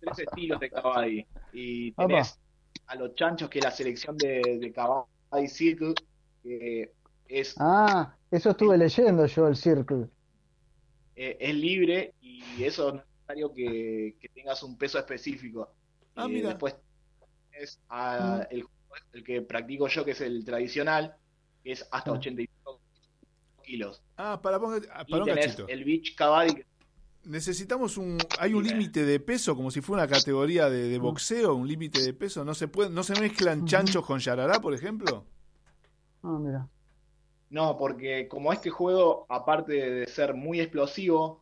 tres 0.02 0.20
estilos 0.20 0.60
de 0.60 0.70
Cavadi. 0.70 1.26
Y 1.52 1.92
tenés 1.94 2.40
a 2.86 2.96
los 2.96 3.16
chanchos, 3.16 3.50
que 3.50 3.58
es 3.60 3.66
la 3.66 3.72
selección 3.72 4.16
de, 4.18 4.60
de 4.62 4.72
Cavadi 4.72 5.48
Circle, 5.48 5.96
que 6.44 6.92
es, 7.28 7.56
Ah, 7.58 8.16
eso 8.30 8.52
estuve 8.52 8.78
leyendo 8.78 9.26
yo, 9.26 9.48
el 9.48 9.56
Circle. 9.56 10.08
eh, 11.16 11.38
es 11.40 11.56
libre 11.56 12.14
y 12.22 12.64
eso 12.64 12.92
no 12.92 13.00
es 13.00 13.06
necesario 13.08 13.54
que, 13.54 14.16
que 14.20 14.30
tengas 14.30 14.62
un 14.62 14.78
peso 14.78 15.00
específico. 15.00 15.74
Ah, 16.16 16.26
Eh, 16.26 16.30
mira. 16.30 16.50
Después 16.50 16.76
es 17.52 17.80
a- 17.90 18.46
el, 18.52 18.64
el 19.14 19.24
que 19.24 19.42
practico 19.42 19.88
yo, 19.88 20.06
que 20.06 20.12
es 20.12 20.22
el 20.22 20.46
tradicional, 20.46 21.16
que 21.64 21.72
es 21.72 21.88
hasta 21.92 22.12
Ah. 22.12 22.14
85 22.14 22.80
kilos. 23.64 24.04
Ah, 24.18 24.40
para, 24.42 24.60
ponga- 24.60 24.88
ah, 24.94 25.04
Y 25.08 25.12
para 25.12 25.24
un 25.24 25.30
tenés 25.30 25.46
cachito. 25.48 25.68
el 25.68 25.84
Beach 25.84 26.16
Cavadi, 26.16 26.54
que 26.56 26.66
Necesitamos 27.26 27.98
un. 27.98 28.18
Hay 28.40 28.54
un 28.54 28.64
límite 28.64 29.06
de 29.06 29.20
peso, 29.20 29.56
como 29.56 29.72
si 29.72 29.82
fuera 29.82 30.04
una 30.04 30.12
categoría 30.12 30.70
de, 30.70 30.90
de 30.90 30.98
boxeo, 31.00 31.56
un 31.56 31.68
límite 31.68 32.02
de 32.02 32.14
peso. 32.14 32.44
No 32.44 32.54
se 32.54 32.68
puede, 32.68 32.90
no 32.90 33.04
se 33.04 33.20
mezclan 33.20 33.66
chanchos 33.66 34.06
con 34.06 34.20
yarará, 34.20 34.60
por 34.60 34.74
ejemplo. 34.74 35.26
Ah, 36.24 36.38
mira. 36.40 36.68
No, 37.50 37.78
porque 37.78 38.28
como 38.28 38.52
este 38.52 38.70
juego, 38.70 39.26
aparte 39.30 39.74
de 39.74 40.08
ser 40.08 40.34
muy 40.34 40.60
explosivo, 40.60 41.42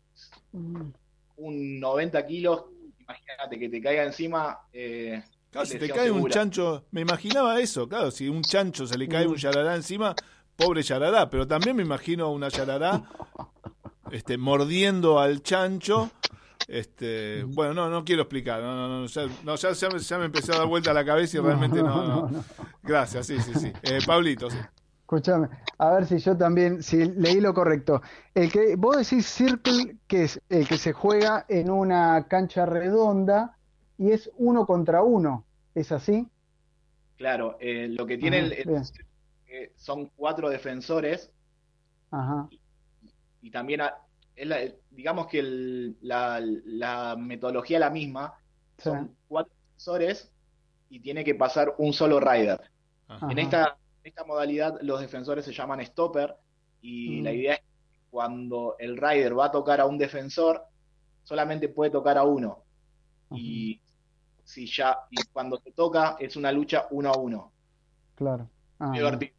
Mm. 0.54 0.91
un 1.38 1.80
90 1.80 2.26
kilos, 2.28 2.65
imagínate 3.00 3.58
que 3.58 3.70
te 3.70 3.82
caiga 3.82 4.04
encima. 4.04 4.60
eh, 4.74 5.24
Claro, 5.50 5.65
si 5.65 5.78
te 5.80 5.89
cae 5.89 6.12
un 6.12 6.30
chancho, 6.30 6.86
me 6.91 7.02
imaginaba 7.02 7.60
eso, 7.60 7.88
claro, 7.88 8.12
si 8.12 8.28
un 8.30 8.41
chancho 8.41 8.86
se 8.86 8.98
le 8.98 9.08
cae 9.08 9.26
un 9.28 9.36
yarará 9.36 9.76
encima, 9.76 10.13
pobre 10.56 10.82
yarará, 10.84 11.30
pero 11.30 11.48
también 11.48 11.76
me 11.76 11.84
imagino 11.84 12.30
una 12.32 12.50
yarará 12.50 13.02
este, 14.12 14.38
mordiendo 14.38 15.19
al 15.19 15.41
chancho. 15.41 16.12
Este, 16.67 17.43
bueno, 17.43 17.74
no, 17.74 17.89
no 17.89 18.06
quiero 18.06 18.21
explicar, 18.21 18.62
no, 18.62 18.76
no, 18.76 19.02
no, 19.02 19.06
ya, 19.08 19.24
no, 19.43 19.56
ya, 19.56 19.71
ya 19.74 19.89
me, 19.89 20.00
ya 20.00 20.17
me 20.17 20.26
empezó 20.26 20.54
a 20.54 20.60
dar 20.60 20.67
vuelta 20.67 20.93
la 20.93 21.04
cabeza 21.04 21.38
y 21.38 21.41
realmente 21.41 21.82
no, 21.84 22.28
no. 22.30 22.43
Gracias, 22.84 23.28
sí, 23.28 23.38
sí, 23.41 23.54
sí. 23.56 23.74
Eh, 23.84 24.00
Pablito, 24.06 24.50
sí. 24.50 24.58
Escúchame, 25.02 25.50
a 25.78 25.89
ver 25.91 26.06
si 26.06 26.19
yo 26.19 26.38
también, 26.38 26.82
si 26.82 27.04
leí 27.04 27.41
lo 27.41 27.54
correcto. 27.54 28.02
El 28.34 28.50
que 28.50 28.78
vos 28.78 28.95
decís 28.95 29.26
Circle, 29.26 29.97
que 30.08 30.24
es 30.24 30.39
el 30.47 30.65
que 30.65 30.78
se 30.78 30.93
juega 30.93 31.45
en 31.50 31.69
una 31.69 32.26
cancha 32.30 32.65
redonda 32.65 33.58
y 33.97 34.12
es 34.12 34.32
uno 34.38 34.65
contra 34.65 35.04
uno, 35.04 35.43
¿es 35.76 35.91
así? 35.91 36.26
Claro, 37.17 37.58
eh, 37.60 37.89
lo 37.89 38.06
que 38.06 38.17
tiene 38.17 38.39
Ajá, 38.39 38.47
el- 38.56 38.84
eh, 39.47 39.74
son 39.76 40.10
cuatro 40.15 40.50
defensores 40.50 41.30
Ajá, 42.12 42.47
y 42.50 42.61
también 43.50 43.82
a- 43.82 43.96
es 44.36 44.48
la- 44.48 44.60
digamos 44.92 45.28
que 45.28 45.40
el- 45.40 45.98
la, 46.02 46.40
la 46.42 47.16
metodología 47.18 47.78
es 47.78 47.82
la 47.82 47.90
misma, 47.90 48.34
sí. 48.78 48.84
son 48.90 49.16
cuatro 49.28 49.52
defensores 49.68 50.32
y 50.90 51.00
tiene 51.00 51.24
que 51.24 51.36
pasar 51.36 51.74
un 51.78 51.94
solo 51.94 52.20
rider. 52.20 52.60
Ajá. 53.08 53.32
En 53.32 53.40
esta, 53.40 53.78
en 54.04 54.10
esta 54.10 54.24
modalidad 54.26 54.78
los 54.82 55.00
defensores 55.02 55.46
se 55.46 55.54
llaman 55.54 55.84
stopper 55.86 56.36
y 56.82 57.22
Mm. 57.22 57.24
la 57.24 57.32
idea 57.34 57.54
es 57.54 57.60
que 57.60 57.66
cuando 58.12 58.76
el 58.80 58.98
rider 58.98 59.38
va 59.38 59.46
a 59.46 59.52
tocar 59.52 59.80
a 59.82 59.86
un 59.86 59.98
defensor, 59.98 60.64
solamente 61.24 61.70
puede 61.70 61.92
tocar 61.92 62.18
a 62.18 62.24
uno. 62.24 62.64
Y 63.34 63.80
si 64.44 64.66
ya, 64.68 64.98
y 65.10 65.24
cuando 65.32 65.58
se 65.60 65.72
toca 65.72 66.18
es 66.20 66.36
una 66.36 66.52
lucha 66.52 66.88
uno 66.92 67.10
a 67.12 67.18
uno. 67.18 67.52
Claro. 68.16 68.50
Ah, 68.80 68.92
divertido. 68.92 69.34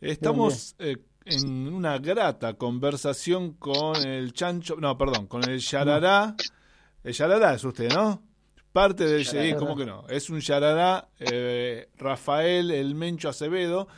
Estamos 0.00 0.74
eh, 0.78 0.96
en 1.28 1.72
una 1.72 1.98
grata 1.98 2.54
conversación 2.54 3.52
con 3.54 3.96
el 3.96 4.32
chancho, 4.32 4.76
no, 4.76 4.96
perdón, 4.96 5.26
con 5.26 5.48
el 5.48 5.60
yarará. 5.60 6.34
El 7.04 7.12
yarará 7.12 7.54
es 7.54 7.64
usted, 7.64 7.92
¿no? 7.92 8.22
Parte 8.72 9.04
del 9.04 9.24
Yarará. 9.24 9.56
¿cómo 9.56 9.76
que 9.76 9.86
no? 9.86 10.06
Es 10.08 10.30
un 10.30 10.40
yarará, 10.40 11.08
eh, 11.18 11.88
Rafael 11.96 12.70
El 12.70 12.94
Mencho 12.94 13.28
Acevedo, 13.28 13.88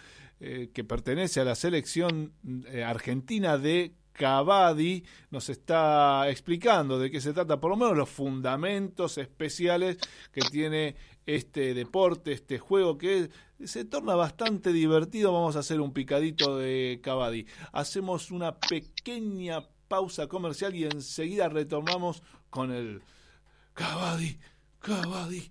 eh, 0.41 0.71
que 0.73 0.85
pertenece 0.85 1.41
a 1.41 1.45
la 1.45 1.55
selección 1.55 2.33
eh, 2.67 2.83
argentina 2.85 3.59
de 3.59 3.95
Cavadi, 4.13 5.05
nos 5.31 5.49
está 5.49 6.29
explicando 6.29 6.99
de 6.99 7.11
qué 7.11 7.21
se 7.21 7.33
trata, 7.33 7.61
por 7.61 7.71
lo 7.71 7.77
menos 7.77 7.97
los 7.97 8.09
fundamentos 8.09 9.19
especiales 9.19 9.99
que 10.33 10.43
tiene 10.43 10.97
este 11.27 11.75
deporte, 11.75 12.33
este 12.33 12.59
juego 12.59 12.99
que 12.99 13.31
se 13.67 13.85
torna 13.85 14.15
bastante 14.15 14.73
divertido. 14.73 15.33
Vamos 15.33 15.57
a 15.57 15.61
hacer 15.61 15.81
un 15.81 15.93
picadito 15.93 16.59
de 16.59 17.01
Cavadi. 17.03 17.47
Hacemos 17.73 18.31
una 18.31 18.59
pequeña 18.59 19.67
pausa 19.89 20.27
comercial 20.27 20.75
y 20.75 20.85
enseguida 20.85 21.49
retornamos 21.49 22.23
con 22.49 22.73
el 22.73 23.03
Cavadi, 23.75 24.39
Cavadi. 24.81 25.51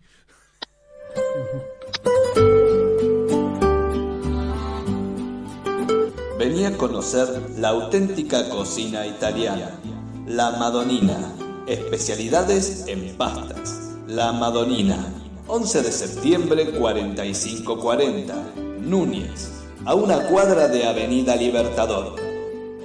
Vení 6.38 6.66
a 6.66 6.78
conocer 6.78 7.28
la 7.58 7.70
auténtica 7.70 8.50
cocina 8.50 9.06
italiana. 9.06 9.80
La 10.26 10.52
Madonina. 10.52 11.34
Especialidades 11.68 12.88
en 12.88 13.16
pastas. 13.18 13.98
La 14.08 14.32
Madonina. 14.32 15.29
11 15.52 15.82
de 15.82 15.92
septiembre 15.92 16.72
4540. 16.78 18.36
Núñez. 18.82 19.50
a 19.84 19.96
una 19.96 20.28
cuadra 20.28 20.68
de 20.68 20.86
Avenida 20.86 21.36
Libertador. 21.36 22.18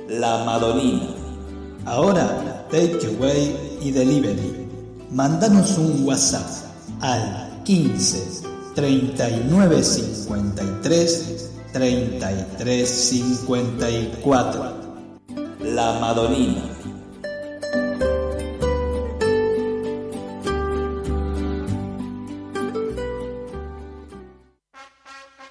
La 0.09 0.45
Madonina. 0.45 1.11
Ahora, 1.85 2.67
takeaway 2.71 3.79
y 3.83 3.91
delivery. 3.91 4.67
Mandanos 5.11 5.77
un 5.77 6.07
WhatsApp 6.07 6.49
al 7.03 7.62
15 7.65 8.49
39 8.75 9.83
53 9.85 11.51
33 11.71 12.89
54. 12.89 14.73
La 15.61 15.99
Madonina. 16.01 16.74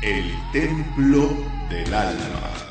El 0.00 0.32
Templo 0.52 1.28
del 1.68 1.92
Alma. 1.92 2.67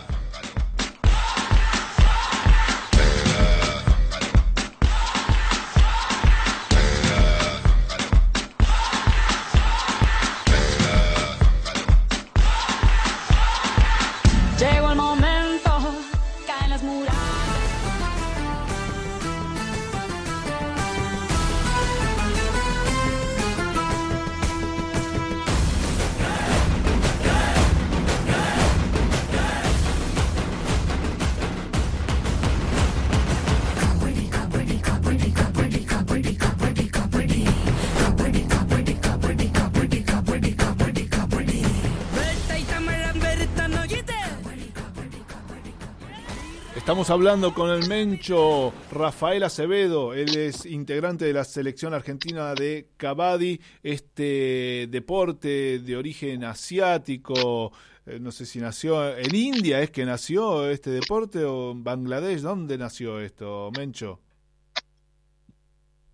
Estamos 46.97 47.11
hablando 47.11 47.53
con 47.53 47.69
el 47.69 47.87
mencho 47.87 48.73
Rafael 48.91 49.43
Acevedo, 49.43 50.15
él 50.15 50.35
es 50.35 50.65
integrante 50.65 51.25
de 51.25 51.33
la 51.33 51.43
selección 51.43 51.93
argentina 51.93 52.55
de 52.55 52.89
Kabaddi, 52.97 53.61
este 53.83 54.87
deporte 54.89 55.77
de 55.77 55.95
origen 55.95 56.43
asiático, 56.43 57.71
eh, 58.07 58.17
no 58.19 58.31
sé 58.31 58.47
si 58.47 58.59
nació 58.59 59.15
en 59.15 59.35
India, 59.35 59.79
es 59.79 59.91
que 59.91 60.05
nació 60.05 60.71
este 60.71 60.89
deporte 60.89 61.45
o 61.45 61.73
en 61.73 61.83
Bangladesh, 61.83 62.41
¿dónde 62.41 62.79
nació 62.79 63.19
esto, 63.19 63.69
mencho? 63.77 64.19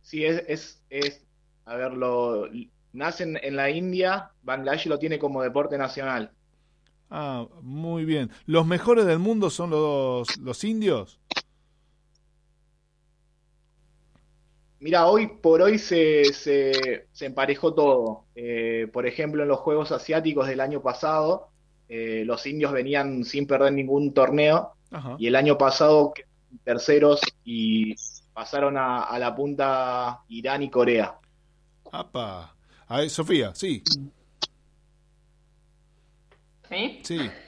Sí, 0.02 0.26
es, 0.26 0.44
es, 0.50 0.84
es 0.90 1.26
a 1.64 1.78
ver, 1.78 1.94
lo, 1.94 2.50
nace 2.92 3.24
en, 3.24 3.40
en 3.42 3.56
la 3.56 3.70
India, 3.70 4.32
Bangladesh 4.42 4.88
lo 4.88 5.00
tiene 5.00 5.18
como 5.18 5.42
deporte 5.42 5.78
nacional. 5.78 6.34
Ah, 7.16 7.48
muy 7.62 8.06
bien. 8.06 8.32
¿Los 8.48 8.66
mejores 8.66 9.06
del 9.06 9.20
mundo 9.20 9.52
son 9.52 9.70
los, 9.70 10.36
los 10.40 10.64
indios? 10.64 11.20
Mira, 14.80 15.06
hoy 15.06 15.28
por 15.28 15.62
hoy 15.62 15.78
se, 15.78 16.24
se, 16.34 17.08
se 17.12 17.26
emparejó 17.28 17.76
todo. 17.76 18.26
Eh, 18.34 18.88
por 18.92 19.06
ejemplo, 19.06 19.44
en 19.44 19.50
los 19.50 19.60
Juegos 19.60 19.92
Asiáticos 19.92 20.48
del 20.48 20.60
año 20.60 20.82
pasado, 20.82 21.50
eh, 21.88 22.24
los 22.26 22.48
indios 22.48 22.72
venían 22.72 23.24
sin 23.24 23.46
perder 23.46 23.74
ningún 23.74 24.12
torneo 24.16 24.74
Ajá. 24.90 25.16
y 25.20 25.28
el 25.28 25.36
año 25.36 25.56
pasado 25.56 26.14
quedaron 26.16 26.60
terceros 26.64 27.22
y 27.44 27.94
pasaron 28.34 28.76
a, 28.76 29.04
a 29.04 29.20
la 29.20 29.36
punta 29.36 30.24
Irán 30.30 30.64
y 30.64 30.72
Corea. 30.72 31.20
Apa. 31.92 32.56
A 32.88 32.98
ver, 32.98 33.10
Sofía, 33.12 33.54
sí, 33.54 33.84
¿Sí? 36.74 37.02
sí. 37.04 37.32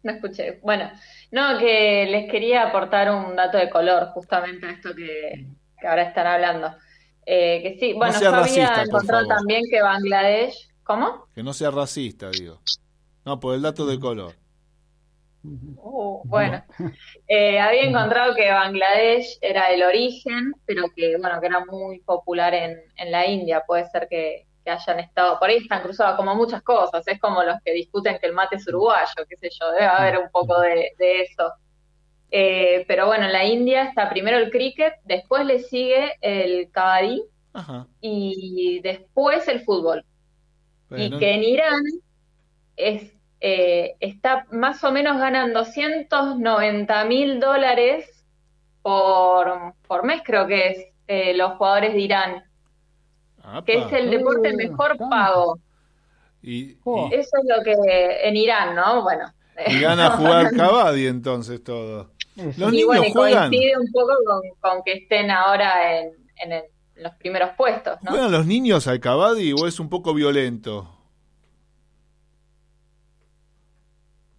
No 0.00 0.12
escuché. 0.12 0.60
Bueno, 0.62 0.90
no, 1.32 1.58
que 1.58 2.06
les 2.08 2.30
quería 2.30 2.68
aportar 2.68 3.10
un 3.10 3.34
dato 3.34 3.58
de 3.58 3.68
color 3.68 4.10
justamente 4.14 4.66
a 4.66 4.70
esto 4.70 4.94
que, 4.94 5.44
que 5.80 5.86
ahora 5.88 6.02
están 6.02 6.26
hablando. 6.28 6.72
Eh, 7.26 7.60
que 7.62 7.78
sí, 7.80 7.92
bueno, 7.94 8.12
sea 8.12 8.30
yo 8.30 8.36
había 8.36 8.68
racista, 8.68 8.82
encontrado 8.84 9.26
también 9.26 9.64
que 9.68 9.82
Bangladesh, 9.82 10.70
¿cómo? 10.84 11.26
Que 11.34 11.42
no 11.42 11.52
sea 11.52 11.72
racista, 11.72 12.30
digo. 12.30 12.60
No, 13.24 13.40
por 13.40 13.54
el 13.54 13.62
dato 13.62 13.86
de 13.86 13.98
color. 13.98 14.34
Uh, 15.42 16.22
bueno, 16.24 16.64
Eh, 17.30 17.60
había 17.60 17.82
encontrado 17.82 18.34
que 18.34 18.50
Bangladesh 18.50 19.36
era 19.42 19.70
el 19.70 19.82
origen, 19.82 20.54
pero 20.64 20.84
que 20.96 21.18
bueno, 21.18 21.38
que 21.40 21.46
era 21.46 21.62
muy 21.66 22.00
popular 22.00 22.54
en, 22.54 22.80
en 22.96 23.12
la 23.12 23.26
India. 23.26 23.62
Puede 23.66 23.86
ser 23.90 24.08
que, 24.08 24.46
que 24.68 24.72
hayan 24.72 25.00
estado, 25.00 25.38
por 25.38 25.48
ahí 25.48 25.56
están 25.56 25.82
cruzados 25.82 26.16
como 26.16 26.34
muchas 26.34 26.62
cosas. 26.62 27.06
Es 27.08 27.18
como 27.18 27.42
los 27.42 27.56
que 27.64 27.72
discuten 27.72 28.18
que 28.18 28.26
el 28.26 28.34
mate 28.34 28.56
es 28.56 28.68
uruguayo, 28.68 29.24
qué 29.28 29.36
sé 29.36 29.48
yo, 29.58 29.70
debe 29.72 29.86
haber 29.86 30.18
un 30.18 30.30
poco 30.30 30.60
de, 30.60 30.92
de 30.98 31.22
eso. 31.22 31.52
Eh, 32.30 32.84
pero 32.86 33.06
bueno, 33.06 33.24
en 33.24 33.32
la 33.32 33.46
India 33.46 33.84
está 33.84 34.10
primero 34.10 34.36
el 34.36 34.50
cricket, 34.50 34.94
después 35.04 35.46
le 35.46 35.60
sigue 35.60 36.16
el 36.20 36.70
kabaddi 36.70 37.22
y 38.00 38.80
después 38.82 39.48
el 39.48 39.60
fútbol. 39.62 40.04
Y 40.90 41.16
que 41.18 41.34
en 41.34 41.42
Irán 41.42 41.82
es, 42.76 43.12
eh, 43.40 43.96
está 44.00 44.46
más 44.50 44.84
o 44.84 44.92
menos 44.92 45.18
ganando 45.18 45.64
190 45.64 47.04
mil 47.04 47.40
dólares 47.40 48.24
por, 48.82 49.74
por 49.86 50.04
mes, 50.04 50.22
creo 50.24 50.46
que 50.46 50.68
es, 50.68 50.86
eh, 51.06 51.34
los 51.34 51.52
jugadores 51.56 51.94
de 51.94 52.00
Irán, 52.00 52.44
que 53.64 53.78
es 53.78 53.92
el 53.92 54.10
deporte 54.10 54.52
Uh, 54.52 54.56
mejor 54.56 54.96
pago. 54.98 55.58
Y, 56.42 56.76
Oh. 56.84 57.08
y- 57.10 57.14
Eso 57.14 57.30
es 57.42 57.44
lo 57.56 57.62
que 57.64 57.74
en 58.28 58.36
Irán, 58.36 58.74
¿no? 58.76 59.02
Bueno. 59.02 59.32
y 59.66 59.80
gana 59.80 60.06
a 60.06 60.10
jugar 60.16 60.54
Cavadi 60.56 61.06
entonces 61.06 61.62
todo. 61.64 62.10
Los 62.36 62.56
Y 62.72 62.76
niños 62.76 62.86
bueno, 62.86 63.04
y 63.04 63.12
juegan. 63.12 63.50
coincide 63.50 63.76
un 63.76 63.90
poco 63.92 64.12
con, 64.24 64.40
con 64.60 64.82
que 64.84 64.92
estén 64.92 65.30
ahora 65.30 65.98
en, 65.98 66.12
en 66.44 66.52
el- 66.52 66.64
en 66.96 67.02
los 67.02 67.12
primeros 67.14 67.50
puestos, 67.56 67.96
¿no? 68.02 68.10
¿Juegan 68.12 68.30
los 68.32 68.46
niños 68.46 68.86
al 68.88 68.98
Cavadi 69.00 69.52
o 69.52 69.66
es 69.66 69.78
un 69.80 69.88
poco 69.88 70.14
violento? 70.14 70.94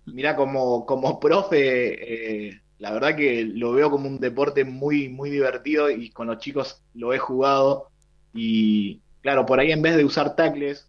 Mira, 0.05 0.35
como, 0.35 0.85
como 0.85 1.19
profe, 1.19 2.47
eh, 2.49 2.61
la 2.79 2.91
verdad 2.91 3.15
que 3.15 3.43
lo 3.45 3.73
veo 3.73 3.91
como 3.91 4.07
un 4.07 4.19
deporte 4.19 4.63
muy, 4.65 5.07
muy 5.09 5.29
divertido 5.29 5.89
y 5.91 6.09
con 6.09 6.27
los 6.27 6.39
chicos 6.39 6.81
lo 6.95 7.13
he 7.13 7.19
jugado. 7.19 7.89
Y 8.33 9.01
claro, 9.21 9.45
por 9.45 9.59
ahí 9.59 9.71
en 9.71 9.81
vez 9.81 9.95
de 9.97 10.05
usar 10.05 10.35
tacles, 10.35 10.87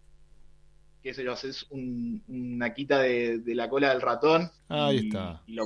qué 1.03 1.15
sé 1.15 1.25
yo, 1.25 1.33
haces 1.33 1.67
un- 1.71 2.23
una 2.29 2.75
quita 2.75 2.99
de, 3.01 3.39
de 3.39 3.55
la 3.55 3.69
cola 3.69 3.91
del 3.91 4.01
ratón 4.03 4.51
Ahí 4.69 4.97
y, 4.99 5.07
está. 5.09 5.41
y 5.47 5.53
lo, 5.55 5.65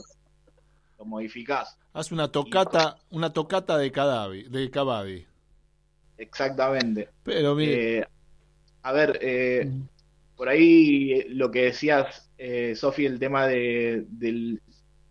lo 0.98 1.04
modificás. 1.04 1.76
Hace 1.92 2.14
una 2.14 2.28
tocata, 2.28 2.96
una 3.10 3.32
tocata 3.32 3.76
de 3.78 3.90
Cadavi, 3.92 4.44
de 4.44 4.70
Cavadi. 4.70 5.26
Exactamente. 6.16 7.08
Pero 7.22 7.54
mire, 7.54 7.98
Eh, 8.00 8.06
a 8.82 8.92
ver, 8.92 9.18
eh, 9.22 9.70
por 10.36 10.48
ahí 10.48 11.12
eh, 11.12 11.26
lo 11.30 11.50
que 11.50 11.64
decías, 11.66 12.30
eh, 12.38 12.74
Sofi, 12.76 13.06
el 13.06 13.18
tema 13.18 13.46
de, 13.46 14.04
del- 14.08 14.60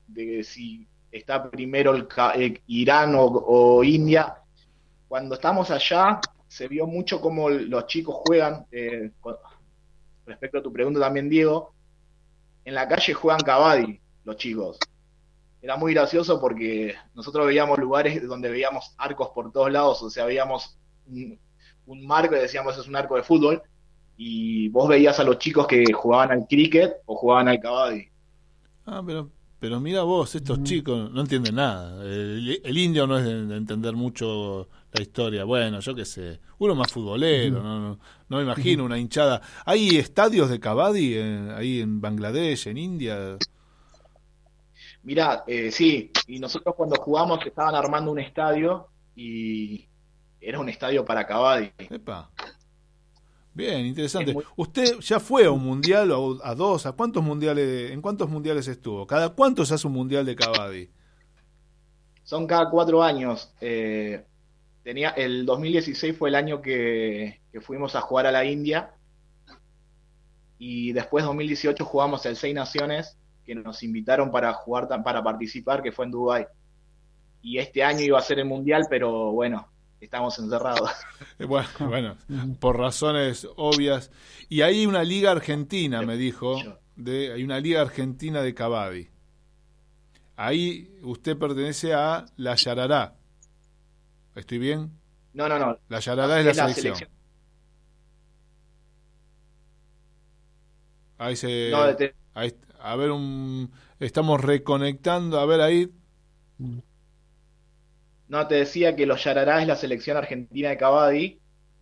de 0.07 0.43
si 0.43 0.87
está 1.11 1.49
primero 1.49 1.95
el, 1.95 2.07
eh, 2.35 2.61
Irán 2.67 3.15
o, 3.15 3.23
o 3.25 3.83
India. 3.83 4.35
Cuando 5.07 5.35
estamos 5.35 5.69
allá, 5.71 6.19
se 6.53 6.67
vio 6.67 6.85
mucho 6.85 7.19
cómo 7.19 7.49
los 7.49 7.87
chicos 7.87 8.15
juegan. 8.25 8.65
eh, 8.71 9.11
con- 9.19 9.35
respecto 10.25 10.59
a 10.59 10.63
tu 10.63 10.71
pregunta 10.71 10.99
también, 10.99 11.27
Diego, 11.29 11.73
en 12.63 12.75
la 12.75 12.87
calle 12.87 13.13
juegan 13.13 13.41
kabaddi 13.41 13.99
los 14.23 14.37
chicos. 14.37 14.77
Era 15.61 15.75
muy 15.77 15.93
gracioso 15.93 16.39
porque 16.39 16.93
nosotros 17.15 17.47
veíamos 17.47 17.77
lugares 17.79 18.25
donde 18.27 18.49
veíamos 18.49 18.93
arcos 18.97 19.29
por 19.33 19.51
todos 19.51 19.71
lados, 19.71 20.01
o 20.03 20.09
sea, 20.09 20.25
veíamos 20.25 20.77
un, 21.07 21.39
un 21.87 22.05
marco 22.05 22.35
y 22.35 22.39
decíamos 22.39 22.77
es 22.77 22.87
un 22.87 22.95
arco 22.95 23.15
de 23.15 23.23
fútbol, 23.23 23.61
y 24.15 24.69
vos 24.69 24.87
veías 24.87 25.19
a 25.19 25.23
los 25.23 25.39
chicos 25.39 25.65
que 25.67 25.91
jugaban 25.91 26.31
al 26.31 26.47
cricket 26.47 26.97
o 27.05 27.15
jugaban 27.15 27.47
al 27.47 27.59
kabaddi. 27.59 28.07
ah, 28.85 29.01
pero 29.05 29.29
pero 29.59 29.79
mira 29.79 30.03
vos, 30.03 30.35
estos 30.35 30.61
chicos 30.63 31.09
no 31.11 31.21
entienden 31.21 31.55
nada. 31.55 32.03
El, 32.05 32.61
el 32.63 32.77
indio 32.77 33.07
no 33.07 33.17
es 33.17 33.23
de 33.23 33.55
entender 33.55 33.93
mucho 33.95 34.67
la 34.93 35.01
historia. 35.01 35.43
Bueno, 35.43 35.79
yo 35.79 35.95
qué 35.95 36.05
sé. 36.05 36.39
Uno 36.59 36.75
más 36.75 36.91
futbolero, 36.91 37.61
no, 37.61 37.79
no, 37.79 37.99
no 38.29 38.37
me 38.37 38.43
imagino 38.43 38.83
una 38.85 38.97
hinchada. 38.99 39.41
¿Hay 39.65 39.97
estadios 39.97 40.49
de 40.49 40.59
Kabaddi 40.59 41.15
en- 41.17 41.51
ahí 41.51 41.81
en 41.81 41.99
Bangladesh, 42.01 42.67
en 42.67 42.77
India? 42.77 43.37
Mirá, 45.03 45.43
eh, 45.47 45.71
sí, 45.71 46.11
y 46.27 46.39
nosotros 46.39 46.75
cuando 46.75 46.95
jugamos 47.01 47.45
estaban 47.45 47.75
armando 47.75 48.11
un 48.11 48.19
estadio 48.19 48.87
y 49.15 49.87
era 50.39 50.59
un 50.59 50.69
estadio 50.69 51.03
para 51.03 51.25
Cavadi. 51.27 51.71
Epa. 51.77 52.29
Bien, 53.53 53.85
interesante. 53.85 54.33
Muy- 54.33 54.43
¿Usted 54.55 54.99
ya 54.99 55.19
fue 55.19 55.45
a 55.45 55.51
un 55.51 55.63
mundial 55.63 56.11
o 56.11 56.39
a 56.43 56.55
dos? 56.55 56.85
¿A 56.85 56.93
cuántos 56.93 57.21
mundiales? 57.23 57.91
¿En 57.91 58.01
cuántos 58.01 58.29
mundiales 58.29 58.67
estuvo? 58.67 59.05
¿Cada 59.05 59.29
cuánto 59.29 59.65
se 59.65 59.73
hace 59.75 59.85
un 59.87 59.93
mundial 59.93 60.25
de 60.25 60.35
Kabaddi? 60.35 60.89
Son 62.23 62.47
cada 62.47 62.69
cuatro 62.69 63.03
años. 63.03 63.53
eh, 63.61 64.25
tenía, 64.83 65.09
el 65.09 65.45
2016 65.45 66.17
fue 66.17 66.29
el 66.29 66.35
año 66.35 66.61
que, 66.61 67.41
que 67.51 67.61
fuimos 67.61 67.95
a 67.95 68.01
jugar 68.01 68.27
a 68.27 68.31
la 68.31 68.45
India 68.45 68.91
y 70.57 70.93
después 70.93 71.25
2018 71.25 71.83
jugamos 71.83 72.25
el 72.25 72.35
Seis 72.35 72.55
Naciones 72.55 73.17
que 73.45 73.55
nos 73.55 73.83
invitaron 73.83 74.31
para 74.31 74.53
jugar, 74.53 74.87
para 75.03 75.23
participar, 75.23 75.83
que 75.83 75.91
fue 75.91 76.05
en 76.05 76.11
Dubái. 76.11 76.45
Y 77.41 77.57
este 77.57 77.83
año 77.83 78.01
iba 78.01 78.17
a 78.17 78.21
ser 78.21 78.39
el 78.39 78.45
mundial, 78.45 78.87
pero 78.89 79.31
bueno, 79.31 79.67
estamos 79.99 80.37
encerrados. 80.39 80.89
Bueno, 81.39 81.67
bueno, 81.79 82.17
por 82.59 82.77
razones 82.77 83.47
obvias. 83.57 84.11
Y 84.47 84.61
hay 84.61 84.85
una 84.85 85.03
liga 85.03 85.31
argentina, 85.31 86.01
me 86.01 86.15
dijo, 86.15 86.57
de, 86.95 87.33
hay 87.33 87.43
una 87.43 87.59
liga 87.59 87.81
argentina 87.81 88.41
de 88.41 88.53
Kabaddi. 88.53 89.09
Ahí 90.35 90.89
usted 91.01 91.37
pertenece 91.37 91.93
a 91.93 92.25
la 92.37 92.55
Yarará. 92.55 93.15
¿Estoy 94.35 94.57
bien? 94.59 94.91
No, 95.33 95.47
no, 95.49 95.57
no. 95.59 95.77
La 95.89 95.99
Yarará 95.99 96.39
es 96.39 96.45
la 96.45 96.51
Es 96.51 96.57
la 96.57 96.63
selección. 96.69 96.95
selección. 96.95 97.09
Ahí 101.17 101.35
se... 101.35 101.69
No, 101.71 101.95
te- 101.95 102.15
ahí- 102.33 102.55
a 102.79 102.95
ver, 102.95 103.11
un, 103.11 103.71
estamos 103.99 104.41
reconectando. 104.41 105.39
A 105.39 105.45
ver, 105.45 105.61
ahí... 105.61 105.89
No, 108.27 108.47
te 108.47 108.55
decía 108.55 108.95
que 108.95 109.05
los 109.05 109.23
Yarará 109.23 109.61
es 109.61 109.67
la 109.67 109.75
selección 109.75 110.17
argentina 110.17 110.69
de 110.69 110.77
Cavadi 110.77 111.39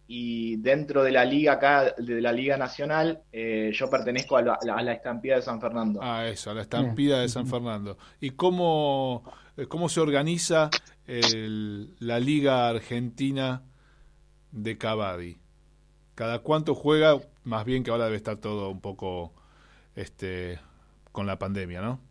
y 0.08 0.58
dentro 0.58 1.04
de 1.04 1.12
la 1.12 1.24
liga 1.24 1.54
acá, 1.54 1.94
de 1.98 2.20
la 2.20 2.34
Liga 2.34 2.58
Nacional, 2.58 3.22
eh, 3.32 3.72
yo 3.74 3.90
pertenezco 3.90 4.36
a 4.36 4.42
la, 4.42 4.54
a 4.56 4.66
la- 4.66 4.76
a 4.76 4.84
la 4.84 4.94
Estampida 4.94 5.36
de 5.38 5.42
San 5.42 5.62
Fernando. 5.62 6.00
Ah, 6.04 6.28
eso, 6.28 6.52
a 6.52 6.54
la 6.54 6.62
estampida 6.64 7.22
de 7.22 7.30
San 7.30 7.48
Fernando. 7.48 7.98
¿Y 8.20 8.32
cómo, 8.32 9.24
eh, 9.56 9.68
cómo 9.68 9.88
se 9.88 10.02
organiza 10.02 10.70
el- 11.12 11.96
la 12.00 12.20
Liga 12.20 12.70
Argentina 12.70 13.64
de 14.52 14.78
Kabaddi? 14.78 15.40
¿Cada 16.16 16.40
cuánto 16.42 16.76
juega? 16.76 17.20
Más 17.46 17.66
bien 17.66 17.84
que 17.84 17.92
ahora 17.92 18.06
debe 18.06 18.18
estar 18.18 18.38
todo 18.38 18.70
un 18.72 18.82
poco 18.82 19.34
este, 19.96 20.60
con 21.14 21.28
la 21.28 21.40
pandemia, 21.40 21.82
¿no? 21.82 22.02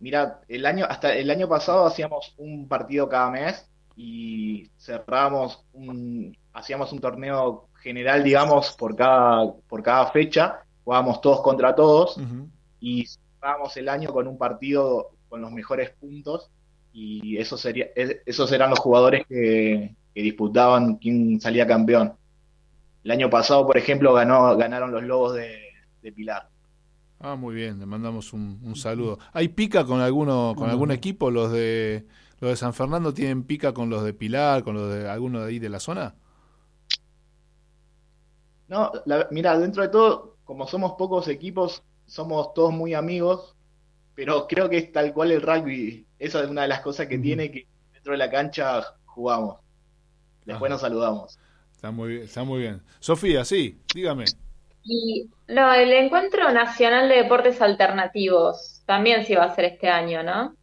Mira, 0.00 0.40
el 0.48 0.64
año, 0.66 0.86
hasta 0.88 1.14
el 1.14 1.30
año 1.30 1.48
pasado 1.48 1.86
hacíamos 1.86 2.34
un 2.38 2.68
partido 2.68 3.08
cada 3.08 3.30
mes 3.30 3.68
y 3.96 4.70
cerrábamos 4.78 5.66
un, 5.72 6.36
hacíamos 6.52 6.92
un 6.92 7.00
torneo 7.00 7.68
general, 7.82 8.22
digamos, 8.22 8.72
por 8.76 8.94
cada, 8.94 9.52
por 9.68 9.82
cada 9.82 10.06
fecha, 10.12 10.60
jugábamos 10.84 11.20
todos 11.20 11.40
contra 11.42 11.74
todos 11.74 12.24
y 12.78 13.06
cerrábamos 13.06 13.76
el 13.76 13.88
año 13.88 14.12
con 14.12 14.28
un 14.28 14.38
partido 14.38 15.10
con 15.28 15.40
los 15.42 15.50
mejores 15.52 15.90
puntos 15.98 16.50
y 16.92 17.36
eso 17.38 17.56
sería, 17.58 17.86
es- 17.96 18.18
esos 18.26 18.50
eran 18.52 18.70
los 18.70 18.78
jugadores 18.80 19.26
que, 19.28 19.96
que 20.14 20.22
disputaban 20.22 20.96
quién 20.96 21.40
salía 21.40 21.66
campeón. 21.66 22.14
El 23.04 23.12
año 23.12 23.30
pasado, 23.30 23.66
por 23.66 23.78
ejemplo, 23.78 24.14
ganó, 24.14 24.56
ganaron 24.56 24.92
los 24.92 25.02
Lobos 25.04 25.34
de, 25.34 25.58
de 26.02 26.12
Pilar. 26.12 26.50
Ah, 27.20 27.34
muy 27.34 27.54
bien, 27.56 27.80
le 27.80 27.86
mandamos 27.86 28.32
un, 28.32 28.60
un 28.62 28.76
saludo. 28.76 29.18
¿Hay 29.32 29.48
pica 29.48 29.84
con 29.84 30.00
alguno, 30.00 30.54
con 30.56 30.70
algún 30.70 30.92
equipo? 30.92 31.30
¿Los 31.30 31.50
de 31.52 32.06
los 32.40 32.50
de 32.50 32.56
San 32.56 32.72
Fernando 32.74 33.12
tienen 33.12 33.42
pica 33.42 33.74
con 33.74 33.90
los 33.90 34.04
de 34.04 34.14
Pilar, 34.14 34.62
con 34.62 34.74
los 34.76 34.92
de 34.94 35.08
alguno 35.08 35.40
de 35.40 35.48
ahí 35.48 35.58
de 35.58 35.68
la 35.68 35.80
zona? 35.80 36.14
No, 38.68 38.92
la- 39.06 39.28
mira, 39.30 39.58
dentro 39.58 39.82
de 39.82 39.88
todo, 39.88 40.38
como 40.44 40.66
somos 40.66 40.92
pocos 40.98 41.28
equipos, 41.28 41.82
somos 42.06 42.52
todos 42.54 42.72
muy 42.72 42.94
amigos, 42.94 43.56
pero 44.18 44.48
creo 44.48 44.68
que 44.68 44.78
es 44.78 44.90
tal 44.90 45.12
cual 45.12 45.30
el 45.30 45.40
rugby. 45.40 46.04
Esa 46.18 46.42
es 46.42 46.50
una 46.50 46.62
de 46.62 46.68
las 46.68 46.80
cosas 46.80 47.06
que 47.06 47.18
tiene 47.18 47.52
que 47.52 47.68
dentro 47.92 48.10
de 48.10 48.18
la 48.18 48.28
cancha 48.28 48.82
jugamos. 49.04 49.60
Después 50.44 50.68
Ajá. 50.68 50.74
nos 50.74 50.80
saludamos. 50.80 51.38
Está 51.72 51.92
muy 51.92 52.08
bien, 52.08 52.22
está 52.24 52.42
muy 52.42 52.62
bien. 52.62 52.82
Sofía, 52.98 53.44
sí, 53.44 53.80
dígame. 53.94 54.24
Y 54.82 55.30
no, 55.46 55.72
el 55.72 55.92
Encuentro 55.92 56.50
Nacional 56.50 57.08
de 57.08 57.14
Deportes 57.14 57.62
Alternativos 57.62 58.82
también 58.86 59.24
se 59.24 59.34
iba 59.34 59.44
a 59.44 59.52
hacer 59.52 59.66
este 59.66 59.88
año, 59.88 60.24
¿no? 60.24 60.56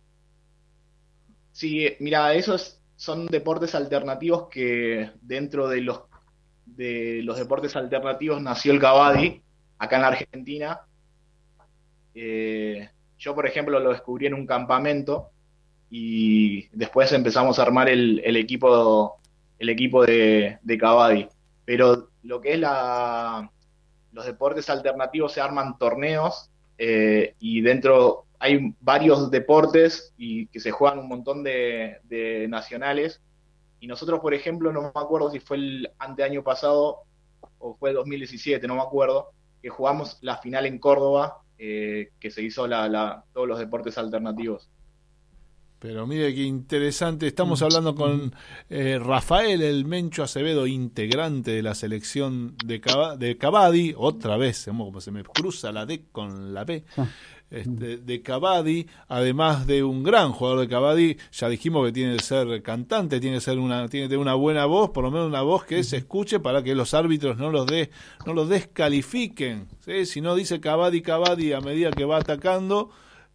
Sí, 1.53 1.95
mira, 2.01 2.33
esos 2.33 2.81
son 2.97 3.25
deportes 3.27 3.73
alternativos 3.73 4.49
que 4.49 5.11
dentro 5.21 5.69
de 5.69 5.79
los 5.79 6.01
de 6.65 7.21
los 7.23 7.37
deportes 7.37 7.73
alternativos 7.77 8.41
nació 8.41 8.73
el 8.73 8.81
Kabaddi 8.81 9.41
acá 9.77 9.95
en 9.95 10.01
la 10.01 10.07
Argentina. 10.09 10.81
Eh, 12.13 12.89
yo, 13.17 13.35
por 13.35 13.47
ejemplo, 13.47 13.79
lo 13.79 13.91
descubrí 13.91 14.25
en 14.27 14.33
un 14.33 14.45
campamento 14.45 15.29
y 15.89 16.67
después 16.69 17.11
empezamos 17.13 17.59
a 17.59 17.63
armar 17.63 17.89
el, 17.89 18.21
el 18.23 18.35
equipo 18.37 19.19
el 19.57 19.69
equipo 19.69 20.05
de, 20.05 20.59
de 20.61 20.77
Kabaddi. 20.77 21.27
Pero 21.63 22.09
lo 22.23 22.41
que 22.41 22.53
es 22.53 22.59
la 22.59 23.49
los 24.15 24.25
deportes 24.25 24.69
alternativos 24.69 25.33
se 25.33 25.41
arman 25.41 25.77
torneos 25.77 26.49
eh, 26.77 27.35
y 27.39 27.61
dentro 27.61 28.25
hay 28.39 28.73
varios 28.79 29.29
deportes 29.29 30.13
y 30.17 30.47
que 30.47 30.59
se 30.59 30.71
juegan 30.71 30.99
un 30.99 31.09
montón 31.09 31.43
de, 31.43 31.97
de 32.03 32.47
nacionales. 32.47 33.21
Y 33.79 33.87
nosotros, 33.87 34.21
por 34.21 34.33
ejemplo, 34.33 34.71
no 34.71 34.81
me 34.81 34.87
acuerdo 34.87 35.31
si 35.31 35.39
fue 35.39 35.57
el 35.57 35.91
anteaño 35.99 36.43
pasado 36.43 37.03
o 37.59 37.75
fue 37.75 37.91
2017, 37.91 38.67
no 38.67 38.75
me 38.75 38.81
acuerdo, 38.81 39.31
que 39.61 39.69
jugamos 39.69 40.17
la 40.21 40.37
final 40.37 40.65
en 40.65 40.79
Córdoba, 40.79 41.41
eh, 41.57 42.11
que 42.19 42.31
se 42.31 42.41
hizo 42.43 42.67
la, 42.67 42.87
la- 42.89 43.23
todos 43.33 43.47
los 43.47 43.59
deportes 43.59 43.97
alternativos. 43.97 44.69
Pero 45.77 46.07
mire 46.07 46.33
qué 46.33 46.41
interesante. 46.43 47.27
Estamos 47.27 47.61
hablando 47.61 47.93
con 47.93 48.33
eh, 48.69 48.97
Rafael 48.99 49.61
El 49.61 49.85
Mencho 49.85 50.23
Acevedo, 50.23 50.65
integrante 50.65 51.51
de 51.51 51.61
la 51.61 51.75
selección 51.75 52.55
de, 52.65 52.81
Cava- 52.81 53.17
de 53.17 53.37
Cavadi. 53.37 53.93
Otra 53.95 54.35
vez, 54.37 54.65
como 54.65 54.85
como 54.85 54.99
se 55.01 55.11
me 55.11 55.23
cruza 55.23 55.71
la 55.71 55.85
D 55.85 56.05
con 56.11 56.53
la 56.55 56.63
B. 56.63 56.85
Este, 57.51 57.97
de 57.97 58.21
Cavadi, 58.23 58.87
además 59.07 59.67
de 59.67 59.83
un 59.83 60.03
gran 60.03 60.31
jugador 60.31 60.61
de 60.61 60.67
Cavadi, 60.67 61.17
ya 61.31 61.47
dijimos 61.47 61.85
que 61.85 61.91
tiene 61.91 62.17
que 62.17 62.23
ser 62.23 62.61
cantante, 62.63 63.19
tiene 63.19 63.37
que 63.37 63.41
ser 63.41 63.59
una, 63.59 63.87
tiene 63.87 64.07
tener 64.07 64.19
una 64.19 64.33
buena 64.33 64.65
voz, 64.65 64.89
por 64.89 65.03
lo 65.03 65.11
menos 65.11 65.27
una 65.27 65.43
voz 65.43 65.63
que 65.63 65.83
se 65.83 65.97
escuche 65.97 66.39
para 66.39 66.63
que 66.63 66.73
los 66.73 66.95
árbitros 66.95 67.37
no 67.37 67.51
los 67.51 67.67
de, 67.67 67.91
no 68.25 68.33
los 68.33 68.49
descalifiquen. 68.49 69.67
Si 70.05 70.21
no 70.21 70.35
dice 70.35 70.59
Cavadi, 70.59 71.01
Cavadi 71.01 71.53
a 71.53 71.61
medida 71.61 71.91
que 71.91 72.03
va 72.03 72.17
atacando, 72.17 72.89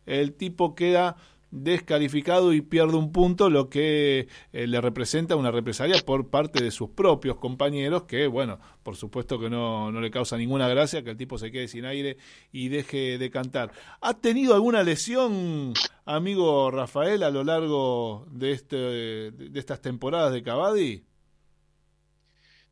el 0.06 0.34
tipo 0.34 0.74
queda 0.74 1.16
descalificado 1.50 2.52
y 2.52 2.60
pierde 2.60 2.96
un 2.96 3.12
punto, 3.12 3.50
lo 3.50 3.68
que 3.68 4.28
eh, 4.52 4.66
le 4.66 4.80
representa 4.80 5.36
una 5.36 5.50
represalia 5.50 6.00
por 6.04 6.28
parte 6.30 6.62
de 6.62 6.70
sus 6.70 6.90
propios 6.90 7.36
compañeros, 7.36 8.04
que 8.04 8.26
bueno, 8.26 8.60
por 8.82 8.96
supuesto 8.96 9.38
que 9.38 9.50
no, 9.50 9.90
no 9.90 10.00
le 10.00 10.10
causa 10.10 10.36
ninguna 10.36 10.68
gracia 10.68 11.02
que 11.02 11.10
el 11.10 11.16
tipo 11.16 11.38
se 11.38 11.50
quede 11.50 11.68
sin 11.68 11.84
aire 11.84 12.16
y 12.52 12.68
deje 12.68 13.18
de 13.18 13.30
cantar. 13.30 13.72
¿Ha 14.00 14.14
tenido 14.14 14.54
alguna 14.54 14.82
lesión, 14.82 15.74
amigo 16.04 16.70
Rafael, 16.70 17.22
a 17.22 17.30
lo 17.30 17.44
largo 17.44 18.26
de, 18.30 18.52
este, 18.52 18.76
de 18.76 19.58
estas 19.58 19.80
temporadas 19.80 20.32
de 20.32 20.42
Cavadi? 20.42 21.04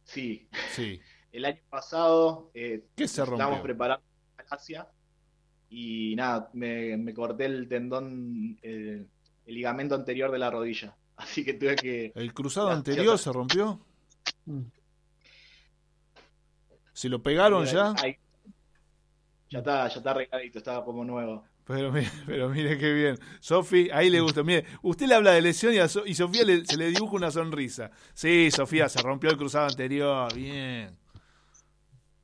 Sí, 0.05 0.49
Sí. 0.71 1.01
el 1.33 1.45
año 1.45 1.61
pasado 1.69 2.51
eh, 2.55 2.85
¿Qué 2.97 3.07
se 3.07 3.23
estábamos 3.23 3.61
preparando 3.61 4.03
y 5.71 6.15
nada, 6.17 6.51
me, 6.53 6.97
me 6.97 7.13
corté 7.15 7.45
el 7.47 7.69
tendón, 7.69 8.59
eh, 8.63 9.05
el 9.47 9.55
ligamento 9.55 9.95
anterior 9.95 10.31
de 10.31 10.39
la 10.39 10.51
rodilla. 10.51 10.97
Así 11.17 11.45
que 11.45 11.55
tuve 11.55 11.77
que... 11.77 12.13
¿El 12.15 12.33
cruzado 12.33 12.71
anterior 12.71 13.19
se 13.19 13.33
rompió? 13.33 13.81
Mm. 14.47 14.61
¿Se 16.93 17.09
lo 17.09 17.23
pegaron 17.23 17.65
ya? 17.65 17.95
Ahí- 18.03 18.17
ya 19.51 19.61
está, 19.61 19.89
ya 19.89 19.97
está 19.99 20.11
arregladito, 20.11 20.59
estaba 20.59 20.85
como 20.85 21.05
nuevo. 21.05 21.45
Pero 21.65 21.93
mire, 21.93 22.11
pero 22.27 22.49
mire 22.49 22.77
qué 22.79 22.93
bien. 22.93 23.19
Sofi, 23.41 23.89
ahí 23.93 24.11
le 24.11 24.21
gusta. 24.21 24.43
Mire, 24.43 24.65
usted 24.83 25.07
le 25.07 25.15
habla 25.15 25.33
de 25.33 25.43
lesión 25.43 25.73
y, 25.75 25.79
a 25.79 25.89
So- 25.89 26.07
y 26.07 26.15
Sofía 26.15 26.45
le- 26.45 26.65
se 26.65 26.77
le 26.77 26.89
dibuja 26.91 27.17
una 27.17 27.31
sonrisa. 27.31 27.91
Sí, 28.15 28.51
Sofía, 28.51 28.89
se 28.89 29.01
rompió 29.03 29.31
el 29.31 29.37
cruzado 29.37 29.67
anterior. 29.67 30.33
Bien. 30.35 30.97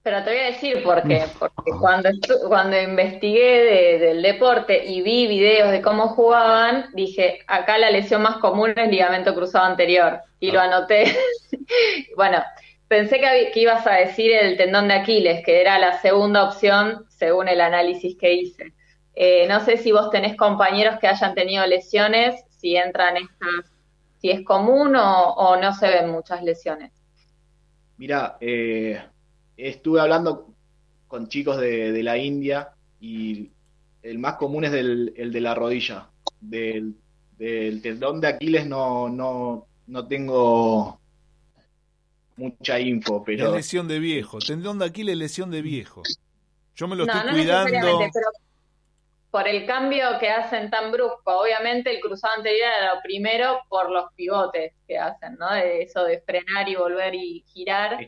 Pero 0.04 0.22
te 0.22 0.30
voy 0.30 0.38
a 0.38 0.46
decir 0.50 0.82
por 0.82 1.02
qué. 1.02 1.24
Porque 1.38 1.70
cuando, 1.80 2.10
cuando 2.46 2.78
investigué 2.78 3.98
del 3.98 4.20
deporte 4.20 4.84
y 4.84 5.00
vi 5.00 5.26
videos 5.26 5.70
de 5.70 5.80
cómo 5.80 6.08
jugaban, 6.08 6.90
dije, 6.92 7.40
acá 7.46 7.78
la 7.78 7.90
lesión 7.90 8.20
más 8.20 8.36
común 8.36 8.74
es 8.76 8.90
ligamento 8.90 9.34
cruzado 9.34 9.64
anterior. 9.64 10.20
Y 10.40 10.50
lo 10.50 10.60
ah. 10.60 10.64
anoté. 10.64 11.06
bueno, 12.16 12.44
pensé 12.86 13.18
que, 13.18 13.50
que, 13.54 13.60
ibas 13.60 13.86
a 13.86 13.94
decir 13.94 14.30
el 14.30 14.58
tendón 14.58 14.88
de 14.88 14.94
Aquiles, 14.94 15.42
que 15.42 15.62
era 15.62 15.78
la 15.78 15.98
segunda 16.02 16.44
opción 16.44 17.06
según 17.08 17.48
el 17.48 17.62
análisis 17.62 18.14
que 18.18 18.34
hice. 18.34 18.74
Eh, 19.14 19.46
no 19.48 19.60
sé 19.60 19.78
si 19.78 19.90
vos 19.90 20.10
tenés 20.10 20.36
compañeros 20.36 20.98
que 21.00 21.08
hayan 21.08 21.34
tenido 21.34 21.64
lesiones, 21.66 22.44
si 22.50 22.76
entran 22.76 23.16
estas, 23.16 23.72
si 24.18 24.30
es 24.30 24.44
común 24.44 24.96
o, 24.96 25.56
no 25.56 25.72
se 25.72 25.88
ven 25.88 26.10
muchas 26.10 26.42
lesiones. 26.42 26.92
Mira, 27.96 28.36
eh, 28.40 29.00
estuve 29.56 30.00
hablando 30.00 30.54
con 31.08 31.28
chicos 31.28 31.58
de, 31.58 32.02
la 32.02 32.16
India 32.18 32.70
y 33.00 33.50
el 34.02 34.18
más 34.18 34.34
común 34.34 34.64
es 34.64 34.72
el 34.72 35.32
de 35.32 35.40
la 35.40 35.54
rodilla. 35.54 36.08
Del, 36.40 36.94
tendón 37.38 38.20
de 38.20 38.28
Aquiles 38.28 38.66
no, 38.66 39.08
no, 39.08 39.66
no 39.86 40.06
tengo 40.06 41.00
mucha 42.36 42.80
info, 42.80 43.22
pero... 43.24 43.48
Es 43.48 43.54
lesión 43.54 43.88
de 43.88 43.98
viejo. 43.98 44.38
Tendón 44.38 44.78
de 44.78 44.86
Aquiles, 44.86 45.16
lesión 45.16 45.50
de 45.50 45.62
viejo. 45.62 46.02
Yo 46.76 46.88
me 46.88 46.96
lo 46.96 47.04
estoy 47.04 47.30
cuidando 47.30 48.00
por 49.30 49.48
el 49.48 49.66
cambio 49.66 50.16
que 50.20 50.28
hacen 50.28 50.70
tan 50.70 50.92
brusco. 50.92 51.40
Obviamente 51.40 51.90
el 51.90 52.00
cruzado 52.00 52.34
anterior 52.36 52.68
era 52.78 52.94
lo 52.94 53.00
primero 53.02 53.58
por 53.68 53.90
los 53.90 54.04
pivotes 54.14 54.72
que 54.86 54.96
hacen, 54.96 55.34
¿no? 55.40 55.52
De 55.52 55.82
eso 55.82 56.04
de 56.04 56.20
frenar 56.20 56.68
y 56.68 56.76
volver 56.76 57.16
y 57.16 57.44
girar. 57.48 57.98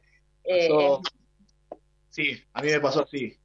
Sí, 2.17 2.43
a 2.55 2.63
mí 2.63 2.71
me 2.71 2.81
pasó 2.81 3.03
así. 3.03 3.37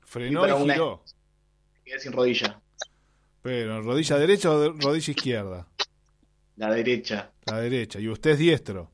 Frenó 0.00 0.46
y, 0.46 0.70
giró. 0.70 1.04
Quedé 1.84 2.00
sin 2.00 2.12
rodilla. 2.12 2.58
Pero, 3.42 3.82
¿rodilla 3.82 4.16
derecha 4.16 4.50
o 4.50 4.72
rodilla 4.72 5.10
izquierda? 5.10 5.66
La 6.56 6.70
derecha. 6.72 7.30
La 7.44 7.60
derecha. 7.60 8.00
¿Y 8.00 8.08
usted 8.08 8.30
es 8.30 8.38
diestro? 8.38 8.90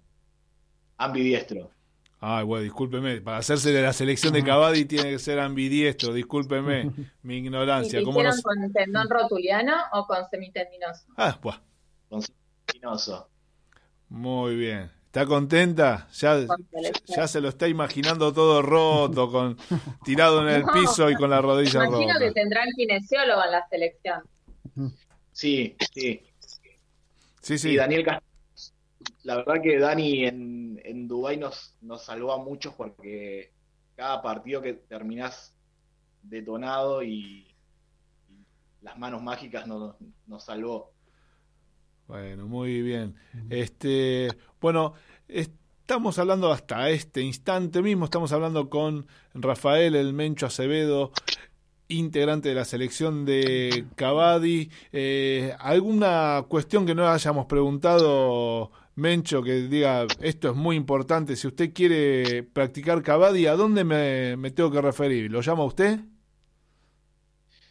Ambidiestro. 0.97 1.71
Ay, 2.19 2.45
bueno, 2.45 2.65
discúlpeme. 2.65 3.21
Para 3.21 3.37
hacerse 3.37 3.71
de 3.71 3.81
la 3.81 3.93
selección 3.93 4.33
de 4.33 4.43
Cavadi 4.45 4.87
tiene 4.87 5.11
que 5.11 5.21
ser 5.21 5.39
ambidiestro. 5.39 6.13
Discúlpeme 6.13 6.91
mi 7.23 7.37
ignorancia. 7.37 8.01
¿Y 8.01 8.05
¿Cómo 8.05 8.19
con 8.43 8.73
tendón 8.73 9.09
rotuliano 9.09 9.77
o 9.93 10.05
con 10.05 10.29
semitendinoso? 10.29 11.05
Ah, 11.17 11.39
pues. 11.41 11.55
Con 12.09 12.23
semitendinoso. 12.23 13.29
Muy 14.09 14.57
bien. 14.57 14.91
¿Está 15.13 15.27
contenta? 15.27 16.09
Ya, 16.15 16.47
ya, 17.05 17.29
se 17.29 17.43
lo 17.43 17.51
está 17.51 17.69
imaginando 17.69 18.33
todo 18.33 18.63
roto, 18.63 19.31
con 19.31 19.59
tirado 20.07 20.41
en 20.41 20.55
el 20.55 20.65
piso 20.65 21.11
y 21.11 21.17
con 21.17 21.29
la 21.29 21.43
rodilla 21.43 21.85
rota. 21.85 22.03
Imagino 22.03 22.19
que 22.19 22.33
tendrán 22.33 22.71
kinesiólogo 22.75 23.45
en 23.45 23.51
la 23.51 23.69
selección. 23.69 24.23
Sí, 25.33 25.77
sí. 25.93 26.23
Sí, 27.43 27.59
sí. 27.59 27.71
Y 27.73 27.77
Daniel 27.77 28.05
Castillo 28.07 28.33
la 29.25 29.37
verdad 29.37 29.63
que 29.63 29.79
Dani 29.79 30.25
en, 30.25 30.81
en 30.83 31.07
Dubái 31.07 31.37
nos, 31.37 31.77
nos 31.83 32.03
salvó 32.03 32.33
a 32.33 32.39
muchos 32.39 32.73
porque 32.73 33.53
cada 33.95 34.23
partido 34.23 34.63
que 34.63 34.73
terminás 34.73 35.55
detonado 36.23 37.03
y, 37.03 37.55
las 38.81 38.99
manos 38.99 39.23
mágicas 39.23 39.67
nos, 39.67 39.95
nos 40.27 40.43
salvó. 40.43 40.91
Bueno, 42.09 42.47
muy 42.47 42.83
bien. 42.83 43.15
Este, 43.49 44.29
bueno, 44.63 44.95
estamos 45.29 46.19
hablando 46.19 46.53
hasta 46.53 46.89
este 46.89 47.21
instante 47.21 47.83
mismo, 47.83 48.05
estamos 48.05 48.33
hablando 48.33 48.71
con 48.71 49.07
Rafael 49.35 49.97
El 49.97 50.13
Mencho 50.13 50.47
Acevedo, 50.47 51.11
integrante 51.89 52.51
de 52.51 52.55
la 52.55 52.65
selección 52.65 53.25
de 53.25 53.87
Cavadi. 53.97 54.71
Eh, 54.93 55.53
¿Alguna 55.59 56.45
cuestión 56.49 56.87
que 56.87 56.95
no 56.95 57.09
hayamos 57.09 57.47
preguntado 57.47 58.71
Mencho 58.95 59.43
que 59.43 59.63
diga 59.63 60.07
esto 60.21 60.51
es 60.51 60.57
muy 60.57 60.77
importante, 60.77 61.35
si 61.35 61.49
usted 61.49 61.73
quiere 61.73 62.45
practicar 62.45 63.03
Cavadi, 63.03 63.47
¿a 63.47 63.57
dónde 63.57 63.83
me, 63.83 64.51
tengo 64.53 64.71
que 64.71 64.81
referir? 64.81 65.31
¿Lo 65.31 65.41
llama 65.41 65.65
usted? 65.65 65.99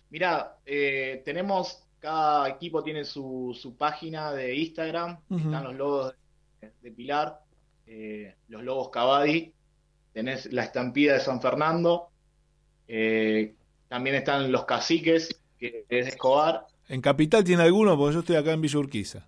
Mira, 0.10 0.58
eh, 0.66 1.22
tenemos, 1.24 1.88
cada 2.00 2.50
equipo 2.50 2.84
tiene 2.84 3.06
su, 3.06 3.58
su 3.58 3.78
página 3.78 4.34
de 4.34 4.56
Instagram, 4.56 5.20
están 5.30 5.64
los 5.64 5.76
logos 5.76 6.16
de, 6.62 6.92
Pilar, 6.92 7.42
eh, 7.88 8.36
los 8.48 8.64
logos 8.64 8.90
Cavadi, 8.90 9.54
tenés 10.14 10.52
la 10.52 10.64
estampida 10.64 11.14
de 11.14 11.20
San 11.20 11.42
Fernando, 11.42 12.10
eh, 12.88 13.56
también 13.88 14.16
están 14.16 14.52
los 14.52 14.66
caciques, 14.66 15.42
que 15.58 15.86
es 15.90 16.08
Escobar. 16.08 16.66
¿En 16.88 17.02
Capital 17.02 17.44
tiene 17.44 17.64
alguno? 17.64 17.98
Porque 17.98 18.14
yo 18.14 18.20
estoy 18.20 18.36
acá 18.36 18.52
en 18.52 18.62
Villa 18.62 18.80
Urquiza. 18.80 19.28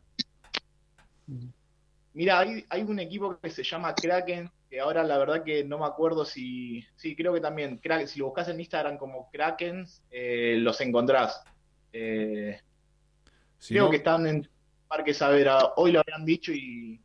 Mira, 2.14 2.40
hay, 2.40 2.66
hay, 2.70 2.82
un 2.84 3.00
equipo 3.00 3.38
que 3.40 3.50
se 3.50 3.64
llama 3.64 3.96
Kraken, 3.96 4.50
que 4.70 4.80
ahora 4.80 5.04
la 5.04 5.18
verdad 5.18 5.44
que 5.44 5.64
no 5.64 5.80
me 5.80 5.86
acuerdo 5.86 6.26
si. 6.26 6.86
Sí, 6.96 7.16
creo 7.16 7.34
que 7.34 7.42
también. 7.42 7.80
si 8.06 8.20
lo 8.20 8.26
buscas 8.26 8.50
en 8.50 8.60
Instagram 8.60 8.98
como 8.98 9.30
Kraken, 9.32 9.86
eh, 10.12 10.58
los 10.60 10.80
encontrás. 10.82 11.44
Eh, 11.92 12.60
creo 13.68 13.90
que 13.90 13.98
están 13.98 14.28
en 14.28 14.48
Parque 14.88 15.14
Savera. 15.14 15.74
Hoy 15.78 15.92
lo 15.92 16.02
habían 16.02 16.26
dicho 16.26 16.52
y, 16.52 17.00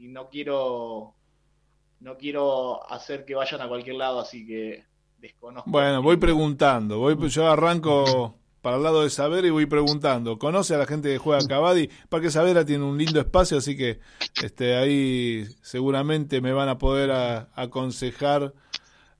y, 0.00 0.08
no 0.08 0.28
quiero. 0.28 1.14
No 2.00 2.16
quiero 2.16 2.90
hacer 2.90 3.26
que 3.26 3.34
vayan 3.34 3.60
a 3.60 3.68
cualquier 3.68 3.96
lado, 3.96 4.20
así 4.20 4.46
que 4.46 4.84
desconozco. 5.18 5.70
Bueno, 5.70 6.02
voy 6.02 6.16
preguntando. 6.16 6.98
Voy, 6.98 7.28
yo 7.28 7.46
arranco 7.46 8.40
para 8.62 8.76
el 8.76 8.82
lado 8.82 9.02
de 9.02 9.10
Saber 9.10 9.44
y 9.44 9.50
voy 9.50 9.66
preguntando. 9.66 10.38
¿Conoce 10.38 10.74
a 10.74 10.78
la 10.78 10.86
gente 10.86 11.10
que 11.10 11.18
juega 11.18 11.46
Cavadi? 11.46 11.90
Parque 12.08 12.30
Savera 12.30 12.64
tiene 12.64 12.84
un 12.84 12.98
lindo 12.98 13.20
espacio, 13.20 13.58
así 13.58 13.76
que 13.76 14.00
este, 14.42 14.76
ahí 14.76 15.46
seguramente 15.62 16.40
me 16.40 16.52
van 16.52 16.68
a 16.68 16.78
poder 16.78 17.10
aconsejar 17.54 18.54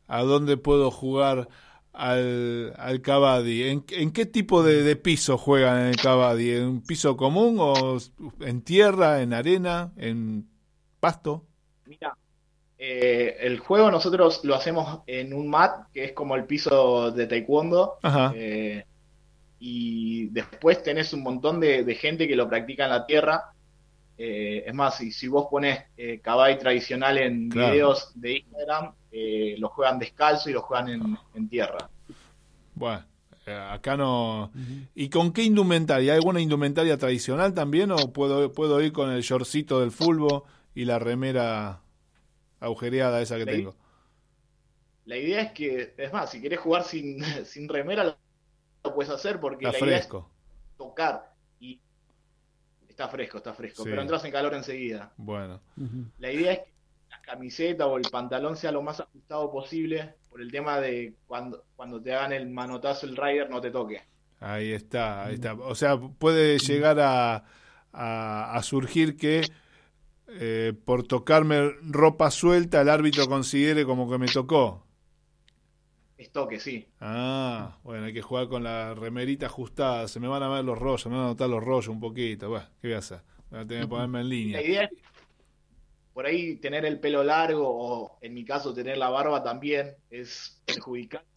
a 0.06 0.22
dónde 0.22 0.56
puedo 0.56 0.90
jugar 0.90 1.48
al, 1.92 2.74
al 2.76 3.00
Cavadi. 3.02 3.62
¿En, 3.64 3.82
qué 3.82 4.26
tipo 4.26 4.62
de, 4.62 4.96
piso 4.96 5.38
juegan 5.38 5.80
en 5.80 5.86
el 5.88 5.96
Cavadi? 5.96 6.50
¿En 6.50 6.64
un 6.64 6.82
piso 6.82 7.16
común 7.16 7.56
o 7.58 7.98
en 8.40 8.62
tierra, 8.62 9.22
en 9.22 9.32
arena, 9.32 9.92
en 9.96 10.48
pasto? 11.00 11.44
Mira, 11.86 12.16
eh, 12.78 13.36
el 13.40 13.58
juego 13.58 13.90
nosotros 13.90 14.44
lo 14.44 14.54
hacemos 14.54 15.00
en 15.06 15.34
un 15.34 15.48
mat, 15.48 15.88
que 15.92 16.04
es 16.04 16.12
como 16.12 16.36
el 16.36 16.44
piso 16.44 17.10
de 17.10 17.26
taekwondo. 17.26 17.98
Ajá. 18.02 18.32
Eh, 18.36 18.84
y 19.60 20.28
después 20.28 20.82
tenés 20.82 21.12
un 21.12 21.22
montón 21.22 21.60
de, 21.60 21.94
gente 21.94 22.26
que 22.26 22.34
lo 22.34 22.48
practica 22.48 22.84
en 22.84 22.90
la 22.90 23.06
tierra. 23.06 23.52
Eh, 24.16 24.64
es 24.66 24.74
más, 24.74 24.96
si, 24.96 25.12
si 25.12 25.28
vos 25.28 25.46
pones 25.50 25.84
eh, 25.96 26.20
tradicional 26.22 27.18
en 27.18 27.48
videos 27.50 28.12
de 28.14 28.38
Instagram, 28.38 28.92
eh, 29.12 29.56
lo 29.58 29.68
juegan 29.68 29.98
descalzo 29.98 30.48
y 30.48 30.54
lo 30.54 30.62
juegan 30.62 31.18
en, 31.34 31.48
tierra. 31.48 31.90
Bueno, 32.74 33.04
eh, 33.44 33.68
acá 33.70 33.96
no. 33.96 34.50
¿Y 34.94 35.10
con 35.10 35.32
qué 35.32 35.42
indumentaria? 35.42 36.12
¿Hay 36.12 36.18
alguna 36.18 36.40
indumentaria 36.40 36.96
tradicional 36.96 37.52
también 37.52 37.90
o 37.90 38.12
puedo, 38.12 38.52
puedo 38.52 38.80
ir 38.80 38.92
con 38.92 39.10
el 39.10 39.22
shortcito 39.22 39.80
del 39.80 39.90
fulbo 39.90 40.46
y 40.74 40.84
la 40.84 40.98
remera 40.98 41.82
agujereada 42.60 43.20
esa 43.20 43.36
que 43.36 43.46
tengo? 43.46 43.74
La 45.04 45.16
idea 45.16 45.42
es 45.42 45.52
que, 45.52 45.94
es 45.96 46.12
más, 46.12 46.30
si 46.30 46.40
querés 46.40 46.60
jugar 46.60 46.84
sin, 46.84 47.22
sin 47.44 47.68
remera, 47.68 48.16
lo 48.84 48.94
puedes 48.94 49.10
hacer 49.10 49.40
porque 49.40 49.66
está 49.66 49.78
la 49.78 49.86
fresco. 49.86 50.16
idea 50.18 50.26
es 50.70 50.76
tocar 50.76 51.34
y 51.58 51.80
está 52.88 53.08
fresco, 53.08 53.38
está 53.38 53.54
fresco, 53.54 53.84
pero 53.84 54.00
entras 54.00 54.24
en 54.24 54.32
calor 54.32 54.54
enseguida. 54.54 55.12
Bueno. 55.16 55.60
La 56.18 56.30
idea 56.30 56.52
es 56.52 56.58
que 56.60 56.72
la 57.10 57.20
camiseta 57.22 57.86
o 57.86 57.96
el 57.96 58.08
pantalón 58.10 58.56
sea 58.56 58.72
lo 58.72 58.82
más 58.82 59.00
ajustado 59.00 59.50
posible 59.50 60.14
por 60.28 60.40
el 60.40 60.50
tema 60.50 60.80
de 60.80 61.14
cuando, 61.26 61.64
cuando 61.76 62.00
te 62.00 62.14
hagan 62.14 62.32
el 62.32 62.48
manotazo 62.48 63.06
el 63.06 63.16
rider 63.16 63.50
no 63.50 63.60
te 63.60 63.70
toque. 63.70 64.02
Ahí 64.38 64.72
está, 64.72 65.24
ahí 65.26 65.34
está. 65.34 65.54
O 65.54 65.74
sea, 65.74 65.98
puede 65.98 66.58
llegar 66.58 66.98
a, 67.00 67.44
a, 67.92 68.62
surgir 68.62 69.16
que 69.16 69.42
eh, 70.32 70.72
por 70.84 71.06
tocarme 71.06 71.70
ropa 71.82 72.30
suelta 72.30 72.80
el 72.80 72.88
árbitro 72.88 73.26
considere 73.28 73.84
como 73.84 74.10
que 74.10 74.18
me 74.18 74.26
tocó. 74.26 74.86
Es 76.16 76.30
toque, 76.30 76.60
sí. 76.60 76.86
Ah, 77.00 77.78
bueno, 77.82 78.04
hay 78.04 78.12
que 78.12 78.20
jugar 78.20 78.48
con 78.48 78.62
la 78.62 78.94
remerita 78.94 79.46
ajustada. 79.46 80.06
Se 80.06 80.20
me 80.20 80.28
van 80.28 80.42
a 80.42 80.48
ver 80.50 80.64
los 80.64 80.78
rollos, 80.78 81.06
me 81.06 81.16
van 81.16 81.24
a 81.24 81.28
notar 81.28 81.48
los 81.48 81.64
rollos 81.64 81.88
un 81.88 81.98
poquito. 81.98 82.50
Bueno, 82.50 82.66
¿qué 82.80 82.88
voy 82.88 82.94
a 82.94 82.98
hacer? 82.98 83.20
Voy 83.50 83.60
a 83.60 83.66
tener 83.66 83.84
que 83.84 83.88
ponerme 83.88 84.20
en 84.20 84.28
línea. 84.28 84.60
La 84.60 84.66
idea 84.66 84.84
es, 84.84 84.90
por 86.12 86.26
ahí, 86.26 86.56
tener 86.56 86.84
el 86.84 87.00
pelo 87.00 87.24
largo 87.24 87.66
o, 87.66 88.18
en 88.20 88.34
mi 88.34 88.44
caso, 88.44 88.74
tener 88.74 88.98
la 88.98 89.08
barba 89.08 89.42
también 89.42 89.94
es 90.10 90.60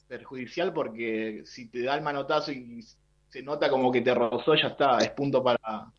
perjudicial 0.07 0.73
porque 0.73 1.43
si 1.45 1.69
te 1.69 1.83
da 1.83 1.95
el 1.95 2.01
manotazo 2.01 2.51
y 2.51 2.83
se 3.29 3.41
nota 3.41 3.69
como 3.69 3.91
que 3.91 4.01
te 4.01 4.13
rozó, 4.13 4.55
ya 4.55 4.67
está, 4.67 4.97
es 4.97 5.11
punto 5.11 5.41
para. 5.41 5.91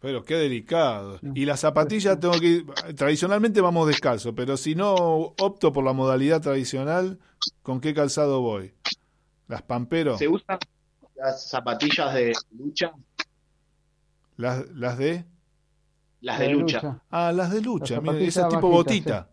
Pero 0.00 0.24
qué 0.24 0.36
delicado. 0.36 1.18
Y 1.34 1.44
las 1.44 1.60
zapatillas 1.60 2.18
tengo 2.18 2.38
que 2.40 2.46
ir, 2.46 2.66
tradicionalmente 2.96 3.60
vamos 3.60 3.86
descalzo, 3.86 4.34
pero 4.34 4.56
si 4.56 4.74
no 4.74 4.94
opto 4.94 5.72
por 5.72 5.84
la 5.84 5.92
modalidad 5.92 6.40
tradicional, 6.40 7.18
¿con 7.62 7.80
qué 7.80 7.92
calzado 7.92 8.40
voy? 8.40 8.72
¿Las 9.46 9.62
pampero? 9.62 10.16
¿Se 10.16 10.26
usan 10.26 10.58
las 11.16 11.48
zapatillas 11.48 12.14
de 12.14 12.32
lucha? 12.56 12.92
¿Las, 14.36 14.66
las 14.70 14.96
de? 14.96 15.26
Las 16.22 16.38
de, 16.38 16.48
lucha. 16.48 17.00
Ah, 17.10 17.30
las 17.32 17.50
de 17.50 17.60
lucha, 17.60 18.00
mire, 18.00 18.26
esa 18.26 18.48
tipo 18.48 18.70
botita. 18.70 19.28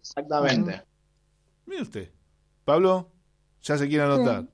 Exactamente. 0.00 0.82
Mire 1.66 1.82
usted. 1.82 2.10
Pablo, 2.64 3.08
ya 3.62 3.76
se 3.76 3.88
quiere 3.88 4.04
anotar. 4.04 4.44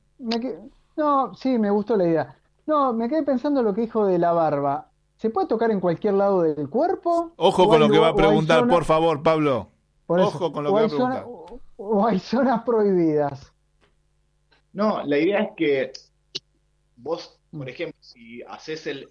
No, 0.97 1.35
sí, 1.35 1.59
me 1.59 1.71
gustó 1.71 1.97
la 1.97 2.07
idea. 2.07 2.37
No, 2.67 2.93
me 2.95 3.09
quedé 3.09 3.23
pensando 3.25 3.63
lo 3.63 3.75
que 3.75 3.83
dijo 3.83 4.07
de 4.07 4.19
la 4.19 4.33
barba. 4.33 4.91
¿Se 5.25 5.31
puede 5.31 5.47
tocar 5.47 5.71
en 5.71 5.81
cualquier 5.81 6.13
lado 6.13 6.43
del 6.43 6.69
cuerpo? 6.69 7.33
Ojo 7.37 7.67
con 7.67 7.81
lo 7.81 7.89
que 7.89 7.99
va 7.99 8.09
a 8.09 8.15
preguntar, 8.15 8.69
por 8.69 8.85
favor, 8.85 9.23
Pablo. 9.23 9.71
Ojo 10.07 10.53
con 10.53 10.65
lo 10.65 10.69
que 10.69 10.75
va 10.75 10.85
a 10.85 10.89
preguntar. 10.89 11.25
o 11.79 12.07
hay 12.07 12.19
zonas 12.19 12.63
prohibidas. 12.63 13.51
No, 14.75 15.03
la 15.03 15.17
idea 15.17 15.45
es 15.45 15.49
que 15.57 15.93
vos, 16.99 17.41
por 17.51 17.71
ejemplo, 17.71 17.97
si 18.03 18.43
haces 18.43 18.87
el, 18.87 19.07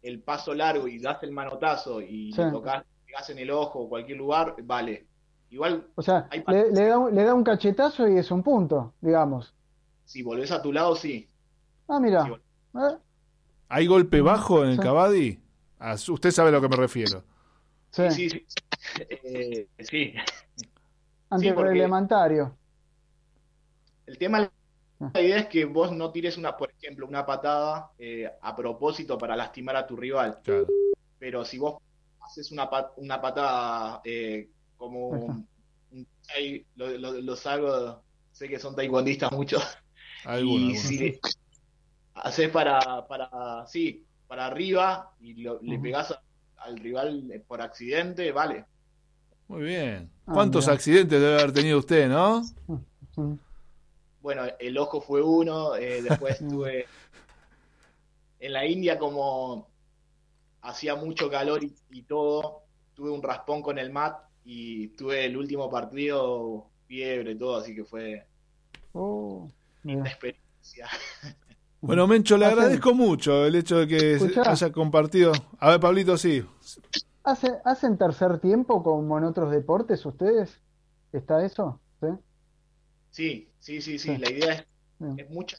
el, 0.00 0.20
paso 0.20 0.54
largo 0.54 0.88
y 0.88 0.98
das 1.00 1.22
el 1.22 1.32
manotazo 1.32 2.00
y 2.00 2.32
le 2.32 2.50
tocas, 2.50 2.86
en 3.28 3.38
el 3.38 3.50
ojo 3.50 3.80
o 3.80 3.88
cualquier 3.90 4.16
lugar, 4.16 4.56
vale. 4.62 5.06
Igual. 5.50 5.86
O 5.96 6.00
sea, 6.00 6.30
le, 6.48 6.70
da, 6.70 7.10
le 7.10 7.24
da 7.24 7.34
un 7.34 7.44
cachetazo 7.44 8.08
y 8.08 8.16
es 8.16 8.30
un 8.30 8.42
punto, 8.42 8.94
digamos. 9.02 9.52
Si 10.06 10.22
volvés 10.22 10.50
a 10.50 10.62
tu 10.62 10.72
lado, 10.72 10.96
sí. 10.96 11.28
Ah, 11.88 12.00
mira. 12.00 12.26
¿Eh? 12.74 12.96
¿Hay 13.68 13.86
golpe 13.86 14.20
bajo 14.20 14.64
en 14.64 14.70
el 14.70 14.78
Cabadi? 14.78 15.40
Ah, 15.78 15.94
usted 15.94 16.30
sabe 16.30 16.50
a 16.50 16.52
lo 16.52 16.60
que 16.60 16.68
me 16.68 16.76
refiero. 16.76 17.22
Sí, 17.90 18.10
sí. 18.10 18.28
Sí. 18.30 18.46
Eh, 19.24 19.66
sí. 19.80 20.14
El 24.06 24.18
tema, 24.18 24.50
ah. 25.00 25.10
la 25.12 25.20
idea 25.20 25.38
es 25.38 25.46
que 25.46 25.64
vos 25.64 25.92
no 25.92 26.12
tires 26.12 26.36
una, 26.36 26.56
por 26.56 26.70
ejemplo, 26.70 27.06
una 27.06 27.26
patada 27.26 27.90
eh, 27.98 28.30
a 28.40 28.54
propósito 28.54 29.18
para 29.18 29.34
lastimar 29.34 29.76
a 29.76 29.86
tu 29.86 29.96
rival. 29.96 30.38
Pero 31.18 31.44
si 31.44 31.58
vos 31.58 31.82
haces 32.20 32.52
una, 32.52 32.68
una 32.96 33.20
patada 33.20 34.00
eh, 34.04 34.48
como 34.76 35.08
un, 35.08 35.48
lo, 36.76 37.36
salgo, 37.36 38.02
sé 38.30 38.48
que 38.48 38.58
son 38.58 38.76
taekwondistas 38.76 39.32
muchos. 39.32 39.62
y 40.42 40.76
si 40.76 41.18
haces 42.16 42.50
para, 42.50 43.06
para, 43.06 43.66
sí, 43.66 44.04
para 44.26 44.46
arriba 44.46 45.12
y 45.20 45.34
le 45.34 45.78
pegás 45.78 46.18
al 46.56 46.78
rival 46.78 47.44
por 47.46 47.60
accidente, 47.60 48.32
vale. 48.32 48.64
Muy 49.48 49.62
bien. 49.62 50.10
Ah, 50.26 50.32
¿Cuántos 50.34 50.68
accidentes 50.68 51.20
debe 51.20 51.34
haber 51.34 51.52
tenido 51.52 51.78
usted, 51.78 52.08
no? 52.08 52.42
Bueno, 54.20 54.42
el 54.58 54.76
ojo 54.78 55.00
fue 55.00 55.22
uno, 55.22 55.76
eh, 55.76 56.02
después 56.02 56.40
estuve 56.40 56.86
en 58.40 58.52
la 58.52 58.66
India 58.66 58.98
como 58.98 59.68
hacía 60.62 60.96
mucho 60.96 61.30
calor 61.30 61.62
y, 61.62 62.02
todo, 62.02 62.62
tuve 62.94 63.10
un 63.10 63.22
raspón 63.22 63.62
con 63.62 63.78
el 63.78 63.92
mat 63.92 64.18
y 64.44 64.88
tuve 64.88 65.26
el 65.26 65.36
último 65.36 65.70
partido 65.70 66.68
fiebre 66.86 67.32
y 67.32 67.38
todo, 67.38 67.56
así 67.56 67.74
que 67.74 67.84
fue 67.84 68.26
oh, 68.92 69.48
una 69.84 70.08
experiencia. 70.08 70.88
Bueno, 71.86 72.06
Mencho, 72.06 72.36
le 72.36 72.46
agradezco 72.46 72.94
mucho 72.94 73.46
el 73.46 73.54
hecho 73.54 73.78
de 73.78 73.86
que 73.86 74.18
haya 74.44 74.72
compartido. 74.72 75.32
A 75.58 75.70
ver, 75.70 75.80
Pablito, 75.80 76.16
sí. 76.16 76.44
¿Hacen 77.22 77.98
tercer 77.98 78.38
tiempo 78.40 78.82
como 78.82 79.18
en 79.18 79.24
otros 79.24 79.50
deportes 79.50 80.04
ustedes? 80.04 80.60
¿Está 81.12 81.44
eso? 81.44 81.80
Sí, 83.10 83.48
sí, 83.58 83.80
sí, 83.80 83.98
sí. 83.98 84.18
La 84.18 84.30
idea 84.30 84.66
es, 85.16 85.30
mucha 85.30 85.56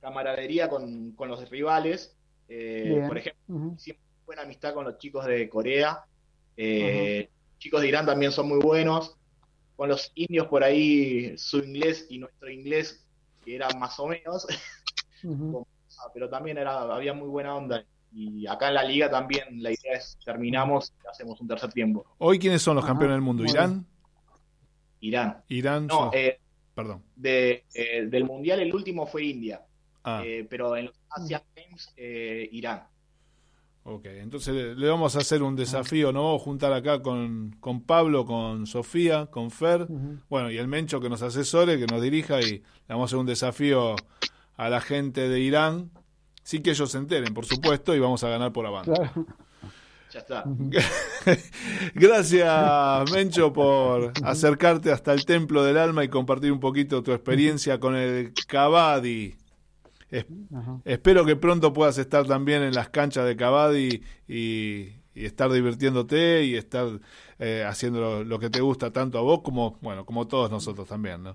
camaradería 0.00 0.68
con, 0.68 1.14
los 1.16 1.48
rivales. 1.50 2.16
Eh, 2.48 3.04
por 3.06 3.18
ejemplo, 3.18 3.74
siempre 3.76 4.04
buena 4.26 4.42
amistad 4.42 4.74
con 4.74 4.84
los 4.84 4.98
chicos 4.98 5.24
de 5.24 5.48
Corea. 5.48 6.04
Eh, 6.56 7.30
chicos 7.58 7.80
de 7.80 7.88
Irán 7.88 8.06
también 8.06 8.32
son 8.32 8.48
muy 8.48 8.58
buenos. 8.58 9.16
Con 9.76 9.88
los 9.88 10.10
indios 10.16 10.48
por 10.48 10.64
ahí, 10.64 11.38
su 11.38 11.58
inglés 11.58 12.06
y 12.10 12.18
nuestro 12.18 12.50
inglés, 12.50 13.06
que 13.44 13.54
era 13.54 13.68
más 13.78 13.98
o 14.00 14.08
menos. 14.08 14.46
pero 16.14 16.28
también 16.28 16.58
era, 16.58 16.80
había 16.82 17.14
muy 17.14 17.28
buena 17.28 17.54
onda. 17.54 17.84
Y 18.12 18.46
acá 18.46 18.68
en 18.68 18.74
la 18.74 18.84
liga 18.84 19.10
también 19.10 19.62
la 19.62 19.70
idea 19.70 19.92
es 19.94 20.18
terminamos 20.24 20.94
y 21.04 21.08
hacemos 21.08 21.40
un 21.40 21.48
tercer 21.48 21.72
tiempo. 21.72 22.06
¿Hoy 22.18 22.38
quiénes 22.38 22.62
son 22.62 22.76
los 22.76 22.84
campeones 22.84 23.16
del 23.16 23.22
mundo? 23.22 23.44
¿Irán? 23.44 23.86
Irán. 25.00 25.42
Irán. 25.48 25.86
No, 25.86 26.10
eh, 26.12 26.40
perdón. 26.74 27.02
De, 27.14 27.64
eh, 27.74 28.06
del 28.06 28.24
mundial 28.24 28.60
el 28.60 28.74
último 28.74 29.06
fue 29.06 29.24
India. 29.24 29.62
Ah. 30.04 30.22
Eh, 30.24 30.46
pero 30.48 30.76
en 30.76 30.86
los 30.86 30.94
Asian 31.10 31.42
Games, 31.54 31.92
Irán. 31.96 32.84
Ok, 33.84 34.04
entonces 34.06 34.76
le 34.76 34.88
vamos 34.88 35.16
a 35.16 35.20
hacer 35.20 35.42
un 35.42 35.56
desafío, 35.56 36.12
¿no? 36.12 36.38
Juntar 36.38 36.74
acá 36.74 37.00
con, 37.00 37.56
con 37.58 37.82
Pablo, 37.82 38.26
con 38.26 38.66
Sofía, 38.66 39.26
con 39.26 39.50
Fer, 39.50 39.86
bueno, 40.28 40.50
y 40.50 40.58
el 40.58 40.68
Mencho 40.68 41.00
que 41.00 41.08
nos 41.08 41.22
asesore, 41.22 41.78
que 41.78 41.86
nos 41.86 42.02
dirija 42.02 42.38
y 42.40 42.50
le 42.50 42.62
vamos 42.86 43.04
a 43.04 43.06
hacer 43.06 43.18
un 43.18 43.26
desafío 43.26 43.96
a 44.58 44.68
la 44.68 44.80
gente 44.80 45.28
de 45.28 45.40
Irán, 45.40 45.90
sin 46.42 46.62
que 46.62 46.70
ellos 46.70 46.90
se 46.90 46.98
enteren, 46.98 47.32
por 47.32 47.46
supuesto, 47.46 47.94
y 47.94 48.00
vamos 48.00 48.22
a 48.24 48.28
ganar 48.28 48.52
por 48.52 48.66
avance. 48.66 48.92
Ya 50.10 50.20
está. 50.20 50.44
Gracias, 51.94 53.12
Mencho, 53.12 53.52
por 53.52 54.12
acercarte 54.24 54.90
hasta 54.90 55.12
el 55.12 55.24
templo 55.24 55.62
del 55.62 55.76
alma 55.76 56.02
y 56.02 56.08
compartir 56.08 56.50
un 56.50 56.60
poquito 56.60 57.02
tu 57.02 57.12
experiencia 57.12 57.78
con 57.78 57.94
el 57.94 58.32
Kabaddi. 58.46 59.36
espero 60.84 61.24
que 61.24 61.36
pronto 61.36 61.72
puedas 61.72 61.98
estar 61.98 62.26
también 62.26 62.62
en 62.62 62.74
las 62.74 62.88
canchas 62.88 63.26
de 63.26 63.36
Kabaddi 63.36 64.02
y, 64.26 64.88
estar 65.14 65.52
divirtiéndote 65.52 66.44
y 66.44 66.54
estar 66.54 67.00
eh, 67.38 67.64
haciendo 67.66 68.24
lo, 68.24 68.38
que 68.38 68.50
te 68.50 68.60
gusta 68.60 68.92
tanto 68.92 69.18
a 69.18 69.20
vos 69.20 69.42
como 69.42 69.76
bueno 69.82 70.06
como 70.06 70.26
todos 70.26 70.50
nosotros 70.50 70.88
también, 70.88 71.22
¿no? 71.22 71.34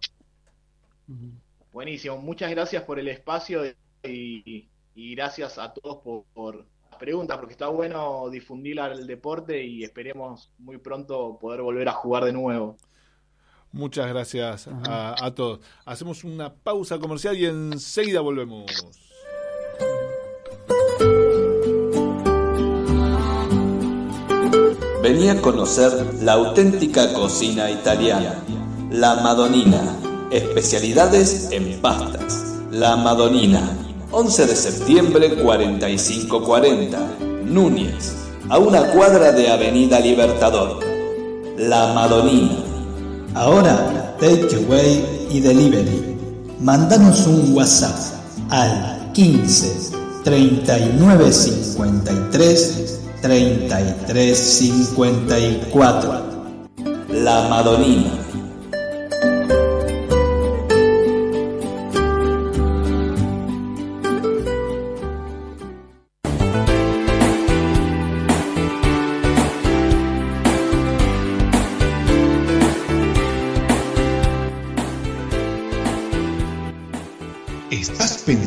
Buenísimo, 1.73 2.17
muchas 2.17 2.51
gracias 2.51 2.83
por 2.83 2.99
el 2.99 3.07
espacio 3.07 3.63
y, 4.03 4.69
gracias 4.95 5.57
a 5.57 5.73
todos 5.73 6.23
por, 6.35 6.67
las 6.91 6.99
preguntas, 6.99 7.35
porque 7.39 7.53
está 7.53 7.67
bueno 7.67 8.29
difundir 8.29 8.77
el 8.77 9.07
deporte 9.07 9.63
y 9.63 9.83
esperemos 9.83 10.51
muy 10.59 10.77
pronto 10.77 11.39
poder 11.41 11.63
volver 11.63 11.89
a 11.89 11.93
jugar 11.93 12.25
de 12.25 12.31
nuevo. 12.31 12.77
Muchas 13.71 14.07
gracias 14.07 14.69
a, 14.87 15.33
todos. 15.33 15.61
Hacemos 15.83 16.23
una 16.23 16.53
pausa 16.53 16.99
comercial 16.99 17.35
y 17.35 17.47
enseguida 17.47 18.21
volvemos. 18.21 18.71
Venía 25.01 25.31
a 25.31 25.41
conocer 25.41 25.91
la 26.21 26.33
auténtica 26.33 27.11
cocina 27.13 27.71
italiana, 27.71 28.43
la 28.91 29.15
Madonina 29.15 30.02
Especialidades 30.33 31.49
en 31.51 31.79
pastas. 31.79 32.55
La 32.71 32.95
Madonina. 32.95 33.77
11 34.09 34.47
de 34.47 34.55
septiembre 34.55 35.35
4540. 35.35 36.97
Núñez. 37.45 38.15
A 38.49 38.57
una 38.57 38.81
cuadra 38.93 39.31
de 39.31 39.51
Avenida 39.51 39.99
Libertador. 39.99 40.79
La 41.59 41.93
Madonina. 41.93 42.57
Ahora, 43.35 44.15
takeaway 44.19 45.05
y 45.29 45.39
delivery. 45.39 46.17
Mandanos 46.59 47.27
un 47.27 47.53
WhatsApp 47.55 47.95
al 48.49 49.11
15 49.13 49.91
39 50.23 51.31
53 51.31 52.99
33 53.21 54.37
54. 54.39 56.23
La 57.11 57.47
Madonina 57.49 58.22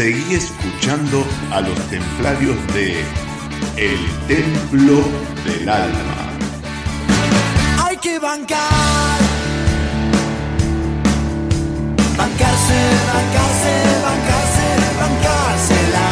Seguí 0.00 0.34
escuchando 0.34 1.26
a 1.52 1.60
los 1.60 1.78
templarios 1.90 2.56
de 2.72 3.04
El 3.76 3.98
Templo 4.26 4.94
del 5.44 5.68
Alma. 5.68 6.38
Hay 7.84 7.98
que 7.98 8.18
bancar. 8.18 9.20
Bancarse, 12.16 12.80
bancarse, 13.12 13.72
bancarse, 14.02 14.66
bancársela. 15.00 16.08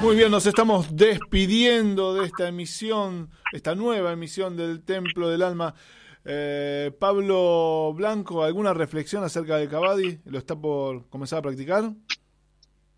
Muy 0.00 0.16
bien, 0.16 0.32
nos 0.32 0.46
estamos 0.46 0.96
despidiendo 0.96 2.14
de 2.14 2.26
esta 2.26 2.48
emisión, 2.48 3.30
esta 3.52 3.76
nueva 3.76 4.10
emisión 4.10 4.56
del 4.56 4.82
Templo 4.82 5.28
del 5.28 5.42
Alma. 5.42 5.76
Eh, 6.24 6.90
Pablo 6.98 7.92
Blanco, 7.94 8.42
¿alguna 8.42 8.72
reflexión 8.72 9.24
acerca 9.24 9.56
del 9.56 9.68
Cavadi? 9.68 10.20
¿Lo 10.24 10.38
está 10.38 10.56
por 10.56 11.08
comenzar 11.08 11.40
a 11.40 11.42
practicar? 11.42 11.92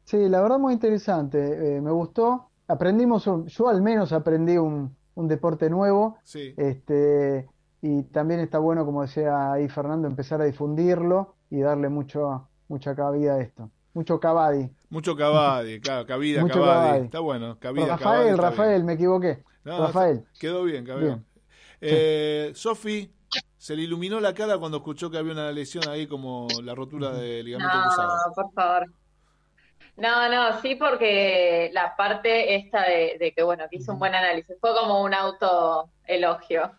Sí, 0.04 0.28
la 0.28 0.40
verdad 0.40 0.58
muy 0.58 0.72
interesante. 0.74 1.76
eh, 1.76 1.80
me 1.80 1.90
gustó. 1.90 2.50
Aprendimos, 2.68 3.26
un- 3.26 3.46
yo 3.46 3.68
al 3.68 3.82
menos 3.82 4.12
aprendí 4.12 4.56
un, 4.56 4.94
un 5.14 5.28
deporte 5.28 5.68
nuevo. 5.68 6.18
Sí. 6.24 6.54
Este, 6.56 7.48
y 7.82 8.02
también 8.04 8.40
está 8.40 8.58
bueno, 8.58 8.84
como 8.84 9.02
decía 9.02 9.52
ahí 9.52 9.68
Fernando, 9.68 10.06
empezar 10.06 10.40
a 10.40 10.44
difundirlo 10.44 11.34
y 11.50 11.60
darle 11.60 11.88
mucho, 11.88 12.48
mucha 12.68 12.94
cabida 12.94 13.34
a 13.34 13.40
esto. 13.40 13.70
Mucho 13.94 14.20
cabadi. 14.20 14.70
Mucho 14.90 15.16
Cavadi, 15.16 15.80
claro, 15.80 16.06
cabida, 16.06 16.42
Mucho. 16.42 16.60
Cavadi. 16.60 17.04
Está 17.06 17.18
bueno, 17.20 17.58
cabida, 17.58 17.86
Rafael, 17.96 18.38
Rafael, 18.38 18.84
me 18.84 18.92
equivoqué. 18.92 19.42
No, 19.64 19.78
Rafael. 19.86 20.24
Quedó 20.38 20.62
bien, 20.62 20.84
quedó 20.84 20.98
Bien. 20.98 21.24
Eh, 21.80 22.52
Sofi, 22.54 23.10
se 23.66 23.74
le 23.74 23.82
iluminó 23.82 24.20
la 24.20 24.32
cara 24.32 24.58
cuando 24.58 24.76
escuchó 24.76 25.10
que 25.10 25.18
había 25.18 25.32
una 25.32 25.50
lesión 25.50 25.88
ahí 25.88 26.06
como 26.06 26.46
la 26.62 26.72
rotura 26.72 27.10
de 27.10 27.42
ligamento 27.42 27.76
cruzado. 27.82 28.14
No, 28.28 28.32
por 28.32 28.52
favor. 28.52 28.92
No, 29.96 30.28
no, 30.28 30.60
sí, 30.60 30.76
porque 30.76 31.70
la 31.72 31.96
parte 31.96 32.54
esta 32.54 32.84
de, 32.84 33.16
de 33.18 33.32
que, 33.32 33.42
bueno, 33.42 33.64
que 33.68 33.78
hizo 33.78 33.92
un 33.92 33.98
buen 33.98 34.14
análisis, 34.14 34.54
fue 34.60 34.72
como 34.72 35.02
un 35.02 35.12
auto 35.12 35.90
elogio. 36.04 36.70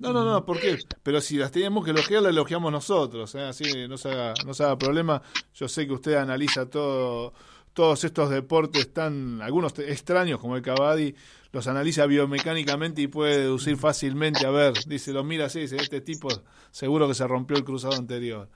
No, 0.00 0.12
no, 0.12 0.24
no, 0.24 0.44
¿por 0.44 0.58
qué? 0.58 0.78
Pero 1.04 1.20
si 1.20 1.36
las 1.36 1.52
teníamos 1.52 1.84
que 1.84 1.92
elogiar, 1.92 2.22
las 2.22 2.32
elogiamos 2.32 2.72
nosotros, 2.72 3.32
¿eh? 3.36 3.44
así 3.44 3.86
no 3.86 3.96
se, 3.96 4.10
haga, 4.10 4.34
no 4.44 4.52
se 4.52 4.64
haga 4.64 4.76
problema. 4.76 5.22
Yo 5.54 5.68
sé 5.68 5.86
que 5.86 5.92
usted 5.92 6.14
analiza 6.16 6.68
todo, 6.68 7.34
todos 7.76 8.04
estos 8.04 8.30
deportes 8.30 8.90
tan, 8.94 9.42
algunos 9.42 9.78
extraños 9.78 10.40
como 10.40 10.56
el 10.56 10.62
Cavadi, 10.62 11.14
los 11.52 11.66
analiza 11.66 12.06
biomecánicamente 12.06 13.02
y 13.02 13.06
puede 13.06 13.38
deducir 13.40 13.76
fácilmente, 13.76 14.46
a 14.46 14.50
ver, 14.50 14.72
dice, 14.86 15.12
lo 15.12 15.22
mira 15.24 15.44
así, 15.44 15.60
dice, 15.60 15.76
este 15.76 16.00
tipo 16.00 16.28
seguro 16.70 17.06
que 17.06 17.12
se 17.14 17.26
rompió 17.26 17.54
el 17.56 17.64
cruzado 17.64 17.94
anterior. 17.94 18.48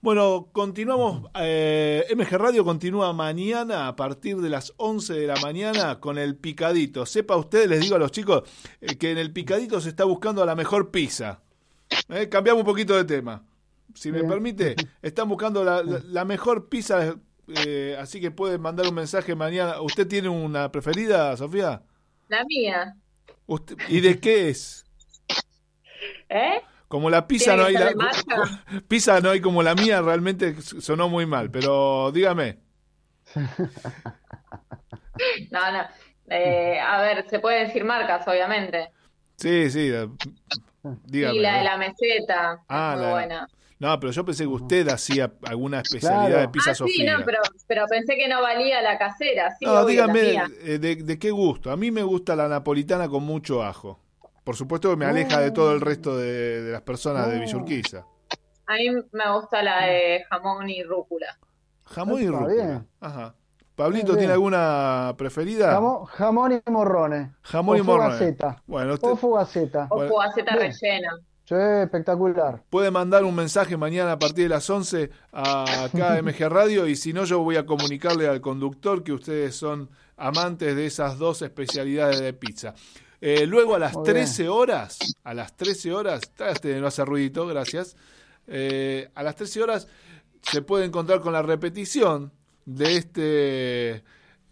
Bueno, 0.00 0.48
continuamos. 0.52 1.30
eh, 1.34 2.04
MG 2.14 2.30
Radio 2.38 2.64
continúa 2.64 3.12
mañana 3.12 3.88
a 3.88 3.96
partir 3.96 4.36
de 4.36 4.50
las 4.50 4.72
11 4.76 5.14
de 5.14 5.26
la 5.26 5.36
mañana 5.40 5.98
con 5.98 6.16
el 6.18 6.36
picadito. 6.36 7.06
Sepa 7.06 7.36
usted, 7.36 7.68
les 7.68 7.80
digo 7.80 7.96
a 7.96 7.98
los 7.98 8.12
chicos, 8.12 8.42
eh, 8.80 8.96
que 8.96 9.10
en 9.10 9.18
el 9.18 9.32
picadito 9.32 9.80
se 9.80 9.88
está 9.88 10.04
buscando 10.04 10.42
a 10.42 10.46
la 10.46 10.54
mejor 10.54 10.90
pizza. 10.92 11.40
Eh, 12.08 12.28
cambiamos 12.28 12.60
un 12.60 12.66
poquito 12.66 12.94
de 12.94 13.04
tema. 13.04 13.42
Si 13.94 14.12
me 14.12 14.18
Bien. 14.18 14.30
permite, 14.30 14.76
están 15.02 15.28
buscando 15.28 15.64
la, 15.64 15.82
la- 15.82 16.00
la 16.04 16.24
mejor 16.24 16.68
pizza, 16.68 17.16
eh, 17.48 17.96
así 17.98 18.20
que 18.20 18.30
pueden 18.30 18.60
mandar 18.60 18.86
un 18.86 18.94
mensaje 18.94 19.34
mañana. 19.34 19.80
¿Usted 19.80 20.06
tiene 20.06 20.28
una 20.28 20.70
preferida, 20.72 21.36
Sofía? 21.36 21.82
La 22.28 22.44
mía, 22.44 22.94
Usted- 23.46 23.76
¿Y 23.88 24.00
de 24.00 24.18
qué 24.18 24.48
es? 24.48 24.84
¿eh? 26.28 26.60
Como 26.88 27.10
la 27.10 27.26
pizza 27.26 27.56
no 27.56 27.66
¿Tiene 27.66 27.84
hay 27.86 27.94
la, 27.96 28.80
pizza 28.88 29.20
no 29.20 29.30
hay 29.30 29.40
como 29.40 29.62
la 29.62 29.74
mía, 29.74 30.00
realmente 30.00 30.54
sonó 30.62 31.08
muy 31.08 31.26
mal, 31.26 31.50
pero 31.50 32.10
dígame. 32.12 32.58
No, 35.50 35.72
no. 35.72 35.84
Eh, 36.28 36.78
a 36.80 37.00
ver, 37.00 37.28
se 37.28 37.38
pueden 37.38 37.66
decir 37.66 37.84
marcas, 37.84 38.26
obviamente. 38.26 38.90
Sí, 39.36 39.70
sí, 39.70 39.90
eh, 39.92 40.08
dígame. 41.04 41.36
Y 41.36 41.40
la 41.40 41.58
de 41.58 41.64
la 41.64 41.76
meseta, 41.76 42.62
Ah, 42.68 42.94
muy 42.96 43.04
la 43.04 43.10
buena. 43.12 43.48
No, 43.84 44.00
pero 44.00 44.12
yo 44.12 44.24
pensé 44.24 44.44
que 44.44 44.48
usted 44.48 44.88
hacía 44.88 45.32
alguna 45.46 45.80
especialidad 45.80 46.26
Claro. 46.26 46.40
de 46.40 46.48
pizza 46.48 46.70
Ah, 46.70 46.74
sí, 46.74 46.78
Sofía. 46.78 47.18
no, 47.18 47.24
pero, 47.24 47.38
pero 47.66 47.84
pensé 47.86 48.16
que 48.16 48.28
no 48.28 48.40
valía 48.40 48.80
la 48.80 48.96
casera. 48.98 49.54
Sí, 49.58 49.66
No, 49.66 49.72
obvio, 49.74 49.86
dígame 49.86 50.20
eh, 50.62 50.78
de, 50.78 50.96
de 50.96 51.18
qué 51.18 51.30
gusto. 51.30 51.70
A 51.70 51.76
mí 51.76 51.90
me 51.90 52.02
gusta 52.02 52.34
la 52.34 52.48
napolitana 52.48 53.08
con 53.08 53.24
mucho 53.24 53.62
ajo. 53.62 54.00
Por 54.42 54.56
supuesto 54.56 54.90
que 54.90 54.96
me 54.96 55.06
aleja 55.06 55.40
de 55.40 55.50
todo 55.50 55.72
el 55.72 55.80
resto 55.80 56.16
de, 56.16 56.62
de 56.62 56.72
las 56.72 56.82
personas 56.82 57.28
de. 57.30 57.38
Villurquiza. 57.40 58.06
A 58.66 58.74
mí 58.76 58.88
me 59.12 59.32
gusta 59.38 59.62
la 59.62 59.84
de 59.86 60.24
jamón 60.30 60.68
y 60.70 60.82
rúcula. 60.82 61.38
Jamón 61.84 62.20
y 62.20 62.24
Está 62.24 62.38
rúcula. 62.38 62.54
bien. 62.54 62.88
Ajá. 63.00 63.34
Pablito, 63.74 64.06
Bien, 64.12 64.18
¿tiene 64.18 64.32
alguna 64.34 65.14
preferida? 65.18 65.72
Jamón, 65.72 66.04
jamón 66.06 66.52
y 66.52 66.70
morrones. 66.70 67.28
Jamón 67.42 67.76
y 67.76 67.80
o 67.80 67.84
morrones. 67.84 68.16
fugaceta. 68.18 68.62
Bueno, 68.66 68.94
usted 68.94 69.08
O 69.08 69.16
fugaceta. 69.16 69.86
O 69.90 69.96
Bueno, 69.96 70.10
fugaceta 70.10 70.54
rellena. 70.56 71.10
Sí, 71.44 71.54
espectacular. 71.54 72.62
puede 72.70 72.90
mandar 72.90 73.24
un 73.24 73.34
mensaje 73.34 73.76
mañana 73.76 74.12
a 74.12 74.18
partir 74.18 74.44
de 74.44 74.48
las 74.48 74.68
11 74.68 75.10
a 75.32 75.84
acá 75.84 76.14
a 76.14 76.22
MG 76.22 76.48
Radio 76.48 76.86
y 76.86 76.96
si 76.96 77.12
no 77.12 77.24
yo 77.24 77.40
voy 77.40 77.56
a 77.56 77.66
comunicarle 77.66 78.26
al 78.26 78.40
conductor 78.40 79.04
que 79.04 79.12
ustedes 79.12 79.54
son 79.54 79.90
amantes 80.16 80.74
de 80.74 80.86
esas 80.86 81.18
dos 81.18 81.42
especialidades 81.42 82.20
de 82.20 82.32
pizza. 82.32 82.74
Eh, 83.20 83.46
luego 83.46 83.74
a 83.74 83.78
las 83.78 83.94
Muy 83.94 84.04
bien. 84.04 84.14
13 84.16 84.48
horas, 84.48 84.98
a 85.22 85.34
las 85.34 85.54
13 85.56 85.92
horas, 85.92 86.22
este 86.48 86.80
no 86.80 86.86
hace 86.86 87.04
ruidito, 87.04 87.46
gracias. 87.46 87.96
Eh, 88.46 89.10
a 89.14 89.22
las 89.22 89.36
13 89.36 89.62
horas 89.62 89.88
se 90.42 90.62
puede 90.62 90.84
encontrar 90.84 91.20
con 91.20 91.32
la 91.32 91.42
repetición 91.42 92.32
de 92.66 92.96
este 92.96 94.04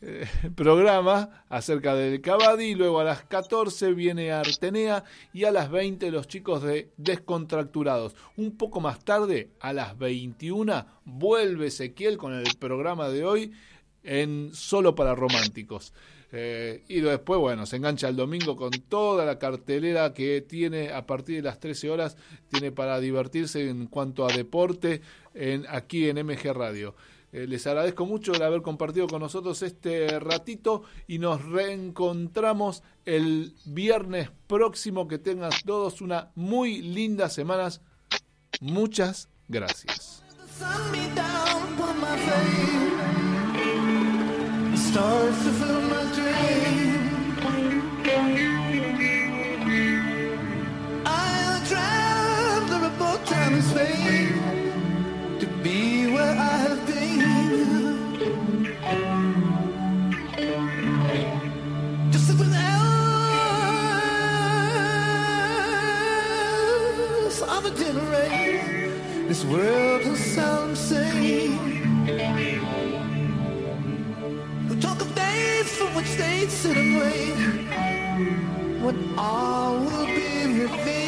eh, 0.03 0.26
programa 0.57 1.44
acerca 1.48 1.94
del 1.94 2.20
Cavadi. 2.20 2.64
y 2.64 2.74
Luego 2.74 3.00
a 3.00 3.05
las 3.05 3.22
14 3.24 3.94
viene 3.94 4.32
Artenea 4.32 5.05
y 5.32 5.44
a 5.44 5.53
las 5.53 5.70
20 5.70 6.11
los 6.11 6.26
chicos 6.26 6.62
de 6.62 6.90
Descontracturados. 6.96 8.14
Un 8.36 8.57
poco 8.57 8.80
más 8.80 9.05
tarde, 9.05 9.50
a 9.61 9.72
las 9.72 9.96
21, 9.96 10.84
vuelve 11.05 11.68
Ezequiel 11.68 12.18
con 12.18 12.34
el 12.34 12.57
programa 12.59 13.09
de 13.09 13.24
hoy 13.24 13.53
en 14.03 14.50
Solo 14.53 14.94
para 14.94 15.14
Románticos. 15.14 15.94
Eh, 16.34 16.82
y 16.88 17.00
después, 17.00 17.38
bueno, 17.38 17.66
se 17.66 17.76
engancha 17.76 18.09
el 18.09 18.16
domingo 18.16 18.57
con 18.57 18.70
toda 18.70 19.26
la 19.26 19.38
cartelera 19.38 20.14
que 20.14 20.40
tiene 20.40 20.90
a 20.90 21.07
partir 21.07 21.36
de 21.36 21.42
las 21.42 21.61
13 21.61 21.90
horas, 21.90 22.16
tiene 22.48 22.72
para 22.72 22.98
divertirse 23.00 23.68
en 23.68 23.86
cuanto 23.86 24.26
a 24.26 24.32
deporte 24.32 25.03
en, 25.34 25.66
aquí 25.68 26.09
en 26.09 26.26
MG 26.26 26.53
Radio. 26.55 26.94
Eh, 27.32 27.46
les 27.46 27.66
agradezco 27.66 28.04
mucho 28.04 28.32
el 28.34 28.42
haber 28.42 28.60
compartido 28.60 29.06
con 29.06 29.20
nosotros 29.20 29.62
este 29.62 30.20
ratito 30.20 30.82
y 31.08 31.18
nos 31.18 31.42
reencontramos 31.42 32.82
el 33.06 33.54
viernes 33.64 34.30
próximo. 34.46 35.08
Que 35.08 35.18
tengan 35.18 35.50
todos 35.64 36.02
una 36.02 36.30
muy 36.34 36.82
linda 36.82 37.30
semana. 37.30 37.70
Muchas 38.60 39.30
gracias. 39.48 40.22
Of. 67.82 69.28
This 69.28 69.44
world 69.44 70.04
will 70.04 70.16
sound 70.16 70.76
sane. 70.76 71.58
Who 74.68 74.80
talk 74.80 75.00
of 75.00 75.14
days 75.14 75.68
for 75.76 75.86
which 75.96 76.12
they 76.16 76.46
sit 76.48 76.76
and 76.76 76.98
wait. 76.98 77.36
What 78.82 78.96
all 79.18 79.78
will 79.78 80.06
be 80.06 80.62
revealed. 80.62 81.01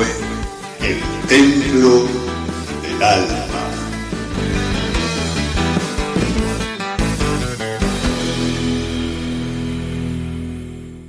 Esto 0.00 0.27